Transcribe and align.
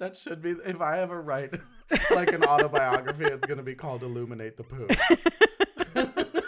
That 0.00 0.16
should 0.16 0.40
be 0.40 0.52
if 0.64 0.80
I 0.80 1.00
ever 1.00 1.20
write 1.20 1.52
like 2.10 2.32
an 2.32 2.42
autobiography, 2.42 3.24
it's 3.24 3.46
gonna 3.46 3.62
be 3.62 3.74
called 3.74 4.02
Illuminate 4.02 4.56
the 4.56 4.64
Poo. 4.64 4.88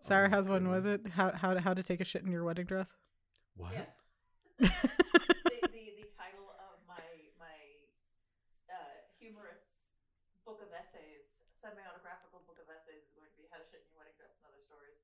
Sarah 0.00 0.28
Oh, 0.28 0.30
has 0.30 0.48
one. 0.48 0.70
Was 0.70 0.86
it 0.86 1.00
how 1.08 1.32
how 1.32 1.54
to, 1.54 1.60
how 1.60 1.74
to 1.74 1.82
take 1.82 2.00
a 2.00 2.04
shit 2.04 2.22
in 2.22 2.30
your 2.30 2.44
wedding 2.44 2.66
dress? 2.66 2.94
What? 3.56 3.72
Yeah. 3.72 3.90
the, 4.60 4.68
the, 4.70 5.82
the 5.98 6.06
title 6.14 6.54
of 6.54 6.78
my 6.86 7.02
my 7.34 7.58
uh, 8.70 9.02
humorous 9.18 9.90
book 10.46 10.62
of 10.62 10.70
essays, 10.70 11.26
semi-autographical 11.60 12.46
book 12.46 12.62
of 12.62 12.70
essays, 12.70 13.02
is 13.02 13.10
going 13.18 13.26
to 13.26 13.34
be 13.34 13.50
How 13.50 13.58
to 13.58 13.66
Shit 13.66 13.82
in 13.82 13.90
Your 13.90 13.98
Wedding 13.98 14.14
Dress 14.14 14.38
and 14.38 14.46
Other 14.46 14.62
Stories. 14.62 15.02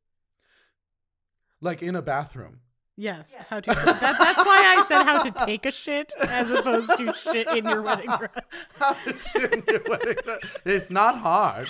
Like 1.61 1.83
in 1.83 1.97
a 1.99 2.03
bathroom. 2.03 2.61
Yes, 2.97 3.33
Yeah. 3.35 3.45
how 3.49 3.61
to. 3.61 3.71
That, 3.71 4.01
that's 4.01 4.39
why 4.45 4.75
I 4.77 4.85
said 4.87 5.05
how 5.05 5.23
to 5.23 5.31
take 5.47 5.65
a 5.67 5.71
shit 5.71 6.13
as 6.21 6.51
opposed 6.51 6.91
to 6.99 7.15
shit 7.15 7.49
in 7.57 7.65
your 7.65 7.81
wedding 7.83 8.11
dress. 8.19 8.45
How 8.79 8.93
to 8.93 9.17
shit 9.17 9.53
in 9.53 9.63
your 9.67 9.81
wedding 9.89 10.17
dress. 10.23 10.41
It's 10.67 10.91
not 10.91 11.19
hard. 11.19 11.69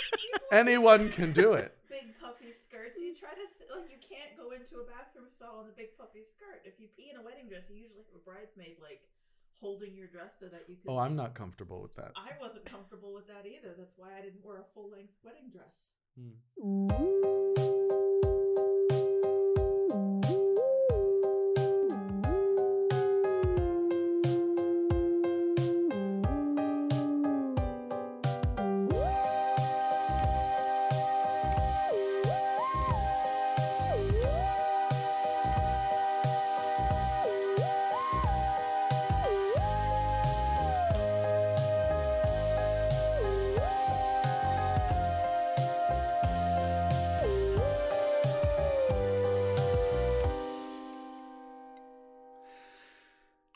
Anyone 0.52 1.10
can 1.10 1.32
do 1.32 1.52
it. 1.52 1.76
Big 1.90 2.16
puffy 2.20 2.52
skirts. 2.56 2.98
You 3.00 3.14
try 3.14 3.30
to 3.36 3.44
s- 3.44 3.68
like 3.74 3.90
you 3.90 3.98
can't 4.00 4.32
go 4.36 4.52
into 4.56 4.80
a 4.80 4.84
bathroom 4.88 5.28
stall 5.36 5.60
in 5.64 5.68
a 5.68 5.76
big 5.76 5.96
puffy 5.98 6.24
skirt. 6.24 6.62
If 6.64 6.80
you 6.80 6.88
pee 6.96 7.10
in 7.12 7.20
a 7.20 7.22
wedding 7.22 7.48
dress, 7.48 7.64
you 7.68 7.76
usually 7.76 8.04
have 8.08 8.16
a 8.16 8.24
bridesmaid 8.24 8.76
like 8.80 9.02
holding 9.60 9.94
your 9.94 10.06
dress 10.08 10.32
so 10.40 10.46
that 10.48 10.64
you 10.68 10.76
can. 10.76 10.88
Oh, 10.88 10.98
I'm 10.98 11.16
not 11.16 11.34
comfortable 11.34 11.82
with 11.82 11.94
that. 11.96 12.12
I 12.16 12.32
wasn't 12.40 12.64
comfortable 12.64 13.12
with 13.12 13.26
that 13.28 13.44
either. 13.46 13.74
That's 13.76 13.92
why 13.96 14.08
I 14.18 14.22
didn't 14.24 14.42
wear 14.44 14.56
a 14.56 14.64
full 14.72 14.88
length 14.90 15.12
wedding 15.22 15.52
dress. 15.52 15.76
Hmm. 16.16 18.21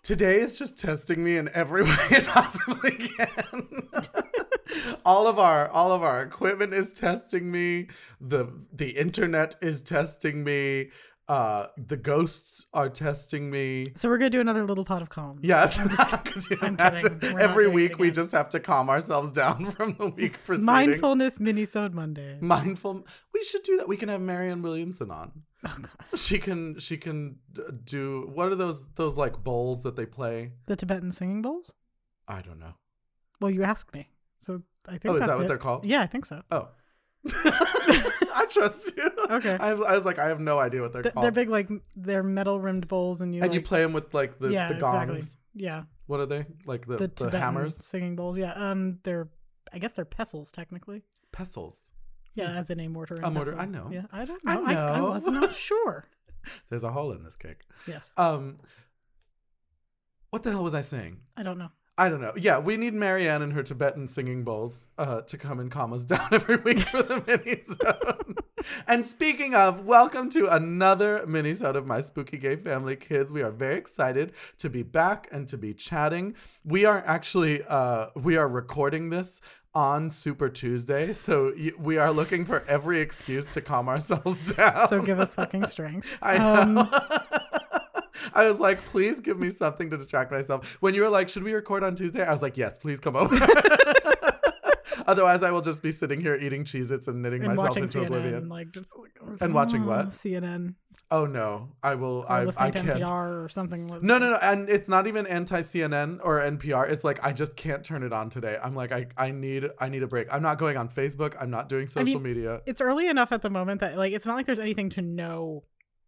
Today 0.07 0.37
is 0.37 0.57
just 0.57 0.79
testing 0.79 1.25
me 1.25 1.37
in 1.37 1.51
every 1.53 1.83
way 1.83 1.97
it 2.13 2.27
possibly 2.27 2.93
can. 2.93 3.89
all 5.05 5.27
of 5.27 5.41
our 5.41 5.69
all 5.69 5.91
of 5.91 6.05
our 6.05 6.23
equipment 6.23 6.73
is 6.73 6.93
testing 6.93 7.51
me. 7.51 7.89
The 8.21 8.47
the 8.73 8.91
internet 8.91 9.57
is 9.61 9.83
testing 9.83 10.45
me. 10.45 10.91
Uh 11.27 11.67
the 11.77 11.97
ghosts 11.97 12.67
are 12.73 12.89
testing 12.89 13.51
me. 13.51 13.89
So 13.97 14.09
we're 14.09 14.19
gonna 14.19 14.31
do 14.31 14.41
another 14.41 14.65
little 14.65 14.85
pot 14.85 15.03
of 15.03 15.09
calm. 15.09 15.41
Yes. 15.43 15.81
You 16.51 16.59
I'm 16.63 16.77
kidding. 16.77 17.19
We're 17.23 17.41
Every 17.41 17.67
week 17.67 17.99
we 17.99 18.13
just 18.13 18.31
have 18.31 18.49
to 18.51 18.61
calm 18.61 18.89
ourselves 18.89 19.33
down 19.33 19.65
from 19.65 19.97
the 19.99 20.11
week 20.11 20.39
preceding. 20.45 20.67
Mindfulness 20.67 21.39
minisode 21.41 21.95
Monday. 21.95 22.39
Mindful. 22.41 23.05
We 23.35 23.43
should 23.43 23.65
do 23.65 23.79
that. 23.79 23.89
We 23.89 23.97
can 23.97 24.09
have 24.09 24.21
Marianne 24.21 24.63
Williamson 24.63 25.11
on. 25.11 25.43
Oh 25.67 25.77
god. 25.81 26.19
She 26.19 26.39
can 26.39 26.79
she 26.79 26.97
can 26.97 27.37
do 27.85 28.31
what 28.33 28.49
are 28.49 28.55
those 28.55 28.87
those 28.95 29.17
like 29.17 29.43
bowls 29.43 29.83
that 29.83 29.97
they 29.97 30.07
play? 30.07 30.53
The 30.67 30.77
Tibetan 30.77 31.13
singing 31.13 31.43
bowls. 31.43 31.73
I 32.29 32.43
don't 32.43 32.59
know. 32.59 32.75
Well, 33.41 33.51
you 33.51 33.63
asked 33.63 33.93
me, 33.95 34.11
so 34.39 34.63
I 34.87 34.93
think. 34.99 35.07
Oh, 35.07 35.15
is 35.15 35.21
that 35.21 35.37
what 35.37 35.45
it. 35.45 35.49
they're 35.49 35.59
called? 35.59 35.85
Yeah, 35.85 36.01
I 36.01 36.07
think 36.07 36.25
so. 36.25 36.43
Oh. 36.51 36.69
I 37.35 38.47
trust 38.51 38.97
you. 38.97 39.11
Okay. 39.31 39.57
I, 39.59 39.71
I 39.71 39.97
was 39.97 40.05
like, 40.05 40.19
I 40.19 40.29
have 40.29 40.41
no 40.41 40.59
idea 40.59 40.81
what 40.81 40.93
they're 40.93 41.03
Th- 41.03 41.15
called. 41.15 41.25
they're 41.25 41.33
big, 41.33 41.49
like 41.49 41.69
they're 41.95 42.23
metal 42.23 42.61
rimmed 42.61 42.89
bowls, 42.89 43.21
and 43.21 43.35
you 43.35 43.43
and 43.43 43.51
like, 43.51 43.55
you 43.55 43.63
play 43.63 43.83
them 43.83 43.93
with 43.93 44.15
like 44.15 44.39
the, 44.39 44.49
yeah, 44.49 44.69
the 44.69 44.75
gongs. 44.75 44.93
exactly. 45.17 45.23
Yeah, 45.55 45.83
What 46.07 46.21
are 46.21 46.27
they? 46.27 46.47
Like 46.67 46.87
the, 46.87 46.97
the, 46.97 46.99
the, 46.99 47.09
Tibetan 47.09 47.41
hammers? 47.41 47.85
singing 47.85 48.15
bowls. 48.15 48.37
Yeah, 48.39 48.53
um, 48.53 48.99
they're 49.03 49.29
I 49.73 49.79
guess 49.79 49.93
they're 49.93 50.05
pestles 50.05 50.51
technically. 50.51 51.03
Pestles. 51.33 51.91
Yeah, 52.37 52.57
as 52.57 52.71
in 52.71 52.81
a 52.81 52.89
mortar. 52.89 53.15
And 53.15 53.25
A 53.25 53.31
mortar. 53.31 53.57
I 53.59 53.65
know. 53.65 53.89
Yeah, 53.91 54.03
I 54.13 54.25
don't 54.25 54.45
know. 54.45 54.65
I 54.65 54.73
know. 54.73 54.87
I, 54.87 54.99
I, 54.99 55.01
was 55.01 55.27
not 55.27 55.55
sure. 55.55 56.07
There's 56.69 56.85
a 56.85 56.93
hole 56.93 57.13
in 57.13 57.25
this 57.25 57.37
cake. 57.37 57.63
Yes, 57.87 58.13
Um 58.17 58.59
What 60.31 60.43
the 60.43 60.51
hell 60.51 60.65
was 60.65 60.75
I 60.75 60.83
saying? 60.83 61.21
I 61.37 61.43
don't 61.43 61.59
know. 61.59 61.71
I 61.99 62.11
don't 62.11 62.21
know. 62.21 62.35
Yeah, 62.37 62.59
we 62.59 62.77
need 62.77 62.93
Marianne 62.93 63.41
and 63.41 63.55
her 63.55 63.63
Tibetan 63.63 64.07
singing 64.07 64.45
bowls 64.45 64.87
uh, 64.99 65.23
to 65.23 65.39
come 65.39 65.59
and 65.59 65.71
calm 65.71 65.95
us 65.95 66.05
down 66.05 66.29
every 66.31 66.57
week 66.57 66.81
for 66.81 67.03
the 67.03 67.25
mini 67.27 67.63
and 68.87 69.03
speaking 69.03 69.55
of, 69.55 69.87
welcome 69.87 70.29
to 70.31 70.55
another 70.55 71.25
mini 71.27 71.53
of 71.53 71.87
My 71.87 72.03
Spooky 72.03 72.37
Gay 72.37 72.57
Family 72.57 72.97
Kids. 72.97 73.33
We 73.33 73.43
are 73.43 73.51
very 73.51 73.77
excited 73.77 74.33
to 74.59 74.69
be 74.69 74.83
back 74.83 75.29
and 75.33 75.49
to 75.49 75.57
be 75.57 75.73
chatting. 75.73 76.35
We 76.65 76.85
are 76.85 77.03
actually 77.07 77.63
uh, 77.65 78.09
we 78.15 78.37
are 78.37 78.49
recording 78.49 79.09
this 79.09 79.41
on 79.77 80.09
Super 80.09 80.49
Tuesday, 80.49 81.13
so 81.13 81.53
we 81.79 81.99
are 81.99 82.11
looking 82.11 82.47
for 82.47 82.65
every 82.67 82.99
excuse 83.01 83.45
to 83.49 83.61
calm 83.61 83.91
ourselves 83.91 84.41
down. 84.57 84.89
So 84.89 85.03
give 85.03 85.21
us 85.21 85.35
fucking 85.35 85.67
strength. 85.67 86.19
I 86.23 86.37
Um. 86.39 86.89
I 88.35 88.49
was 88.49 88.59
like, 88.59 88.85
please 88.87 89.21
give 89.21 89.39
me 89.39 89.51
something 89.51 89.89
to 89.91 89.97
distract 89.97 90.33
myself. 90.33 90.79
When 90.81 90.95
you 90.95 91.03
were 91.03 91.09
like, 91.11 91.29
should 91.29 91.43
we 91.43 91.53
record 91.53 91.85
on 91.85 91.95
Tuesday? 91.95 92.25
I 92.25 92.33
was 92.33 92.43
like, 92.43 92.57
yes, 92.57 92.77
please 92.79 93.01
come 93.01 93.17
over. 93.17 93.39
Otherwise, 95.07 95.43
I 95.43 95.51
will 95.51 95.63
just 95.63 95.83
be 95.83 95.93
sitting 95.93 96.21
here 96.21 96.35
eating 96.35 96.65
Cheez 96.65 96.91
Its 96.91 97.09
and 97.09 97.23
knitting 97.23 97.43
and 97.45 97.51
myself 97.51 97.69
watching 97.69 97.85
into 97.85 97.99
CNN, 98.01 98.07
oblivion. 98.07 98.49
like 98.49 98.73
just 98.73 98.95
like, 98.99 99.41
And 99.41 99.55
watching 99.55 99.85
oh, 99.85 99.89
what? 99.89 100.09
CNN 100.09 100.75
Oh 101.11 101.25
no, 101.25 101.69
I 101.85 101.95
will. 101.95 102.25
or 102.29 102.33
I, 102.33 102.45
listening 102.45 102.67
I 102.69 102.71
to 102.73 102.83
can't. 102.83 103.01
NPR 103.05 103.45
or 103.45 103.49
something. 103.49 103.87
like- 103.87 104.03
No, 104.03 104.19
no, 104.19 104.31
no. 104.31 104.39
And 104.43 104.69
it's 104.69 104.89
not 104.89 105.07
even 105.07 105.25
anti 105.27 105.61
CNN 105.61 106.19
or 106.25 106.41
NPR. 106.41 106.91
It's 106.91 107.05
like 107.05 107.25
I 107.25 107.33
just 107.33 107.55
can't 107.57 107.85
turn 107.85 108.03
it 108.03 108.13
on 108.13 108.29
today. 108.29 108.59
I'm 108.61 108.75
like, 108.75 108.93
I, 108.93 109.07
I 109.17 109.31
need 109.31 109.69
I 109.79 109.89
need 109.89 110.03
a 110.03 110.09
break. 110.09 110.27
I'm 110.33 110.43
not 110.43 110.59
going 110.59 110.77
on 110.77 110.89
Facebook. 110.89 111.35
I'm 111.41 111.51
not 111.51 111.69
doing 111.69 111.87
social 111.87 112.19
mean, 112.19 112.23
media. 112.35 112.61
It's 112.67 112.81
early 112.81 113.09
enough 113.09 113.31
at 113.31 113.43
the 113.43 113.51
moment 113.51 113.81
that 113.83 113.97
like 113.97 114.13
it's 114.13 114.27
not 114.27 114.35
like 114.35 114.47
there's 114.47 114.59
anything 114.59 114.91
to 114.91 115.03
know 115.03 115.63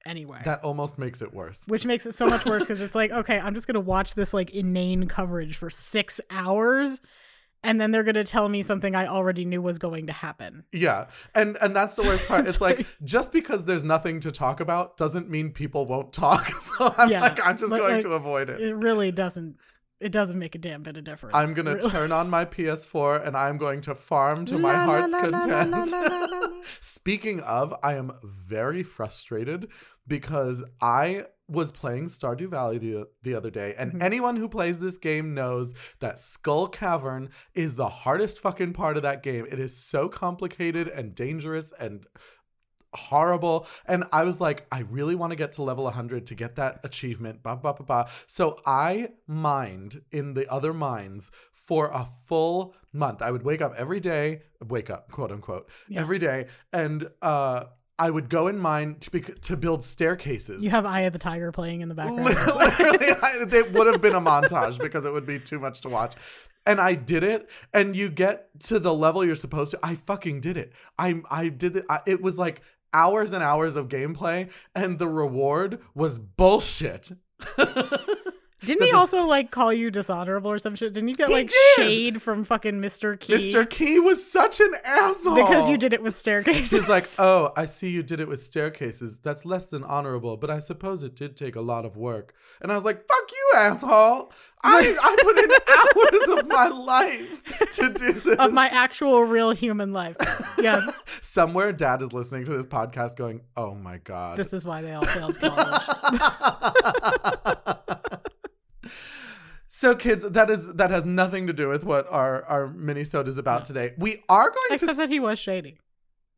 anyway. 0.04 0.40
That 0.44 0.64
almost 0.64 0.98
makes 0.98 1.22
it 1.22 1.32
worse. 1.32 1.62
which 1.68 1.86
makes 1.86 2.04
it 2.06 2.12
so 2.14 2.26
much 2.26 2.44
worse 2.44 2.64
because 2.64 2.80
it's 2.80 2.94
like 2.94 3.10
okay 3.10 3.38
i'm 3.38 3.54
just 3.54 3.66
gonna 3.66 3.80
watch 3.80 4.14
this 4.14 4.32
like 4.32 4.50
inane 4.50 5.06
coverage 5.06 5.56
for 5.56 5.68
six 5.70 6.20
hours 6.30 7.00
and 7.64 7.80
then 7.80 7.90
they're 7.90 8.04
gonna 8.04 8.24
tell 8.24 8.48
me 8.48 8.62
something 8.62 8.94
i 8.94 9.06
already 9.06 9.44
knew 9.44 9.60
was 9.60 9.78
going 9.78 10.06
to 10.06 10.12
happen 10.12 10.64
Yeah. 10.72 11.06
And 11.34 11.56
and 11.60 11.74
that's 11.74 11.96
the 11.96 12.04
worst 12.04 12.26
part. 12.28 12.46
It's 12.48 12.60
like, 12.60 12.86
just 13.04 13.32
because 13.32 13.64
there's 13.64 13.84
nothing 13.84 14.20
to 14.20 14.30
talk 14.32 14.60
about 14.60 14.96
doesn't 14.96 15.28
mean 15.28 15.50
people 15.52 15.84
won't 15.86 16.12
talk. 16.12 16.46
So 16.60 16.94
I'm 16.96 17.10
Yeah, 17.10 17.20
like 17.20 17.46
I'm 17.46 17.56
just 17.58 17.70
going 17.70 17.94
like, 17.94 18.02
to 18.02 18.10
avoid 18.12 18.48
it. 18.50 18.60
it 18.60 18.74
really 18.74 19.10
doesn't 19.12 19.56
it 20.00 20.12
doesn't 20.12 20.38
make 20.38 20.54
a 20.54 20.58
damn 20.58 20.82
bit 20.82 20.96
of 20.96 21.02
difference 21.04 21.34
I'm 21.34 21.54
going 21.54 21.66
to 21.66 21.74
Really. 21.74 21.90
turn 21.90 22.12
on 22.12 22.30
my 22.30 22.44
PS4 22.44 23.26
and 23.26 23.36
I'm 23.36 23.58
going 23.58 23.80
to 23.82 23.94
farm 23.96 24.44
to 24.46 24.56
my 24.58 24.72
La, 24.72 24.84
heart's 24.84 25.12
la, 25.12 25.20
content. 25.20 25.90
la. 25.90 26.48
Speaking 26.80 27.40
of, 27.40 27.74
I 27.82 27.94
am 27.94 28.12
very 28.22 28.84
frustrated 28.84 29.68
because 30.06 30.62
I 30.80 31.24
was 31.48 31.72
playing 31.72 32.06
Stardew 32.06 32.48
Valley 32.48 32.76
the, 32.78 33.08
the 33.22 33.34
other 33.34 33.50
day, 33.50 33.74
and 33.78 33.94
Mhm. 33.94 34.02
anyone 34.02 34.36
who 34.36 34.48
plays 34.48 34.80
this 34.80 34.98
game 34.98 35.32
knows 35.34 35.74
that 36.00 36.18
Skull 36.20 36.68
Cavern 36.68 37.30
is 37.54 37.74
the 37.74 37.88
hardest 37.88 38.38
fucking 38.40 38.74
part 38.74 38.96
of 38.96 39.02
that 39.02 39.22
game. 39.22 39.46
It 39.50 39.58
is 39.58 39.76
so 39.76 40.08
complicated 40.08 40.88
and 40.88 41.14
dangerous 41.14 41.72
and 41.80 42.06
horrible. 42.94 43.66
And 43.86 44.04
I 44.12 44.24
was 44.24 44.40
like, 44.40 44.66
I 44.72 44.80
really 44.80 45.14
want 45.14 45.30
to 45.30 45.36
get 45.36 45.52
to 45.52 45.62
level 45.62 45.84
100 45.84 46.26
to 46.26 46.34
get 46.34 46.56
that 46.56 46.80
achievement. 46.84 47.40
So 48.26 48.60
I 48.64 49.08
mined 49.26 50.02
in 50.10 50.34
the 50.34 50.50
other 50.50 50.72
mines 50.72 51.30
for 51.52 51.88
a 51.92 52.06
full 52.26 52.74
month. 52.92 53.20
I 53.20 53.30
would 53.30 53.42
wake 53.42 53.60
up 53.60 53.74
every 53.76 54.00
day, 54.00 54.42
wake 54.66 54.88
up, 54.90 55.10
quote 55.10 55.30
unquote, 55.30 55.68
Yeah. 55.88 56.00
every 56.00 56.18
day, 56.18 56.46
and 56.72 57.10
uh, 57.20 57.64
I 57.98 58.10
would 58.10 58.28
go 58.28 58.46
in 58.46 58.58
mine 58.58 58.96
to 59.00 59.10
be, 59.10 59.20
to 59.20 59.56
build 59.56 59.82
staircases. 59.82 60.62
you 60.62 60.70
have 60.70 60.86
eye 60.86 61.00
of 61.00 61.12
the 61.12 61.18
tiger 61.18 61.50
playing 61.50 61.80
in 61.80 61.88
the 61.88 61.94
background 61.94 62.24
Literally, 62.24 63.08
I, 63.10 63.44
it 63.50 63.72
would 63.74 63.86
have 63.88 64.00
been 64.00 64.14
a 64.14 64.20
montage 64.20 64.78
because 64.78 65.04
it 65.04 65.12
would 65.12 65.26
be 65.26 65.40
too 65.40 65.58
much 65.58 65.80
to 65.80 65.88
watch. 65.88 66.14
And 66.66 66.80
I 66.80 66.94
did 66.94 67.24
it, 67.24 67.48
and 67.72 67.96
you 67.96 68.08
get 68.10 68.48
to 68.64 68.78
the 68.78 68.92
level 68.92 69.24
you're 69.24 69.34
supposed 69.34 69.70
to. 69.72 69.78
I 69.82 69.94
fucking 69.94 70.40
did 70.40 70.56
it. 70.56 70.72
I 70.98 71.22
I 71.30 71.48
did 71.48 71.76
it. 71.76 71.84
I, 71.88 72.00
it 72.06 72.20
was 72.20 72.38
like 72.38 72.60
hours 72.92 73.32
and 73.32 73.42
hours 73.42 73.74
of 73.74 73.88
gameplay, 73.88 74.50
and 74.74 74.98
the 74.98 75.08
reward 75.08 75.80
was 75.94 76.18
bullshit. 76.18 77.10
Didn't 78.68 78.86
he 78.86 78.92
also 78.92 79.26
like 79.26 79.50
call 79.50 79.72
you 79.72 79.90
dishonorable 79.90 80.50
or 80.50 80.58
some 80.58 80.76
shit? 80.76 80.92
Didn't 80.92 81.08
you 81.08 81.14
get 81.14 81.30
like 81.30 81.50
shade 81.76 82.20
from 82.20 82.44
fucking 82.44 82.80
Mr. 82.80 83.16
Qi? 83.16 83.34
Mr. 83.34 83.64
Qi 83.64 84.04
was 84.04 84.30
such 84.30 84.60
an 84.60 84.72
asshole 84.84 85.36
Because 85.36 85.68
you 85.70 85.78
did 85.78 85.92
it 85.94 86.02
with 86.02 86.16
staircases. 86.16 86.70
He's 86.70 86.88
like, 86.88 87.06
oh, 87.18 87.52
I 87.56 87.64
see 87.64 87.88
you 87.90 88.02
did 88.02 88.20
it 88.20 88.28
with 88.28 88.42
staircases. 88.42 89.18
That's 89.20 89.46
less 89.46 89.64
than 89.66 89.84
honorable, 89.84 90.36
but 90.36 90.50
I 90.50 90.58
suppose 90.58 91.02
it 91.02 91.16
did 91.16 91.34
take 91.34 91.56
a 91.56 91.62
lot 91.62 91.86
of 91.86 91.96
work. 91.96 92.34
And 92.60 92.70
I 92.70 92.74
was 92.74 92.84
like, 92.84 93.06
fuck 93.08 93.30
you, 93.30 93.52
asshole. 93.56 94.32
I, 94.62 94.96
I 95.00 95.16
put 95.22 95.38
in 95.38 95.50
hours 96.36 96.38
of 96.40 96.48
my 96.48 96.68
life 96.68 97.70
to 97.72 97.92
do 97.92 98.12
this. 98.12 98.38
of 98.38 98.52
my 98.52 98.66
actual 98.68 99.22
real 99.22 99.52
human 99.52 99.92
life. 99.92 100.16
Yes. 100.58 101.04
Somewhere, 101.22 101.72
dad 101.72 102.02
is 102.02 102.12
listening 102.12 102.44
to 102.46 102.52
this 102.56 102.66
podcast 102.66 103.16
going, 103.16 103.40
oh 103.56 103.74
my 103.74 103.98
God. 103.98 104.36
This 104.36 104.52
is 104.52 104.66
why 104.66 104.82
they 104.82 104.92
all 104.92 105.06
failed 105.06 105.38
college. 105.38 105.82
so, 109.68 109.94
kids, 109.94 110.28
that 110.28 110.50
is 110.50 110.74
that 110.74 110.90
has 110.90 111.04
nothing 111.06 111.46
to 111.46 111.52
do 111.52 111.68
with 111.68 111.84
what 111.84 112.06
our, 112.10 112.42
our 112.44 112.68
mini 112.68 113.02
is 113.02 113.38
about 113.38 113.66
today. 113.66 113.92
We 113.98 114.22
are 114.28 114.48
going 114.50 114.68
to- 114.68 114.74
Except 114.74 114.92
to. 114.92 114.96
that 114.96 115.08
he 115.10 115.20
was 115.20 115.38
shady. 115.38 115.78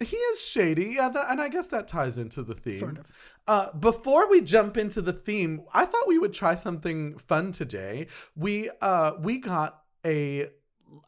He 0.03 0.17
is 0.17 0.41
shady, 0.43 0.94
yeah, 0.97 1.11
that, 1.11 1.27
and 1.31 1.43
I 1.43 1.49
guess 1.50 1.67
that 1.69 1.87
ties 1.87 2.17
into 2.17 2.43
the 2.43 2.55
theme. 2.55 2.79
Sort 2.79 2.99
of. 2.99 3.06
Uh, 3.47 3.73
before 3.75 4.31
we 4.31 4.41
jump 4.41 4.79
into 4.79 5.03
the 5.03 5.12
theme, 5.12 5.62
I 5.75 5.85
thought 5.85 6.09
we 6.09 6.17
would 6.19 6.32
try 6.32 6.55
something 6.55 7.19
fun 7.19 7.53
today. 7.53 8.06
We 8.35 8.71
uh, 8.81 9.12
we 9.21 9.38
got 9.38 9.82
a 10.05 10.49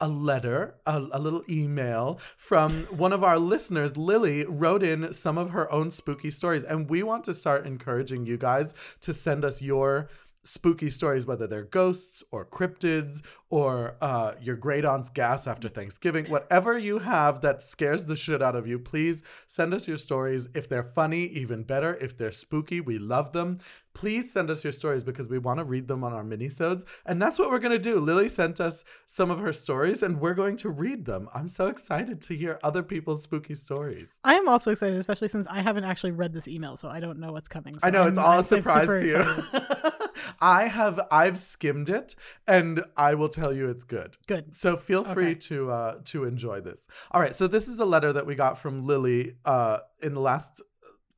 a 0.00 0.08
letter, 0.08 0.76
a, 0.86 1.02
a 1.12 1.18
little 1.18 1.42
email 1.48 2.20
from 2.36 2.82
one 2.90 3.12
of 3.12 3.24
our 3.24 3.38
listeners. 3.38 3.96
Lily 3.96 4.44
wrote 4.44 4.82
in 4.82 5.12
some 5.12 5.38
of 5.38 5.50
her 5.50 5.72
own 5.72 5.90
spooky 5.90 6.30
stories, 6.30 6.62
and 6.62 6.88
we 6.90 7.02
want 7.02 7.24
to 7.24 7.34
start 7.34 7.66
encouraging 7.66 8.26
you 8.26 8.36
guys 8.36 8.74
to 9.00 9.14
send 9.14 9.44
us 9.44 9.60
your 9.62 10.08
spooky 10.42 10.90
stories, 10.90 11.26
whether 11.26 11.46
they're 11.46 11.62
ghosts 11.62 12.24
or 12.30 12.44
cryptids 12.44 13.22
or 13.52 13.96
uh, 14.00 14.32
your 14.40 14.56
great 14.56 14.82
aunt's 14.82 15.10
gas 15.10 15.46
after 15.46 15.68
Thanksgiving, 15.68 16.24
whatever 16.28 16.78
you 16.78 17.00
have 17.00 17.42
that 17.42 17.60
scares 17.60 18.06
the 18.06 18.16
shit 18.16 18.40
out 18.42 18.56
of 18.56 18.66
you, 18.66 18.78
please 18.78 19.22
send 19.46 19.74
us 19.74 19.86
your 19.86 19.98
stories. 19.98 20.48
If 20.54 20.70
they're 20.70 20.82
funny, 20.82 21.24
even 21.26 21.62
better. 21.62 21.94
If 22.00 22.16
they're 22.16 22.32
spooky, 22.32 22.80
we 22.80 22.98
love 22.98 23.32
them. 23.32 23.58
Please 23.92 24.32
send 24.32 24.48
us 24.48 24.64
your 24.64 24.72
stories 24.72 25.04
because 25.04 25.28
we 25.28 25.36
want 25.36 25.58
to 25.58 25.64
read 25.64 25.86
them 25.86 26.02
on 26.02 26.14
our 26.14 26.24
minisodes. 26.24 26.86
And 27.04 27.20
that's 27.20 27.38
what 27.38 27.50
we're 27.50 27.58
going 27.58 27.72
to 27.74 27.78
do. 27.78 28.00
Lily 28.00 28.30
sent 28.30 28.58
us 28.58 28.84
some 29.04 29.30
of 29.30 29.38
her 29.40 29.52
stories 29.52 30.02
and 30.02 30.18
we're 30.18 30.32
going 30.32 30.56
to 30.56 30.70
read 30.70 31.04
them. 31.04 31.28
I'm 31.34 31.48
so 31.48 31.66
excited 31.66 32.22
to 32.22 32.34
hear 32.34 32.58
other 32.62 32.82
people's 32.82 33.22
spooky 33.22 33.54
stories. 33.54 34.18
I 34.24 34.36
am 34.36 34.48
also 34.48 34.70
excited, 34.70 34.96
especially 34.96 35.28
since 35.28 35.46
I 35.46 35.60
haven't 35.60 35.84
actually 35.84 36.12
read 36.12 36.32
this 36.32 36.48
email, 36.48 36.78
so 36.78 36.88
I 36.88 37.00
don't 37.00 37.18
know 37.18 37.32
what's 37.32 37.48
coming. 37.48 37.78
So 37.78 37.86
I 37.86 37.90
know 37.90 38.00
I'm- 38.00 38.08
it's 38.08 38.18
all 38.18 38.32
I'm 38.32 38.40
a 38.40 38.44
surprise 38.44 38.88
to 38.88 39.06
you. 39.06 39.60
I 40.40 40.64
have 40.68 41.00
I've 41.10 41.38
skimmed 41.38 41.88
it 41.88 42.14
and 42.46 42.84
I 42.96 43.14
will 43.14 43.28
tell 43.28 43.41
you 43.50 43.70
it's 43.70 43.84
good. 43.84 44.18
Good. 44.28 44.54
So 44.54 44.76
feel 44.76 45.04
free 45.04 45.30
Okay. 45.30 45.34
to 45.48 45.70
uh 45.70 45.94
to 46.04 46.24
enjoy 46.24 46.60
this. 46.60 46.86
All 47.10 47.20
right, 47.22 47.34
so 47.34 47.46
this 47.46 47.66
is 47.68 47.78
a 47.80 47.86
letter 47.86 48.12
that 48.12 48.26
we 48.26 48.34
got 48.34 48.58
from 48.58 48.84
Lily 48.86 49.36
uh 49.46 49.78
in 50.02 50.12
the 50.12 50.20
last 50.20 50.60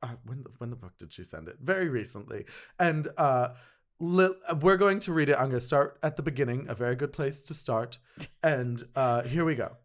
uh, 0.01 0.15
when 0.25 0.43
the, 0.43 0.49
when 0.59 0.69
the 0.69 0.75
fuck 0.77 0.97
did 0.97 1.11
she 1.11 1.25
send 1.25 1.49
it? 1.49 1.57
Very 1.61 1.89
recently. 1.89 2.45
And 2.79 3.09
uh 3.17 3.49
Li- 3.99 4.35
we're 4.61 4.75
going 4.75 4.99
to 4.99 5.13
read 5.13 5.29
it. 5.29 5.35
I'm 5.35 5.47
going 5.49 5.51
to 5.53 5.61
start 5.61 5.97
at 6.03 6.17
the 6.17 6.21
beginning, 6.21 6.65
a 6.67 6.75
very 6.75 6.95
good 6.97 7.13
place 7.13 7.41
to 7.43 7.53
start. 7.53 7.97
And 8.43 8.81
uh 8.95 9.23
here 9.23 9.43
we 9.45 9.55
go. 9.55 9.77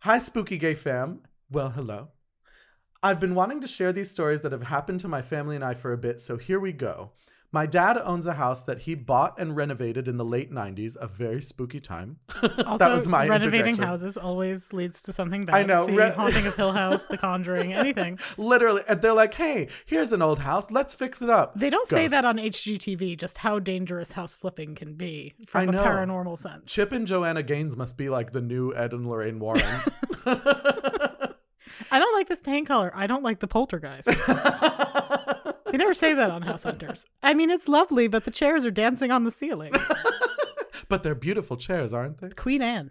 Hi 0.00 0.18
spooky 0.18 0.58
gay 0.58 0.74
fam. 0.74 1.22
Well, 1.50 1.70
hello. 1.70 2.08
I've 3.02 3.20
been 3.20 3.34
wanting 3.36 3.60
to 3.60 3.68
share 3.68 3.92
these 3.92 4.10
stories 4.10 4.40
that 4.40 4.50
have 4.52 4.64
happened 4.64 5.00
to 5.00 5.08
my 5.08 5.22
family 5.22 5.54
and 5.54 5.64
I 5.64 5.74
for 5.74 5.92
a 5.92 5.96
bit, 5.98 6.18
so 6.20 6.36
here 6.36 6.58
we 6.58 6.72
go. 6.72 7.12
My 7.50 7.64
dad 7.64 7.96
owns 7.96 8.26
a 8.26 8.34
house 8.34 8.62
that 8.64 8.80
he 8.82 8.94
bought 8.94 9.38
and 9.38 9.56
renovated 9.56 10.06
in 10.06 10.18
the 10.18 10.24
late 10.24 10.52
90s, 10.52 10.96
a 11.00 11.06
very 11.08 11.40
spooky 11.42 11.80
time. 11.80 12.18
Also, 12.66 12.84
that 12.84 12.92
was 12.92 13.08
my 13.08 13.26
renovating 13.26 13.76
houses 13.76 14.16
always 14.18 14.72
leads 14.72 15.00
to 15.02 15.12
something 15.12 15.44
bad. 15.46 15.54
I 15.54 15.62
know, 15.62 15.86
See, 15.86 15.96
re- 15.96 16.10
Haunting 16.10 16.46
of 16.46 16.54
Hill 16.54 16.72
House, 16.72 17.04
The 17.10 17.16
Conjuring, 17.16 17.72
anything. 17.72 18.18
Literally, 18.36 18.82
and 18.88 19.00
they're 19.00 19.14
like, 19.14 19.34
hey, 19.34 19.68
here's 19.86 20.12
an 20.12 20.20
old 20.20 20.40
house, 20.40 20.70
let's 20.70 20.94
fix 20.94 21.22
it 21.22 21.30
up. 21.30 21.54
They 21.58 21.70
don't 21.70 21.86
say 21.86 22.08
that 22.08 22.24
on 22.24 22.36
HGTV, 22.36 23.16
just 23.18 23.38
how 23.38 23.58
dangerous 23.58 24.12
house 24.12 24.34
flipping 24.34 24.74
can 24.74 24.94
be 24.94 25.34
I 25.54 25.64
from 25.66 25.74
a 25.74 25.78
paranormal 25.78 26.38
sense. 26.38 26.70
Chip 26.70 26.92
and 26.92 27.06
Joanna 27.06 27.42
Gaines 27.42 27.76
must 27.76 27.96
be 27.96 28.08
like 28.10 28.32
the 28.32 28.42
new 28.42 28.74
Ed 28.74 28.92
and 28.92 29.08
Lorraine 29.08 29.38
Warren. 29.38 29.80
I 31.90 31.98
don't 31.98 32.14
like 32.14 32.28
this 32.28 32.42
paint 32.42 32.66
color. 32.68 32.92
I 32.94 33.06
don't 33.06 33.22
like 33.22 33.40
the 33.40 33.48
poltergeist. 33.48 34.08
They 35.70 35.78
never 35.78 35.94
say 35.94 36.14
that 36.14 36.30
on 36.30 36.42
House 36.42 36.64
Hunters. 36.64 37.04
I 37.22 37.34
mean, 37.34 37.50
it's 37.50 37.68
lovely, 37.68 38.08
but 38.08 38.24
the 38.24 38.30
chairs 38.30 38.64
are 38.64 38.70
dancing 38.70 39.10
on 39.10 39.24
the 39.24 39.30
ceiling. 39.30 39.72
but 40.88 41.02
they're 41.02 41.14
beautiful 41.14 41.56
chairs, 41.56 41.92
aren't 41.92 42.18
they? 42.20 42.30
Queen 42.30 42.62
Anne. 42.62 42.90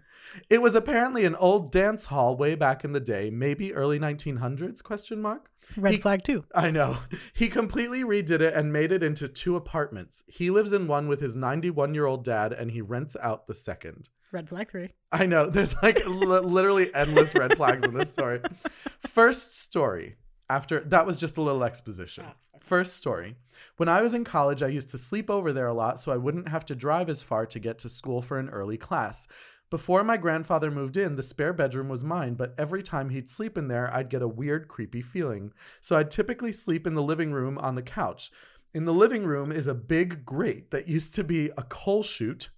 It 0.50 0.60
was 0.62 0.74
apparently 0.74 1.24
an 1.24 1.34
old 1.36 1.72
dance 1.72 2.06
hall 2.06 2.36
way 2.36 2.54
back 2.54 2.84
in 2.84 2.92
the 2.92 3.00
day, 3.00 3.30
maybe 3.30 3.72
early 3.74 3.98
1900s? 3.98 4.82
Question 4.82 5.20
mark. 5.22 5.50
Red 5.76 5.94
He- 5.94 6.00
flag 6.00 6.22
too. 6.22 6.44
I 6.54 6.70
know. 6.70 6.98
He 7.32 7.48
completely 7.48 8.02
redid 8.02 8.40
it 8.40 8.54
and 8.54 8.72
made 8.72 8.92
it 8.92 9.02
into 9.02 9.26
two 9.28 9.56
apartments. 9.56 10.24
He 10.28 10.50
lives 10.50 10.72
in 10.72 10.86
one 10.86 11.08
with 11.08 11.20
his 11.20 11.34
91 11.36 11.94
year 11.94 12.06
old 12.06 12.24
dad, 12.24 12.52
and 12.52 12.70
he 12.70 12.80
rents 12.80 13.16
out 13.22 13.46
the 13.46 13.54
second. 13.54 14.08
Red 14.30 14.50
flag 14.50 14.70
three. 14.70 14.92
I 15.10 15.24
know. 15.24 15.48
There's 15.48 15.74
like 15.82 15.98
li- 16.06 16.40
literally 16.40 16.94
endless 16.94 17.34
red 17.34 17.56
flags 17.56 17.82
in 17.82 17.94
this 17.94 18.12
story. 18.12 18.40
First 19.00 19.58
story. 19.58 20.16
After 20.50 20.80
that 20.80 21.06
was 21.06 21.18
just 21.18 21.36
a 21.36 21.42
little 21.42 21.64
exposition. 21.64 22.24
Ah, 22.26 22.34
First 22.60 22.96
story. 22.96 23.36
When 23.76 23.88
I 23.88 24.02
was 24.02 24.14
in 24.14 24.24
college, 24.24 24.62
I 24.62 24.68
used 24.68 24.88
to 24.90 24.98
sleep 24.98 25.30
over 25.30 25.52
there 25.52 25.66
a 25.66 25.74
lot 25.74 26.00
so 26.00 26.12
I 26.12 26.16
wouldn't 26.16 26.48
have 26.48 26.64
to 26.66 26.74
drive 26.74 27.08
as 27.08 27.22
far 27.22 27.46
to 27.46 27.58
get 27.58 27.78
to 27.80 27.88
school 27.88 28.22
for 28.22 28.38
an 28.38 28.48
early 28.48 28.76
class. 28.76 29.28
Before 29.70 30.02
my 30.02 30.16
grandfather 30.16 30.70
moved 30.70 30.96
in, 30.96 31.16
the 31.16 31.22
spare 31.22 31.52
bedroom 31.52 31.88
was 31.90 32.02
mine, 32.02 32.34
but 32.34 32.54
every 32.56 32.82
time 32.82 33.10
he'd 33.10 33.28
sleep 33.28 33.58
in 33.58 33.68
there, 33.68 33.94
I'd 33.94 34.08
get 34.08 34.22
a 34.22 34.28
weird, 34.28 34.66
creepy 34.66 35.02
feeling. 35.02 35.52
So 35.82 35.98
I'd 35.98 36.10
typically 36.10 36.52
sleep 36.52 36.86
in 36.86 36.94
the 36.94 37.02
living 37.02 37.32
room 37.32 37.58
on 37.58 37.74
the 37.74 37.82
couch. 37.82 38.30
In 38.72 38.86
the 38.86 38.94
living 38.94 39.24
room 39.24 39.52
is 39.52 39.66
a 39.66 39.74
big 39.74 40.24
grate 40.24 40.70
that 40.70 40.88
used 40.88 41.14
to 41.16 41.24
be 41.24 41.50
a 41.58 41.62
coal 41.62 42.02
chute. 42.02 42.48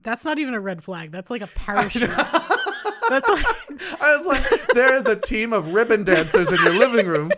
That's 0.00 0.24
not 0.24 0.38
even 0.38 0.54
a 0.54 0.60
red 0.60 0.82
flag. 0.82 1.12
That's 1.12 1.30
like 1.30 1.42
a 1.42 1.46
parachute. 1.54 2.10
That's 3.12 3.28
like 3.28 4.00
I 4.00 4.16
was 4.16 4.26
like, 4.26 4.66
there 4.74 4.94
is 4.94 5.06
a 5.06 5.16
team 5.16 5.52
of 5.52 5.74
ribbon 5.74 6.04
dancers 6.04 6.50
in 6.50 6.58
your 6.62 6.78
living 6.78 7.06
room. 7.06 7.30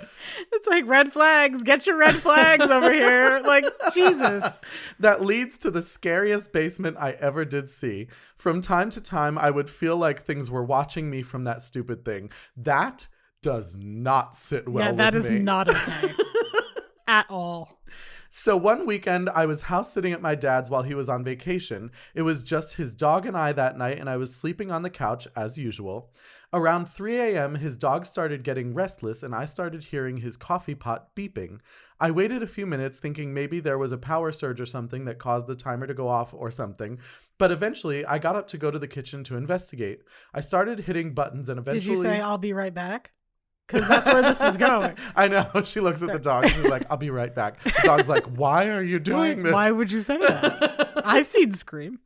it's 0.52 0.66
like 0.68 0.86
red 0.86 1.12
flags. 1.12 1.62
Get 1.62 1.86
your 1.86 1.96
red 1.96 2.14
flags 2.14 2.70
over 2.70 2.92
here. 2.92 3.42
Like 3.44 3.64
Jesus. 3.92 4.64
that 5.00 5.22
leads 5.22 5.58
to 5.58 5.70
the 5.70 5.82
scariest 5.82 6.52
basement 6.52 6.96
I 6.98 7.12
ever 7.12 7.44
did 7.44 7.70
see. 7.70 8.08
From 8.36 8.60
time 8.60 8.90
to 8.90 9.00
time, 9.00 9.38
I 9.38 9.50
would 9.50 9.68
feel 9.68 9.96
like 9.96 10.22
things 10.22 10.50
were 10.50 10.64
watching 10.64 11.10
me 11.10 11.22
from 11.22 11.44
that 11.44 11.62
stupid 11.62 12.04
thing. 12.04 12.30
That 12.56 13.08
does 13.42 13.76
not 13.76 14.34
sit 14.34 14.66
well 14.66 14.86
yeah, 14.86 14.92
that 14.92 15.14
is 15.14 15.28
me. 15.28 15.38
not 15.38 15.68
okay 15.68 16.14
at 17.06 17.26
all. 17.28 17.80
So 18.36 18.56
one 18.56 18.84
weekend, 18.84 19.30
I 19.30 19.46
was 19.46 19.62
house 19.62 19.92
sitting 19.92 20.12
at 20.12 20.20
my 20.20 20.34
dad's 20.34 20.68
while 20.68 20.82
he 20.82 20.96
was 20.96 21.08
on 21.08 21.22
vacation. 21.22 21.92
It 22.16 22.22
was 22.22 22.42
just 22.42 22.74
his 22.74 22.96
dog 22.96 23.26
and 23.26 23.36
I 23.36 23.52
that 23.52 23.78
night, 23.78 24.00
and 24.00 24.10
I 24.10 24.16
was 24.16 24.34
sleeping 24.34 24.72
on 24.72 24.82
the 24.82 24.90
couch 24.90 25.28
as 25.36 25.56
usual. 25.56 26.10
Around 26.52 26.88
3 26.88 27.16
a.m., 27.16 27.54
his 27.54 27.76
dog 27.76 28.04
started 28.04 28.42
getting 28.42 28.74
restless, 28.74 29.22
and 29.22 29.36
I 29.36 29.44
started 29.44 29.84
hearing 29.84 30.16
his 30.16 30.36
coffee 30.36 30.74
pot 30.74 31.14
beeping. 31.14 31.60
I 32.00 32.10
waited 32.10 32.42
a 32.42 32.48
few 32.48 32.66
minutes, 32.66 32.98
thinking 32.98 33.32
maybe 33.32 33.60
there 33.60 33.78
was 33.78 33.92
a 33.92 33.98
power 33.98 34.32
surge 34.32 34.60
or 34.60 34.66
something 34.66 35.04
that 35.04 35.20
caused 35.20 35.46
the 35.46 35.54
timer 35.54 35.86
to 35.86 35.94
go 35.94 36.08
off 36.08 36.34
or 36.34 36.50
something. 36.50 36.98
But 37.38 37.52
eventually, 37.52 38.04
I 38.04 38.18
got 38.18 38.34
up 38.34 38.48
to 38.48 38.58
go 38.58 38.72
to 38.72 38.80
the 38.80 38.88
kitchen 38.88 39.22
to 39.24 39.36
investigate. 39.36 40.00
I 40.34 40.40
started 40.40 40.80
hitting 40.80 41.14
buttons, 41.14 41.48
and 41.48 41.60
eventually. 41.60 41.94
Did 41.94 42.02
you 42.02 42.02
say 42.02 42.20
I'll 42.20 42.38
be 42.38 42.52
right 42.52 42.74
back? 42.74 43.12
Because 43.66 43.88
that's 43.88 44.06
where 44.12 44.22
this 44.22 44.42
is 44.42 44.56
going. 44.56 44.94
I 45.16 45.28
know. 45.28 45.50
She 45.64 45.80
looks 45.80 46.02
at 46.02 46.12
the 46.12 46.18
dog. 46.18 46.46
She's 46.46 46.66
like, 46.66 46.84
"I'll 46.90 46.98
be 46.98 47.10
right 47.10 47.34
back." 47.34 47.62
The 47.62 47.72
dog's 47.84 48.08
like, 48.08 48.24
"Why 48.24 48.68
are 48.68 48.82
you 48.82 48.96
Why, 48.96 49.02
doing 49.02 49.42
this?" 49.42 49.52
why 49.52 49.70
would 49.70 49.90
you 49.90 50.00
say 50.00 50.18
that? 50.18 51.02
I've 51.04 51.26
seen 51.26 51.52
Scream. 51.52 52.00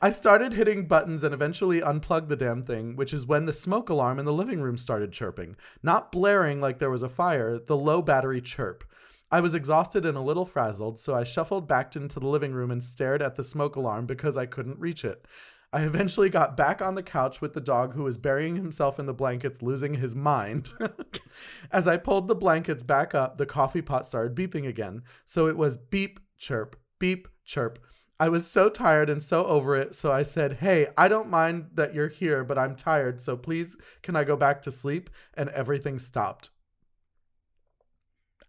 I 0.00 0.10
started 0.10 0.54
hitting 0.54 0.86
buttons 0.86 1.22
and 1.22 1.34
eventually 1.34 1.82
unplugged 1.82 2.28
the 2.28 2.36
damn 2.36 2.62
thing, 2.62 2.96
which 2.96 3.12
is 3.12 3.26
when 3.26 3.46
the 3.46 3.52
smoke 3.52 3.88
alarm 3.90 4.18
in 4.18 4.24
the 4.24 4.32
living 4.32 4.60
room 4.60 4.76
started 4.76 5.12
chirping. 5.12 5.56
Not 5.82 6.10
blaring 6.10 6.60
like 6.60 6.78
there 6.78 6.90
was 6.90 7.02
a 7.02 7.08
fire, 7.08 7.58
the 7.58 7.76
low 7.76 8.02
battery 8.02 8.40
chirp. 8.40 8.84
I 9.30 9.40
was 9.40 9.54
exhausted 9.54 10.06
and 10.06 10.16
a 10.16 10.22
little 10.22 10.46
frazzled, 10.46 10.98
so 10.98 11.14
I 11.14 11.24
shuffled 11.24 11.66
back 11.66 11.96
into 11.96 12.20
the 12.20 12.28
living 12.28 12.52
room 12.52 12.70
and 12.70 12.84
stared 12.84 13.20
at 13.22 13.34
the 13.34 13.44
smoke 13.44 13.76
alarm 13.76 14.06
because 14.06 14.36
I 14.36 14.46
couldn't 14.46 14.78
reach 14.78 15.04
it. 15.04 15.26
I 15.74 15.80
eventually 15.82 16.30
got 16.30 16.56
back 16.56 16.80
on 16.80 16.94
the 16.94 17.02
couch 17.02 17.40
with 17.40 17.52
the 17.52 17.60
dog 17.60 17.94
who 17.94 18.04
was 18.04 18.16
burying 18.16 18.54
himself 18.54 19.00
in 19.00 19.06
the 19.06 19.12
blankets, 19.12 19.60
losing 19.60 19.94
his 19.94 20.14
mind. 20.14 20.72
As 21.72 21.88
I 21.88 21.96
pulled 21.96 22.28
the 22.28 22.36
blankets 22.36 22.84
back 22.84 23.12
up, 23.12 23.38
the 23.38 23.44
coffee 23.44 23.82
pot 23.82 24.06
started 24.06 24.36
beeping 24.36 24.68
again. 24.68 25.02
So 25.24 25.48
it 25.48 25.56
was 25.56 25.76
beep, 25.76 26.20
chirp, 26.38 26.76
beep, 27.00 27.26
chirp. 27.44 27.80
I 28.20 28.28
was 28.28 28.46
so 28.46 28.68
tired 28.68 29.10
and 29.10 29.20
so 29.20 29.46
over 29.46 29.74
it, 29.74 29.96
so 29.96 30.12
I 30.12 30.22
said, 30.22 30.58
Hey, 30.58 30.86
I 30.96 31.08
don't 31.08 31.28
mind 31.28 31.70
that 31.74 31.92
you're 31.92 32.06
here, 32.06 32.44
but 32.44 32.56
I'm 32.56 32.76
tired, 32.76 33.20
so 33.20 33.36
please 33.36 33.76
can 34.00 34.14
I 34.14 34.22
go 34.22 34.36
back 34.36 34.62
to 34.62 34.70
sleep? 34.70 35.10
And 35.36 35.48
everything 35.48 35.98
stopped. 35.98 36.50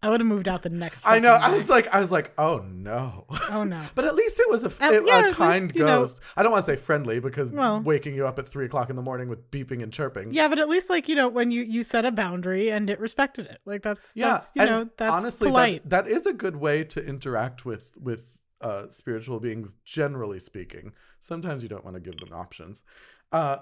I 0.06 0.08
would 0.08 0.20
have 0.20 0.28
moved 0.28 0.46
out 0.46 0.62
the 0.62 0.68
next. 0.70 1.04
I 1.04 1.18
know. 1.18 1.32
I 1.32 1.52
was 1.52 1.68
like, 1.68 1.88
I 1.92 1.98
was 1.98 2.12
like, 2.12 2.32
oh 2.38 2.64
no. 2.72 3.26
oh 3.50 3.64
no. 3.64 3.82
But 3.96 4.04
at 4.04 4.14
least 4.14 4.38
it 4.38 4.48
was 4.48 4.62
a, 4.62 4.70
At- 4.80 4.92
a- 4.92 5.04
yeah, 5.04 5.20
a 5.20 5.24
least, 5.24 5.36
kind 5.36 5.74
know- 5.74 5.84
ghost. 5.84 6.20
I 6.36 6.44
don't 6.44 6.52
want 6.52 6.64
to 6.64 6.70
say 6.70 6.76
friendly 6.76 7.18
because 7.18 7.50
Well- 7.50 7.80
waking 7.80 8.14
you 8.14 8.24
up 8.24 8.38
at 8.38 8.46
three 8.48 8.66
o'clock 8.66 8.88
in 8.88 8.94
the 8.94 9.02
morning 9.02 9.28
with 9.28 9.50
beeping 9.50 9.82
and 9.82 9.92
chirping. 9.92 10.32
Yeah, 10.32 10.46
but 10.46 10.60
at 10.60 10.68
least 10.68 10.88
like 10.88 11.08
you 11.08 11.16
know 11.16 11.28
when 11.28 11.50
you 11.50 11.62
you 11.64 11.82
set 11.82 12.04
a 12.04 12.12
boundary 12.12 12.70
and 12.70 12.88
it 12.88 13.00
respected 13.00 13.46
it. 13.46 13.58
Like 13.64 13.82
that's 13.82 14.16
Yeah, 14.16 14.28
that's, 14.34 14.52
you 14.54 14.64
know 14.64 14.88
that's 14.96 15.12
honestly, 15.22 15.48
polite. 15.48 15.90
That, 15.90 16.04
that 16.04 16.10
is 16.12 16.24
a 16.24 16.32
good 16.32 16.56
way 16.56 16.84
to 16.84 17.04
interact 17.04 17.64
with 17.64 17.94
with 17.98 18.24
uh, 18.60 18.84
spiritual 18.90 19.40
beings. 19.40 19.74
Generally 19.84 20.40
speaking, 20.40 20.92
sometimes 21.18 21.64
you 21.64 21.68
don't 21.68 21.84
want 21.84 21.94
to 21.96 22.00
give 22.00 22.16
them 22.18 22.32
options. 22.32 22.84
Uh, 23.32 23.56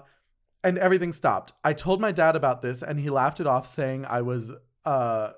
and 0.63 0.77
everything 0.77 1.11
stopped. 1.11 1.53
I 1.63 1.73
told 1.73 2.01
my 2.01 2.11
dad 2.11 2.35
about 2.35 2.61
this, 2.61 2.81
and 2.81 2.99
he 2.99 3.09
laughed 3.09 3.39
it 3.39 3.47
off, 3.47 3.65
saying 3.67 4.05
I 4.05 4.21
was 4.21 4.51
uh, 4.83 5.31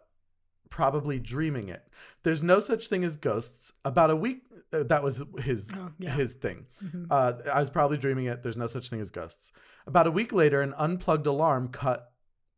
probably 0.69 1.19
dreaming 1.19 1.69
it. 1.69 1.87
There's 2.23 2.43
no 2.43 2.59
such 2.59 2.87
thing 2.87 3.03
as 3.03 3.17
ghosts. 3.17 3.73
About 3.85 4.09
a 4.09 4.15
week, 4.15 4.43
uh, 4.73 4.83
that 4.83 5.01
was 5.03 5.23
his 5.39 5.71
Oh, 5.79 5.91
yeah. 5.99 6.11
his 6.11 6.33
thing. 6.33 6.65
Mhm. 6.83 7.07
Uh, 7.09 7.33
I 7.53 7.59
was 7.59 7.69
probably 7.69 7.97
dreaming 7.97 8.25
it. 8.25 8.43
There's 8.43 8.57
no 8.57 8.67
such 8.67 8.89
thing 8.89 8.99
as 9.01 9.11
ghosts. 9.11 9.51
About 9.85 10.07
a 10.07 10.11
week 10.11 10.33
later, 10.33 10.61
an 10.61 10.73
unplugged 10.77 11.25
alarm 11.27 11.69
cut. 11.69 12.11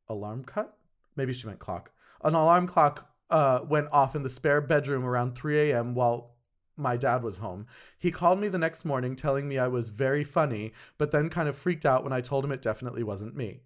Alarm 0.07 0.43
cut? 0.43 0.75
Maybe 1.15 1.33
she 1.33 1.45
meant 1.47 1.59
clock. 1.59 1.91
An 2.23 2.33
alarm 2.33 2.65
clock 2.67 3.11
uh, 3.29 3.59
went 3.67 3.87
off 3.91 4.15
in 4.15 4.23
the 4.23 4.29
spare 4.29 4.59
bedroom 4.61 5.05
around 5.05 5.35
3 5.35 5.69
a.m. 5.71 5.93
while 5.93 6.35
my 6.75 6.97
dad 6.97 7.21
was 7.21 7.37
home. 7.37 7.67
He 7.99 8.09
called 8.09 8.39
me 8.39 8.47
the 8.47 8.57
next 8.57 8.85
morning 8.85 9.15
telling 9.15 9.47
me 9.47 9.59
I 9.59 9.67
was 9.67 9.89
very 9.89 10.23
funny, 10.23 10.73
but 10.97 11.11
then 11.11 11.29
kind 11.29 11.47
of 11.47 11.55
freaked 11.55 11.85
out 11.85 12.03
when 12.03 12.13
I 12.13 12.21
told 12.21 12.43
him 12.43 12.51
it 12.51 12.61
definitely 12.61 13.03
wasn't 13.03 13.35
me. 13.35 13.59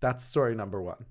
That's 0.00 0.22
story 0.24 0.54
number 0.54 0.82
one. 0.82 1.06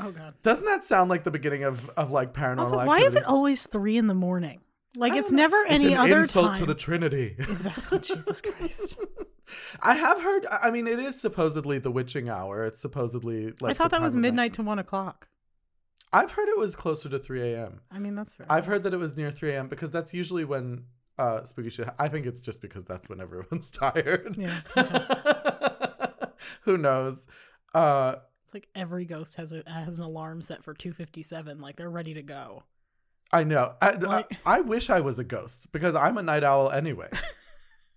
Oh 0.00 0.10
god. 0.12 0.34
Doesn't 0.42 0.64
that 0.64 0.84
sound 0.84 1.10
like 1.10 1.24
the 1.24 1.30
beginning 1.30 1.64
of, 1.64 1.88
of 1.90 2.10
like 2.10 2.32
paranormal 2.32 2.58
Also, 2.60 2.80
activity? 2.80 2.86
why 2.88 2.98
is 3.06 3.16
it 3.16 3.24
always 3.24 3.66
three 3.66 3.96
in 3.96 4.06
the 4.06 4.14
morning? 4.14 4.60
Like 4.96 5.12
it's 5.14 5.30
know. 5.30 5.36
never 5.38 5.56
It's 5.64 5.72
any 5.84 5.92
an 5.92 5.98
other 5.98 6.18
insult 6.20 6.48
time. 6.50 6.58
to 6.58 6.66
the 6.66 6.74
Trinity. 6.74 7.36
Is 7.38 7.64
that 7.64 7.78
oh, 7.92 7.98
Jesus 7.98 8.40
Christ? 8.40 8.98
I 9.82 9.94
have 9.94 10.20
heard. 10.22 10.46
I 10.50 10.70
mean, 10.70 10.86
it 10.86 10.98
is 10.98 11.20
supposedly 11.20 11.78
the 11.78 11.90
witching 11.90 12.28
hour. 12.28 12.64
It's 12.66 12.80
supposedly 12.80 13.52
like 13.60 13.70
I 13.70 13.74
thought 13.74 13.90
that 13.92 14.00
was 14.00 14.14
of 14.14 14.20
night. 14.20 14.28
midnight 14.28 14.52
to 14.54 14.62
one 14.62 14.78
o'clock. 14.78 15.28
I've 16.12 16.32
heard 16.32 16.48
it 16.48 16.58
was 16.58 16.74
closer 16.74 17.08
to 17.10 17.18
3 17.18 17.52
a.m. 17.52 17.80
I 17.92 17.98
mean 17.98 18.14
that's 18.14 18.32
fair. 18.34 18.46
I've 18.48 18.64
heard 18.66 18.82
that 18.84 18.94
it 18.94 18.96
was 18.96 19.16
near 19.16 19.30
3 19.30 19.50
a.m. 19.50 19.68
because 19.68 19.90
that's 19.90 20.14
usually 20.14 20.44
when 20.44 20.84
uh, 21.18 21.44
spooky 21.44 21.68
shit. 21.70 21.88
I 21.98 22.08
think 22.08 22.24
it's 22.26 22.40
just 22.40 22.62
because 22.62 22.84
that's 22.84 23.08
when 23.10 23.20
everyone's 23.20 23.70
tired. 23.72 24.34
Yeah, 24.38 24.58
Who 26.62 26.78
knows? 26.78 27.26
Uh, 27.74 28.16
It's 28.48 28.54
like 28.54 28.68
every 28.74 29.04
ghost 29.04 29.34
has 29.34 29.52
a 29.52 29.62
has 29.66 29.98
an 29.98 30.02
alarm 30.02 30.40
set 30.40 30.64
for 30.64 30.72
two 30.72 30.94
fifty 30.94 31.22
seven. 31.22 31.58
Like 31.58 31.76
they're 31.76 31.90
ready 31.90 32.14
to 32.14 32.22
go. 32.22 32.62
I 33.30 33.44
know. 33.44 33.74
I, 33.82 33.90
I- 33.90 33.92
Like- 33.96 34.36
I 34.46 34.60
wish 34.62 34.88
I 34.88 35.00
was 35.00 35.18
a 35.18 35.24
ghost 35.24 35.70
because 35.70 35.94
I'm 35.94 36.16
a 36.16 36.22
night 36.22 36.42
owl 36.44 36.70
anyway. 36.70 37.10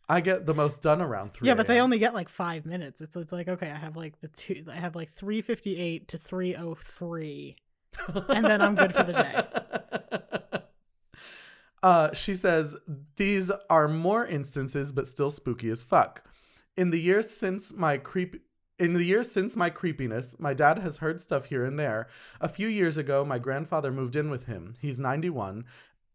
I 0.10 0.20
get 0.20 0.46
the 0.46 0.54
most 0.54 0.82
done 0.82 1.00
around 1.02 1.32
3 1.36 1.48
Yeah, 1.48 1.54
but 1.54 1.68
they 1.68 1.80
only 1.80 1.98
get 1.98 2.14
like 2.14 2.28
five 2.28 2.66
minutes. 2.66 3.00
It's 3.00 3.16
it's 3.16 3.32
like 3.32 3.48
okay, 3.48 3.72
I 3.72 3.78
have 3.78 3.96
like 3.96 4.20
the 4.20 4.28
two. 4.28 4.66
I 4.70 4.76
have 4.76 4.94
like 4.94 5.10
three 5.10 5.40
fifty 5.42 5.78
eight 5.78 6.10
to 6.10 6.18
three 6.18 6.54
oh 6.54 6.76
three, 6.76 7.56
and 8.28 8.44
then 8.44 8.62
I'm 8.62 8.76
good 8.76 8.94
for 8.94 9.04
the 9.04 9.14
day. 9.14 10.60
Uh, 11.84 12.14
she 12.14 12.36
says 12.36 12.76
these 13.16 13.52
are 13.70 13.88
more 13.88 14.24
instances, 14.26 14.92
but 14.92 15.08
still 15.08 15.32
spooky 15.32 15.68
as 15.70 15.82
fuck. 15.82 16.24
In 16.78 16.92
the 16.92 17.00
years 17.00 17.30
since 17.32 17.74
my 17.74 17.98
creep, 17.98 18.40
in 18.82 18.94
the 18.94 19.04
years 19.04 19.32
since 19.32 19.56
my 19.56 19.70
creepiness, 19.70 20.36
my 20.40 20.56
dad 20.56 20.80
has 20.80 20.98
heard 20.98 21.22
stuff 21.22 21.46
here 21.46 21.64
and 21.64 21.78
there. 21.78 22.08
A 22.42 22.50
few 22.50 22.68
years 22.68 22.98
ago, 22.98 23.24
my 23.24 23.38
grandfather 23.38 23.92
moved 23.92 24.16
in 24.16 24.32
with 24.32 24.46
him. 24.46 24.76
He's 24.82 25.00
91. 25.00 25.66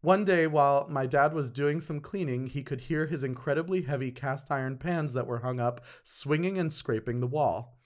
One 0.01 0.25
day, 0.25 0.47
while 0.47 0.85
my 0.89 1.05
dad 1.05 1.33
was 1.33 1.49
doing 1.49 1.79
some 1.79 2.01
cleaning, 2.01 2.47
he 2.47 2.63
could 2.63 2.81
hear 2.81 3.05
his 3.05 3.23
incredibly 3.23 3.83
heavy 3.83 4.11
cast 4.11 4.51
iron 4.51 4.77
pans 4.77 5.13
that 5.13 5.27
were 5.27 5.39
hung 5.39 5.61
up 5.61 5.79
swinging 6.03 6.57
and 6.57 6.71
scraping 6.71 7.21
the 7.21 7.25
wall. 7.25 7.77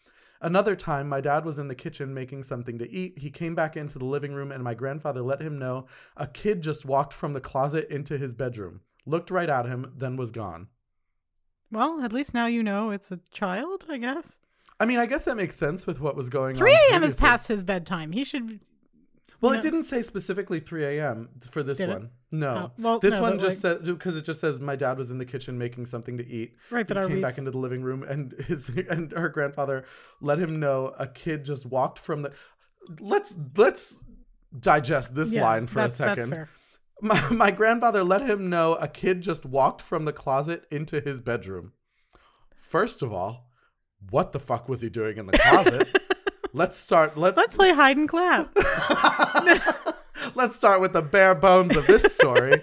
Another 0.42 0.76
time, 0.76 1.08
my 1.08 1.22
dad 1.22 1.46
was 1.46 1.60
in 1.60 1.68
the 1.68 1.76
kitchen 1.76 2.12
making 2.12 2.42
something 2.42 2.80
to 2.80 2.90
eat. 2.90 3.20
He 3.20 3.30
came 3.30 3.54
back 3.54 3.78
into 3.78 4.00
the 4.00 4.06
living 4.06 4.34
room, 4.34 4.52
and 4.52 4.64
my 4.64 4.74
grandfather 4.74 5.22
let 5.22 5.44
him 5.44 5.60
know 5.60 5.86
a 6.18 6.26
kid 6.26 6.62
just 6.62 6.86
walked 6.86 7.14
from 7.14 7.34
the 7.34 7.40
closet 7.40 7.88
into 7.92 8.18
his 8.18 8.34
bedroom, 8.34 8.82
looked 9.06 9.30
right 9.30 9.50
at 9.50 9.68
him, 9.68 9.94
then 9.96 10.18
was 10.18 10.32
gone. 10.32 10.70
Well, 11.72 12.02
at 12.02 12.12
least 12.12 12.34
now 12.34 12.48
you 12.48 12.64
know 12.64 12.90
it's 12.90 13.12
a 13.12 13.22
child. 13.32 13.86
I 13.88 14.00
guess 14.00 14.40
I 14.82 14.86
mean, 14.86 14.98
I 14.98 15.06
guess 15.06 15.26
that 15.26 15.38
makes 15.38 15.56
sense 15.56 15.86
with 15.86 16.00
what 16.00 16.16
was 16.16 16.28
going 16.30 16.56
three 16.56 16.74
on. 16.74 16.94
a.m. 16.94 17.04
is 17.04 17.16
past 17.16 17.48
his 17.48 17.64
bedtime. 17.64 18.12
He 18.12 18.24
should. 18.24 18.60
Well, 19.40 19.54
it 19.54 19.62
didn't 19.62 19.86
say 19.86 20.04
specifically 20.04 20.60
3 20.60 20.86
a.m. 20.86 21.30
for 21.50 21.64
this 21.64 21.80
Did 21.80 21.90
it? 21.90 21.94
one. 21.94 22.10
No. 22.32 22.54
Oh, 22.54 22.72
well, 22.78 23.00
this 23.00 23.16
no, 23.16 23.22
one 23.24 23.40
just 23.40 23.60
said 23.60 23.84
because 23.84 24.16
it 24.16 24.24
just 24.24 24.40
says 24.40 24.60
my 24.60 24.76
dad 24.76 24.98
was 25.00 25.10
in 25.10 25.18
the 25.18 25.26
kitchen 25.26 25.58
making 25.58 25.88
something 25.88 26.18
to 26.20 26.28
eat. 26.28 26.56
Right, 26.70 26.86
but 26.88 26.96
he 26.98 27.08
came 27.08 27.16
we- 27.18 27.22
back 27.22 27.40
into 27.40 27.50
the 27.50 27.58
living 27.58 27.82
room 27.82 28.04
and 28.04 28.34
his 28.48 28.70
and 28.70 29.12
her 29.14 29.30
grandfather 29.30 29.84
let 30.20 30.38
him 30.38 30.60
know 30.60 30.94
a 31.00 31.08
kid 31.08 31.44
just 31.44 31.66
walked 31.66 31.98
from 31.98 32.22
the. 32.22 32.32
Let's 33.00 33.38
let's 33.58 34.04
digest 34.60 35.16
this 35.16 35.34
Yeah, 35.34 35.44
line 35.44 35.66
for 35.68 35.80
a 35.82 35.90
second. 35.90 36.30
fair. 36.30 36.50
My, 37.02 37.30
my 37.32 37.52
grandfather 37.52 38.04
let 38.04 38.22
him 38.22 38.48
know 38.50 38.76
a 38.76 38.88
kid 38.88 39.22
just 39.22 39.44
walked 39.44 39.82
from 39.82 40.06
the 40.06 40.14
closet 40.14 40.66
into 40.70 41.00
his 41.02 41.20
bedroom. 41.20 41.74
First 42.56 43.02
of 43.02 43.12
all, 43.12 43.50
what 44.10 44.32
the 44.32 44.40
fuck 44.40 44.68
was 44.68 44.82
he 44.82 44.90
doing 44.90 45.18
in 45.18 45.28
the 45.28 45.38
closet? 45.38 45.88
let's 46.54 46.78
start. 46.78 47.18
Let's 47.18 47.38
Let's 47.38 47.56
play 47.56 47.74
hide 47.74 47.98
and 47.98 48.10
clap. 48.10 48.50
let's 50.36 50.56
start 50.56 50.82
with 50.82 50.94
the 50.94 51.02
bare 51.02 51.36
bones 51.36 51.76
of 51.76 51.88
this 51.88 52.04
story. 52.16 52.62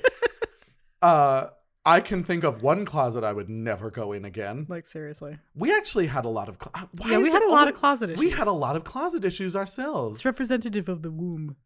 uh, 1.03 1.47
I 1.87 2.01
can 2.01 2.23
think 2.23 2.45
of 2.45 2.63
one 2.63 2.85
closet 2.85 3.25
I 3.25 3.33
would 3.33 3.49
never 3.49 3.91
go 3.91 4.13
in 4.13 4.25
again. 4.27 4.67
like 4.69 4.87
seriously, 4.87 5.39
We 5.55 5.75
actually 5.75 6.07
had 6.07 6.27
a 6.27 6.29
lot 6.29 6.49
of. 6.51 6.59
Cl- 6.63 6.89
why 6.93 7.11
Yeah, 7.13 7.19
we 7.23 7.31
had 7.31 7.43
a 7.43 7.49
lot 7.49 7.69
of 7.69 7.75
closet 7.77 8.19
We 8.19 8.27
issues. 8.27 8.39
had 8.39 8.49
a 8.49 8.53
lot 8.53 8.77
of 8.77 8.85
closet 8.85 9.25
issues 9.25 9.57
ourselves. 9.57 10.19
it's 10.19 10.25
representative 10.27 10.89
of 10.91 11.01
the 11.03 11.11
womb. 11.11 11.57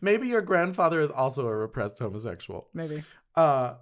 Maybe 0.00 0.28
your 0.28 0.42
grandfather 0.42 1.00
is 1.00 1.10
also 1.10 1.46
a 1.46 1.56
repressed 1.56 1.98
homosexual. 1.98 2.68
Maybe 2.74 3.02
Uh, 3.34 3.74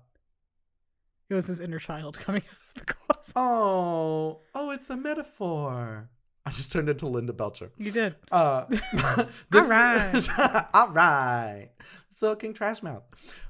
it 1.33 1.37
was 1.37 1.47
his 1.47 1.61
inner 1.61 1.79
child 1.79 2.19
coming 2.21 2.43
out 2.47 2.81
of 2.81 2.87
the 2.87 2.95
closet. 2.95 3.33
oh, 3.37 4.41
oh, 4.55 4.71
it's 4.71 4.91
a 4.91 4.97
metaphor. 4.97 6.11
I 6.45 6.51
just 6.51 6.73
turned 6.73 6.89
into 6.89 7.07
Linda 7.07 7.33
Belcher. 7.33 7.71
You 7.79 7.91
did. 7.93 8.17
Uh, 8.31 8.65
All 9.55 9.69
right. 9.69 10.29
all 10.75 10.89
right. 10.89 11.71
Silking 12.11 12.53
trash 12.53 12.83
mouth. 12.83 13.05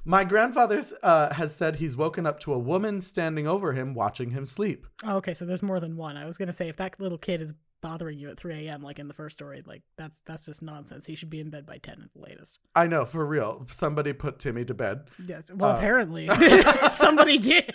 My 0.05 0.23
grandfather 0.23 0.81
uh, 1.01 1.33
has 1.33 1.55
said 1.55 1.77
he's 1.77 1.97
woken 1.97 2.25
up 2.27 2.39
to 2.41 2.53
a 2.53 2.59
woman 2.59 3.01
standing 3.01 3.47
over 3.47 3.73
him, 3.73 3.93
watching 3.95 4.29
him 4.31 4.45
sleep. 4.45 4.85
Oh, 5.03 5.17
okay, 5.17 5.33
so 5.33 5.45
there's 5.45 5.63
more 5.63 5.79
than 5.79 5.97
one. 5.97 6.17
I 6.17 6.25
was 6.25 6.37
gonna 6.37 6.53
say 6.53 6.69
if 6.69 6.75
that 6.77 6.99
little 6.99 7.17
kid 7.17 7.41
is 7.41 7.53
bothering 7.83 8.17
you 8.17 8.29
at 8.31 8.39
3 8.39 8.65
a.m. 8.67 8.81
like 8.81 8.97
in 8.97 9.07
the 9.07 9.13
first 9.13 9.35
story, 9.35 9.61
like 9.67 9.83
that's 9.97 10.21
that's 10.25 10.43
just 10.43 10.63
nonsense. 10.63 11.05
He 11.05 11.13
should 11.13 11.29
be 11.29 11.39
in 11.39 11.51
bed 11.51 11.67
by 11.67 11.77
10 11.77 12.01
at 12.01 12.13
the 12.13 12.19
latest. 12.19 12.59
I 12.75 12.87
know, 12.87 13.05
for 13.05 13.23
real. 13.23 13.67
Somebody 13.69 14.13
put 14.13 14.39
Timmy 14.39 14.65
to 14.65 14.73
bed. 14.73 15.01
Yes. 15.23 15.51
Well, 15.53 15.71
Uh, 15.71 15.77
apparently 15.77 16.27
somebody 16.89 17.37
did. 17.37 17.71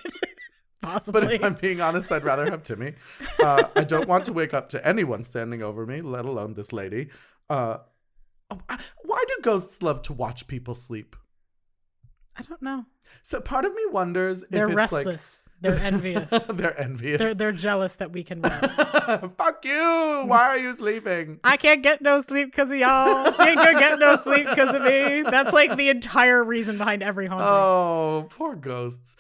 Possibly. 0.83 1.21
But 1.29 1.33
if 1.33 1.45
I'm 1.45 1.55
being 1.55 1.81
honest, 1.81 2.11
I'd 2.11 2.25
rather 2.25 2.51
have 2.51 2.63
Timmy. 2.65 2.95
Uh, 3.41 3.63
I 3.77 3.85
don't 3.85 4.09
want 4.09 4.25
to 4.25 4.33
wake 4.33 4.55
up 4.55 4.71
to 4.71 4.85
anyone 4.87 5.23
standing 5.23 5.63
over 5.63 5.87
me, 5.87 6.01
let 6.01 6.25
alone 6.25 6.55
this 6.55 6.73
lady. 6.73 7.11
Uh, 7.51 7.79
oh, 8.51 8.59
why 9.05 9.23
do 9.29 9.37
ghosts 9.43 9.83
love 9.83 10.03
to 10.03 10.13
watch 10.13 10.47
people 10.49 10.75
sleep? 10.75 11.15
I 12.39 12.43
don't 12.43 12.63
know. 12.63 12.85
So 13.23 13.41
part 13.41 13.65
of 13.65 13.75
me 13.75 13.83
wonders 13.91 14.43
if 14.45 14.51
They're 14.51 14.69
restless. 14.69 15.49
They're 15.61 15.79
envious. 15.83 16.31
they're 16.31 16.79
envious. 16.79 17.19
they're 17.19 17.35
they're 17.35 17.53
jealous 17.53 17.97
that 17.97 18.13
we 18.13 18.23
can 18.23 18.41
rest. 18.43 18.77
Fuck 19.37 19.65
you! 19.65 20.25
Why 20.27 20.43
are 20.43 20.59
you 20.59 20.73
sleeping? 20.75 21.41
I 21.43 21.57
can't 21.57 21.83
get 21.83 22.01
no 22.01 22.21
sleep 22.21 22.53
because 22.53 22.71
of 22.71 22.79
y'all. 22.79 23.27
Ain't 23.27 23.57
gonna 23.57 23.79
get 23.79 23.99
no 23.99 24.17
sleep 24.19 24.47
because 24.49 24.75
of 24.75 24.83
me. 24.83 25.23
That's 25.23 25.53
like 25.53 25.77
the 25.77 25.89
entire 25.89 26.45
reason 26.45 26.79
behind 26.79 27.03
every 27.03 27.27
haunting. 27.27 27.49
Oh, 27.49 28.27
poor 28.31 28.55
ghosts. 28.55 29.17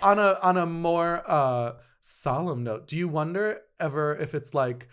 On 0.00 0.18
a 0.18 0.38
on 0.42 0.56
a 0.56 0.64
more 0.64 1.22
uh 1.26 1.72
solemn 2.00 2.64
note, 2.64 2.86
do 2.86 2.96
you 2.96 3.08
wonder 3.08 3.60
ever 3.80 4.14
if 4.16 4.34
it's 4.34 4.54
like 4.54 4.88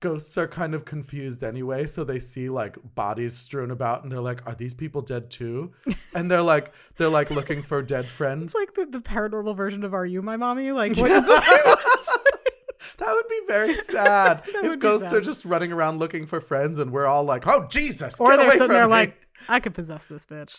ghosts 0.00 0.38
are 0.38 0.46
kind 0.46 0.74
of 0.74 0.84
confused 0.84 1.42
anyway, 1.42 1.86
so 1.86 2.04
they 2.04 2.20
see 2.20 2.48
like 2.48 2.76
bodies 2.94 3.34
strewn 3.34 3.70
about 3.70 4.02
and 4.02 4.12
they're 4.12 4.20
like, 4.20 4.46
are 4.46 4.54
these 4.54 4.74
people 4.74 5.02
dead 5.02 5.30
too? 5.30 5.72
And 6.14 6.30
they're 6.30 6.42
like 6.42 6.72
they're 6.96 7.08
like 7.08 7.30
looking 7.30 7.62
for 7.62 7.80
dead 7.82 8.06
friends. 8.06 8.54
It's 8.54 8.54
like 8.54 8.74
the, 8.74 8.98
the 8.98 9.02
paranormal 9.04 9.56
version 9.56 9.84
of 9.84 9.94
Are 9.94 10.06
You 10.06 10.22
My 10.22 10.36
Mommy? 10.36 10.72
Like 10.72 10.96
what 10.98 11.10
Yeah. 11.10 11.20
that 12.98 13.12
would 13.12 13.28
be 13.28 13.40
very 13.46 13.76
sad 13.76 14.42
if 14.46 14.78
ghosts 14.80 15.10
sad. 15.10 15.16
are 15.18 15.20
just 15.20 15.44
running 15.44 15.70
around 15.72 15.98
looking 15.98 16.26
for 16.26 16.40
friends 16.40 16.78
and 16.78 16.90
we're 16.92 17.06
all 17.06 17.24
like, 17.24 17.46
oh 17.46 17.66
Jesus, 17.68 18.18
Or 18.20 18.30
get 18.30 18.36
they're 18.38 18.46
away 18.46 18.52
sitting 18.56 18.68
there 18.68 18.86
me. 18.86 18.90
like, 18.90 19.26
I 19.48 19.60
could 19.60 19.74
possess 19.74 20.06
this 20.06 20.26
bitch. 20.26 20.58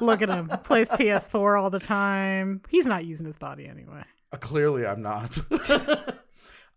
Look 0.00 0.22
at 0.22 0.28
him. 0.30 0.48
Plays 0.64 0.88
PS4 0.90 1.60
all 1.60 1.68
the 1.70 1.80
time. 1.80 2.62
He's 2.68 2.86
not 2.86 3.04
using 3.04 3.26
his 3.26 3.36
body 3.38 3.66
anyway. 3.66 4.02
Uh, 4.32 4.36
clearly, 4.38 4.86
I'm 4.86 5.02
not. 5.02 5.38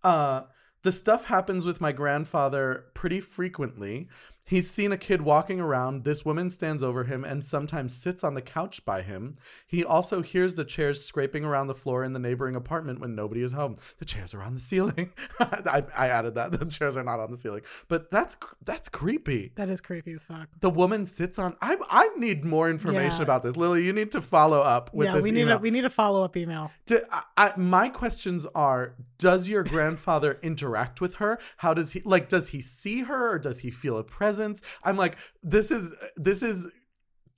uh, 0.04 0.42
The 0.81 0.91
stuff 0.91 1.25
happens 1.25 1.65
with 1.65 1.81
my 1.81 1.91
grandfather 1.91 2.86
pretty 2.93 3.19
frequently. 3.19 4.07
He's 4.50 4.68
seen 4.72 4.91
a 4.91 4.98
kid 4.98 5.22
walking 5.22 5.60
around. 5.60 6.06
This 6.06 6.25
woman 6.25 6.50
stands 6.50 6.84
over 6.84 7.03
him 7.03 7.24
and 7.24 7.46
sometimes 7.46 7.96
sits 7.96 8.24
on 8.24 8.34
the 8.34 8.41
couch 8.41 8.84
by 8.84 9.03
him. 9.03 9.36
He 9.68 9.86
also 9.86 10.24
hears 10.24 10.56
the 10.56 10.65
chairs 10.65 11.06
scraping 11.06 11.46
around 11.46 11.68
the 11.68 11.75
floor 11.75 12.03
in 12.03 12.13
the 12.13 12.20
neighboring 12.20 12.56
apartment 12.56 13.00
when 13.00 13.13
nobody 13.13 13.44
is 13.44 13.51
home. 13.51 13.75
The 14.00 14.06
chairs 14.06 14.34
are 14.34 14.41
on 14.41 14.56
the 14.56 14.60
ceiling. 14.60 15.12
I, 15.39 15.84
I 15.96 16.08
added 16.08 16.34
that. 16.34 16.51
The 16.60 16.65
chairs 16.65 16.98
are 16.98 17.03
not 17.03 17.20
on 17.20 17.29
the 17.29 17.38
ceiling. 17.38 17.62
But 17.88 18.10
that's 18.10 18.36
that's 18.65 18.89
creepy. 18.89 19.51
That 19.53 19.70
is 19.70 19.82
creepy 19.82 20.13
as 20.13 20.25
fuck. 20.25 20.48
The 20.62 20.72
woman 20.72 21.06
sits 21.06 21.38
on. 21.38 21.56
I 21.62 21.75
I 21.91 22.10
need 22.18 22.44
more 22.44 22.72
information 22.72 23.18
Yeah. 23.20 23.24
about 23.24 23.44
this, 23.44 23.56
Lily. 23.56 23.86
You 23.86 23.94
need 23.94 24.12
to 24.13 24.22
follow 24.22 24.62
up 24.62 24.91
with 24.96 25.06
yeah, 25.10 25.13
this 25.13 25.24
we 25.24 25.29
need 25.32 25.41
email. 25.41 25.58
a 25.58 25.60
we 25.60 25.70
need 25.70 25.86
a 25.86 25.89
follow 25.91 26.24
up 26.24 26.36
email. 26.36 26.72
Do- 26.88 27.03
I, 27.12 27.24
I, 27.38 27.53
my 27.56 27.88
questions 27.89 28.48
are: 28.56 28.96
Does 29.20 29.48
your 29.48 29.63
grandfather 29.63 30.39
interact 30.44 31.01
with 31.01 31.15
her? 31.15 31.38
How 31.58 31.75
does 31.75 31.91
he 31.91 32.01
like? 32.01 32.29
Does 32.29 32.50
he 32.50 32.63
see 32.63 33.01
her, 33.03 33.36
or 33.36 33.38
does 33.38 33.60
he 33.60 33.70
feel 33.70 33.96
a 33.96 34.03
presence? 34.03 34.38
I'm 34.84 34.98
like, 34.98 35.17
this 35.43 35.72
is 35.72 35.93
this 36.15 36.41
is 36.41 36.67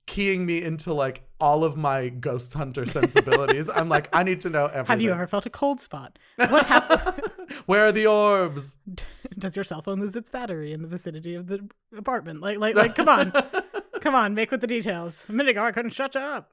keying 0.06 0.44
me 0.44 0.60
into 0.62 0.92
like 0.92 1.22
all 1.40 1.64
of 1.64 1.76
my 1.76 2.08
ghost 2.08 2.54
hunter 2.54 2.86
sensibilities. 2.86 3.70
I'm 3.70 3.88
like, 3.88 4.08
I 4.12 4.22
need 4.22 4.40
to 4.42 4.50
know 4.50 4.66
everything. 4.66 4.86
Have 4.88 5.00
you 5.00 5.12
ever 5.12 5.26
felt 5.26 5.46
a 5.46 5.50
cold 5.50 5.80
spot? 5.80 6.18
What 6.36 6.66
happened? 6.66 7.28
Where 7.66 7.86
are 7.86 7.92
the 7.92 8.06
orbs? 8.06 8.76
Does 9.38 9.56
your 9.56 9.64
cell 9.64 9.82
phone 9.82 10.00
lose 10.00 10.16
its 10.16 10.30
battery 10.30 10.72
in 10.72 10.82
the 10.82 10.88
vicinity 10.88 11.34
of 11.34 11.46
the 11.46 11.68
apartment? 11.96 12.40
Like, 12.40 12.58
like, 12.58 12.74
like, 12.74 12.94
come 12.94 13.08
on, 13.08 13.32
come 14.00 14.14
on, 14.14 14.34
make 14.34 14.50
with 14.50 14.60
the 14.60 14.66
details. 14.66 15.26
A 15.28 15.32
minute 15.32 15.50
ago, 15.50 15.64
I 15.64 15.72
couldn't 15.72 15.92
shut 15.92 16.14
you 16.14 16.20
up. 16.20 16.51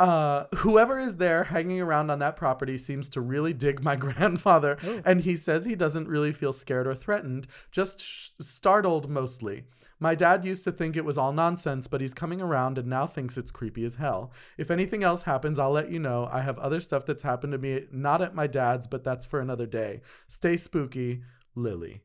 Uh, 0.00 0.44
whoever 0.56 0.98
is 0.98 1.16
there 1.16 1.44
hanging 1.44 1.80
around 1.80 2.10
on 2.10 2.18
that 2.18 2.36
property 2.36 2.76
seems 2.76 3.08
to 3.10 3.20
really 3.20 3.52
dig 3.52 3.82
my 3.82 3.94
grandfather, 4.04 4.76
and 5.04 5.20
he 5.20 5.36
says 5.36 5.64
he 5.64 5.76
doesn't 5.76 6.08
really 6.08 6.32
feel 6.32 6.52
scared 6.52 6.86
or 6.86 6.94
threatened, 6.94 7.46
just 7.70 8.00
sh- 8.00 8.30
startled 8.40 9.08
mostly. 9.08 9.64
My 10.00 10.14
dad 10.14 10.44
used 10.44 10.64
to 10.64 10.72
think 10.72 10.96
it 10.96 11.04
was 11.04 11.16
all 11.16 11.32
nonsense, 11.32 11.86
but 11.86 12.00
he's 12.00 12.12
coming 12.12 12.40
around 12.40 12.76
and 12.76 12.88
now 12.88 13.06
thinks 13.06 13.36
it's 13.36 13.52
creepy 13.52 13.84
as 13.84 13.94
hell. 13.94 14.32
If 14.58 14.70
anything 14.70 15.04
else 15.04 15.22
happens, 15.22 15.58
I'll 15.58 15.70
let 15.70 15.90
you 15.90 16.00
know. 16.00 16.28
I 16.30 16.40
have 16.40 16.58
other 16.58 16.80
stuff 16.80 17.06
that's 17.06 17.22
happened 17.22 17.52
to 17.52 17.58
me, 17.58 17.82
not 17.92 18.20
at 18.20 18.34
my 18.34 18.48
dad's, 18.48 18.88
but 18.88 19.04
that's 19.04 19.24
for 19.24 19.40
another 19.40 19.66
day. 19.66 20.00
Stay 20.26 20.56
spooky, 20.56 21.22
Lily. 21.54 22.02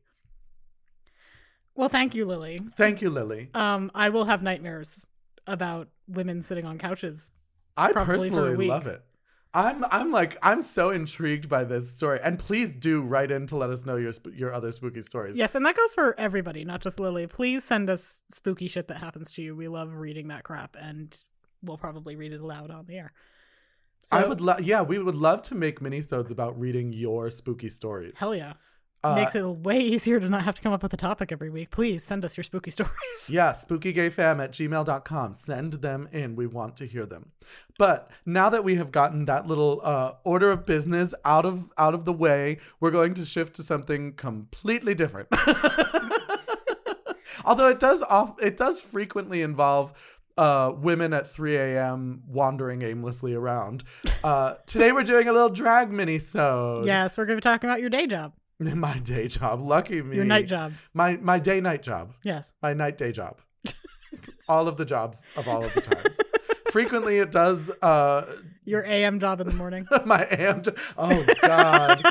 Well, 1.74 1.88
thank 1.88 2.14
you, 2.14 2.24
Lily. 2.24 2.58
Thank 2.76 3.02
you, 3.02 3.10
Lily. 3.10 3.48
Um, 3.54 3.90
I 3.94 4.10
will 4.10 4.26
have 4.26 4.42
nightmares 4.42 5.06
about 5.46 5.88
women 6.06 6.42
sitting 6.42 6.66
on 6.66 6.78
couches. 6.78 7.32
I 7.76 7.92
Probably 7.92 8.30
for 8.30 8.38
a 8.38 8.50
personally 8.50 8.68
love 8.68 8.86
it. 8.86 9.02
I'm 9.52 9.84
I'm 9.90 10.12
like 10.12 10.38
I'm 10.42 10.62
so 10.62 10.90
intrigued 10.90 11.48
by 11.48 11.64
this 11.64 11.90
story, 11.90 12.20
and 12.22 12.38
please 12.38 12.76
do 12.76 13.02
write 13.02 13.32
in 13.32 13.48
to 13.48 13.56
let 13.56 13.70
us 13.70 13.84
know 13.84 13.96
your 13.96 14.12
sp- 14.14 14.34
your 14.34 14.54
other 14.54 14.70
spooky 14.70 15.02
stories. 15.02 15.36
Yes, 15.36 15.56
and 15.56 15.66
that 15.66 15.76
goes 15.76 15.92
for 15.92 16.18
everybody, 16.18 16.64
not 16.64 16.80
just 16.80 17.00
Lily. 17.00 17.26
Please 17.26 17.64
send 17.64 17.90
us 17.90 18.24
spooky 18.28 18.68
shit 18.68 18.86
that 18.88 18.98
happens 18.98 19.32
to 19.32 19.42
you. 19.42 19.56
We 19.56 19.66
love 19.66 19.94
reading 19.94 20.28
that 20.28 20.44
crap, 20.44 20.76
and 20.80 21.20
we'll 21.62 21.78
probably 21.78 22.14
read 22.14 22.32
it 22.32 22.40
aloud 22.40 22.70
on 22.70 22.86
the 22.86 22.96
air. 22.96 23.12
I 24.12 24.24
would 24.24 24.40
love. 24.40 24.60
Yeah, 24.60 24.82
we 24.82 24.98
would 24.98 25.16
love 25.16 25.42
to 25.42 25.54
make 25.54 25.82
mini 25.82 25.98
minisodes 25.98 26.30
about 26.30 26.58
reading 26.58 26.92
your 26.92 27.30
spooky 27.30 27.70
stories. 27.70 28.16
Hell 28.16 28.34
yeah. 28.34 28.54
Uh, 29.02 29.14
Makes 29.14 29.34
it 29.34 29.46
way 29.46 29.80
easier 29.80 30.20
to 30.20 30.28
not 30.28 30.42
have 30.42 30.54
to 30.56 30.60
come 30.62 30.74
up 30.74 30.82
with 30.82 30.92
a 30.92 30.96
topic 30.98 31.32
every 31.32 31.48
week. 31.48 31.70
Please 31.70 32.04
send 32.04 32.22
us 32.24 32.36
your 32.36 32.44
spooky 32.44 32.70
stories. 32.76 33.30
Yeah, 33.30 33.52
spookygayfam 33.52 34.42
at 34.44 34.52
gmail.com. 34.52 35.32
Send 35.32 35.72
them 35.74 36.06
in. 36.12 36.36
We 36.36 36.46
want 36.46 36.76
to 36.76 36.84
hear 36.86 37.06
them. 37.06 37.30
But 37.78 38.10
now 38.26 38.50
that 38.50 38.62
we 38.62 38.74
have 38.76 38.92
gotten 38.92 39.24
that 39.24 39.46
little 39.46 39.80
uh, 39.82 40.12
order 40.22 40.50
of 40.50 40.66
business 40.66 41.14
out 41.24 41.46
of 41.46 41.70
out 41.78 41.94
of 41.94 42.04
the 42.04 42.12
way, 42.12 42.58
we're 42.78 42.90
going 42.90 43.14
to 43.14 43.24
shift 43.24 43.54
to 43.56 43.62
something 43.62 44.12
completely 44.12 44.94
different. 44.94 45.28
Although 47.44 47.68
it 47.68 47.80
does 47.80 48.02
off 48.02 48.34
it 48.42 48.56
does 48.58 48.82
frequently 48.82 49.40
involve 49.40 49.92
uh, 50.36 50.72
women 50.76 51.12
at 51.12 51.26
3 51.26 51.56
a.m. 51.56 52.22
wandering 52.28 52.82
aimlessly 52.82 53.34
around. 53.34 53.82
Uh, 54.22 54.54
today 54.66 54.92
we're 54.92 55.02
doing 55.02 55.26
a 55.28 55.32
little 55.32 55.48
drag 55.50 55.90
mini-sode. 55.90 56.86
yes, 56.86 57.18
we're 57.18 57.26
going 57.26 57.36
to 57.36 57.40
be 57.40 57.50
talking 57.50 57.68
about 57.68 57.80
your 57.80 57.90
day 57.90 58.06
job, 58.06 58.32
My 58.74 58.96
day 58.98 59.26
job. 59.28 59.60
Lucky 59.62 60.02
me. 60.02 60.16
your 60.16 60.24
night 60.24 60.46
job. 60.46 60.72
My 60.92 61.16
my 61.16 61.38
day 61.38 61.60
night 61.60 61.82
job 61.82 62.12
Yes. 62.22 62.52
my 62.62 62.74
night 62.74 62.98
day 62.98 63.10
job. 63.12 63.40
all 64.48 64.68
of 64.68 64.76
the 64.76 64.84
jobs 64.84 65.26
of 65.36 65.48
all 65.48 65.64
of 65.64 65.72
the 65.74 65.80
times. 65.80 66.18
Frequently, 66.70 67.18
it 67.18 67.32
does. 67.32 67.68
Uh, 67.82 68.26
Your 68.64 68.84
AM 68.84 69.18
job 69.18 69.40
in 69.40 69.48
the 69.48 69.56
morning. 69.56 69.88
my 70.06 70.22
am. 70.30 70.62
oh 70.96 71.24
God, 71.42 72.02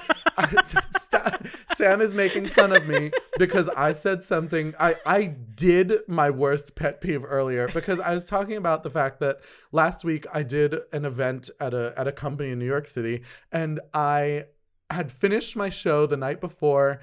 Sam 1.75 2.01
is 2.01 2.13
making 2.13 2.47
fun 2.47 2.75
of 2.75 2.85
me 2.87 3.11
because 3.37 3.69
I 3.69 3.91
said 3.93 4.23
something. 4.23 4.73
I 4.79 4.95
I 5.05 5.25
did 5.55 5.93
my 6.07 6.29
worst 6.29 6.75
pet 6.75 6.99
peeve 6.99 7.23
earlier 7.23 7.67
because 7.73 7.99
I 7.99 8.13
was 8.13 8.25
talking 8.25 8.57
about 8.57 8.83
the 8.83 8.89
fact 8.89 9.19
that 9.21 9.39
last 9.71 10.03
week 10.03 10.25
I 10.33 10.43
did 10.43 10.75
an 10.91 11.05
event 11.05 11.49
at 11.59 11.73
a 11.73 11.93
at 11.95 12.07
a 12.07 12.11
company 12.11 12.49
in 12.49 12.59
New 12.59 12.65
York 12.65 12.87
City, 12.87 13.21
and 13.51 13.79
I 13.93 14.45
had 14.89 15.11
finished 15.11 15.55
my 15.55 15.69
show 15.69 16.05
the 16.05 16.17
night 16.17 16.41
before 16.41 16.99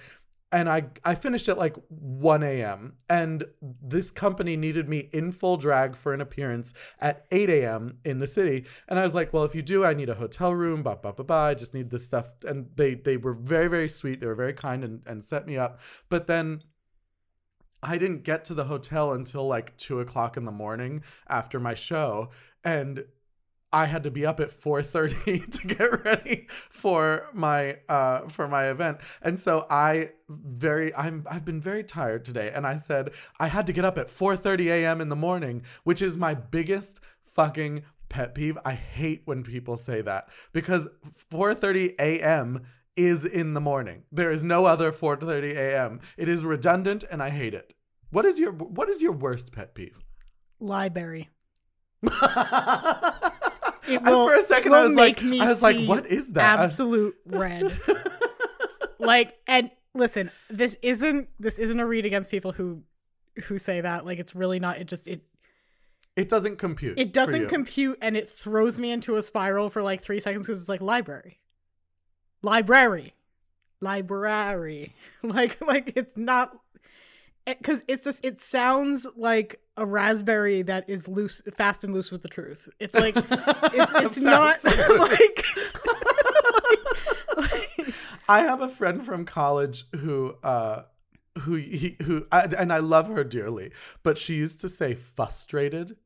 and 0.52 0.68
I 0.68 0.84
I 1.04 1.14
finished 1.14 1.48
at 1.48 1.58
like 1.58 1.76
1 1.88 2.42
a.m. 2.42 2.94
and 3.08 3.44
this 3.60 4.10
company 4.10 4.56
needed 4.56 4.88
me 4.88 5.10
in 5.12 5.32
full 5.32 5.56
drag 5.56 5.96
for 5.96 6.14
an 6.14 6.20
appearance 6.20 6.72
at 7.00 7.26
8 7.32 7.50
a.m. 7.50 7.98
in 8.04 8.20
the 8.20 8.26
city. 8.26 8.64
And 8.88 8.98
I 8.98 9.02
was 9.02 9.14
like, 9.14 9.32
well, 9.32 9.44
if 9.44 9.54
you 9.54 9.62
do, 9.62 9.84
I 9.84 9.92
need 9.92 10.08
a 10.08 10.14
hotel 10.14 10.54
room, 10.54 10.82
blah, 10.82 10.94
blah, 10.94 11.12
blah, 11.12 11.24
blah. 11.24 11.44
I 11.46 11.54
just 11.54 11.74
need 11.74 11.90
this 11.90 12.06
stuff. 12.06 12.30
And 12.46 12.70
they 12.76 12.94
they 12.94 13.16
were 13.16 13.34
very, 13.34 13.68
very 13.68 13.88
sweet. 13.88 14.20
They 14.20 14.26
were 14.26 14.36
very 14.36 14.54
kind 14.54 14.84
and, 14.84 15.02
and 15.06 15.22
set 15.22 15.46
me 15.46 15.56
up. 15.56 15.80
But 16.08 16.26
then 16.28 16.60
I 17.82 17.98
didn't 17.98 18.24
get 18.24 18.44
to 18.46 18.54
the 18.54 18.64
hotel 18.64 19.12
until 19.12 19.46
like 19.46 19.76
two 19.76 20.00
o'clock 20.00 20.36
in 20.36 20.44
the 20.44 20.52
morning 20.52 21.02
after 21.28 21.58
my 21.58 21.74
show. 21.74 22.30
And 22.64 23.04
I 23.76 23.84
had 23.84 24.04
to 24.04 24.10
be 24.10 24.24
up 24.24 24.40
at 24.40 24.48
4:30 24.48 25.50
to 25.60 25.66
get 25.66 26.04
ready 26.04 26.46
for 26.70 27.28
my 27.34 27.76
uh 27.90 28.20
for 28.26 28.48
my 28.48 28.70
event. 28.70 28.98
And 29.20 29.38
so 29.38 29.66
I 29.68 30.12
very 30.30 30.94
I'm 30.94 31.26
I've 31.30 31.44
been 31.44 31.60
very 31.60 31.84
tired 31.84 32.24
today 32.24 32.50
and 32.54 32.66
I 32.66 32.76
said 32.76 33.10
I 33.38 33.48
had 33.48 33.66
to 33.66 33.74
get 33.74 33.84
up 33.84 33.98
at 33.98 34.06
4:30 34.06 34.68
a.m. 34.68 35.02
in 35.02 35.10
the 35.10 35.16
morning, 35.16 35.62
which 35.84 36.00
is 36.00 36.16
my 36.16 36.32
biggest 36.32 37.00
fucking 37.22 37.84
pet 38.08 38.34
peeve. 38.34 38.56
I 38.64 38.72
hate 38.72 39.22
when 39.26 39.42
people 39.42 39.76
say 39.76 40.00
that 40.00 40.30
because 40.54 40.88
4:30 41.30 41.96
a.m. 41.98 42.62
is 42.96 43.26
in 43.26 43.52
the 43.52 43.60
morning. 43.60 44.04
There 44.10 44.32
is 44.32 44.42
no 44.42 44.64
other 44.64 44.90
4:30 44.90 45.54
a.m. 45.54 46.00
It 46.16 46.30
is 46.30 46.46
redundant 46.46 47.04
and 47.10 47.22
I 47.22 47.28
hate 47.28 47.52
it. 47.52 47.74
What 48.08 48.24
is 48.24 48.38
your 48.38 48.52
what 48.52 48.88
is 48.88 49.02
your 49.02 49.12
worst 49.12 49.52
pet 49.52 49.74
peeve? 49.74 50.02
Library. 50.60 51.28
It 53.88 54.02
will- 54.02 54.28
for 54.28 54.34
a 54.34 54.42
second, 54.42 54.74
I 54.74 54.84
was 54.84 54.94
like, 54.94 55.22
me 55.22 55.40
I 55.40 55.46
was 55.46 55.62
like, 55.62 55.86
what 55.88 56.06
is 56.06 56.32
that? 56.32 56.60
Absolute 56.60 57.16
red. 57.26 57.72
like, 58.98 59.36
and 59.46 59.70
listen, 59.94 60.30
this 60.50 60.76
isn't 60.82 61.28
this 61.38 61.58
isn't 61.58 61.78
a 61.80 61.86
read 61.86 62.06
against 62.06 62.30
people 62.30 62.52
who 62.52 62.82
who 63.44 63.58
say 63.58 63.80
that. 63.80 64.04
Like, 64.06 64.18
it's 64.18 64.34
really 64.34 64.58
not. 64.60 64.78
It 64.78 64.86
just 64.86 65.06
it 65.06 65.22
it 66.16 66.28
doesn't 66.28 66.56
compute. 66.56 66.98
it 66.98 67.12
doesn't 67.12 67.48
compute, 67.48 67.98
and 68.00 68.16
it 68.16 68.28
throws 68.28 68.78
me 68.78 68.90
into 68.90 69.16
a 69.16 69.22
spiral 69.22 69.68
for 69.68 69.82
like 69.82 70.00
three 70.02 70.20
seconds 70.20 70.46
because 70.46 70.60
it's 70.60 70.68
like 70.68 70.80
library, 70.80 71.38
library, 72.42 73.14
library. 73.80 74.94
like 75.22 75.60
like 75.60 75.92
it's 75.96 76.16
not 76.16 76.56
because 77.46 77.82
it's 77.88 78.04
just 78.04 78.24
it 78.24 78.40
sounds 78.40 79.06
like 79.16 79.60
a 79.76 79.86
raspberry 79.86 80.62
that 80.62 80.88
is 80.88 81.06
loose 81.06 81.40
fast 81.56 81.84
and 81.84 81.94
loose 81.94 82.10
with 82.10 82.22
the 82.22 82.28
truth 82.28 82.68
it's 82.80 82.94
like 82.94 83.14
it's 83.16 83.94
it's 83.94 84.18
not 84.18 84.56
like, 87.36 87.94
I 88.28 88.40
have 88.42 88.60
a 88.60 88.68
friend 88.68 89.04
from 89.04 89.24
college 89.24 89.84
who, 89.94 90.34
uh, 90.42 90.82
who 91.40 91.54
he, 91.54 91.96
who, 92.02 92.26
I, 92.32 92.42
and 92.58 92.72
I 92.72 92.78
love 92.78 93.08
her 93.08 93.24
dearly, 93.24 93.72
but 94.02 94.18
she 94.18 94.34
used 94.34 94.60
to 94.62 94.68
say 94.68 94.94
frustrated. 94.94 95.96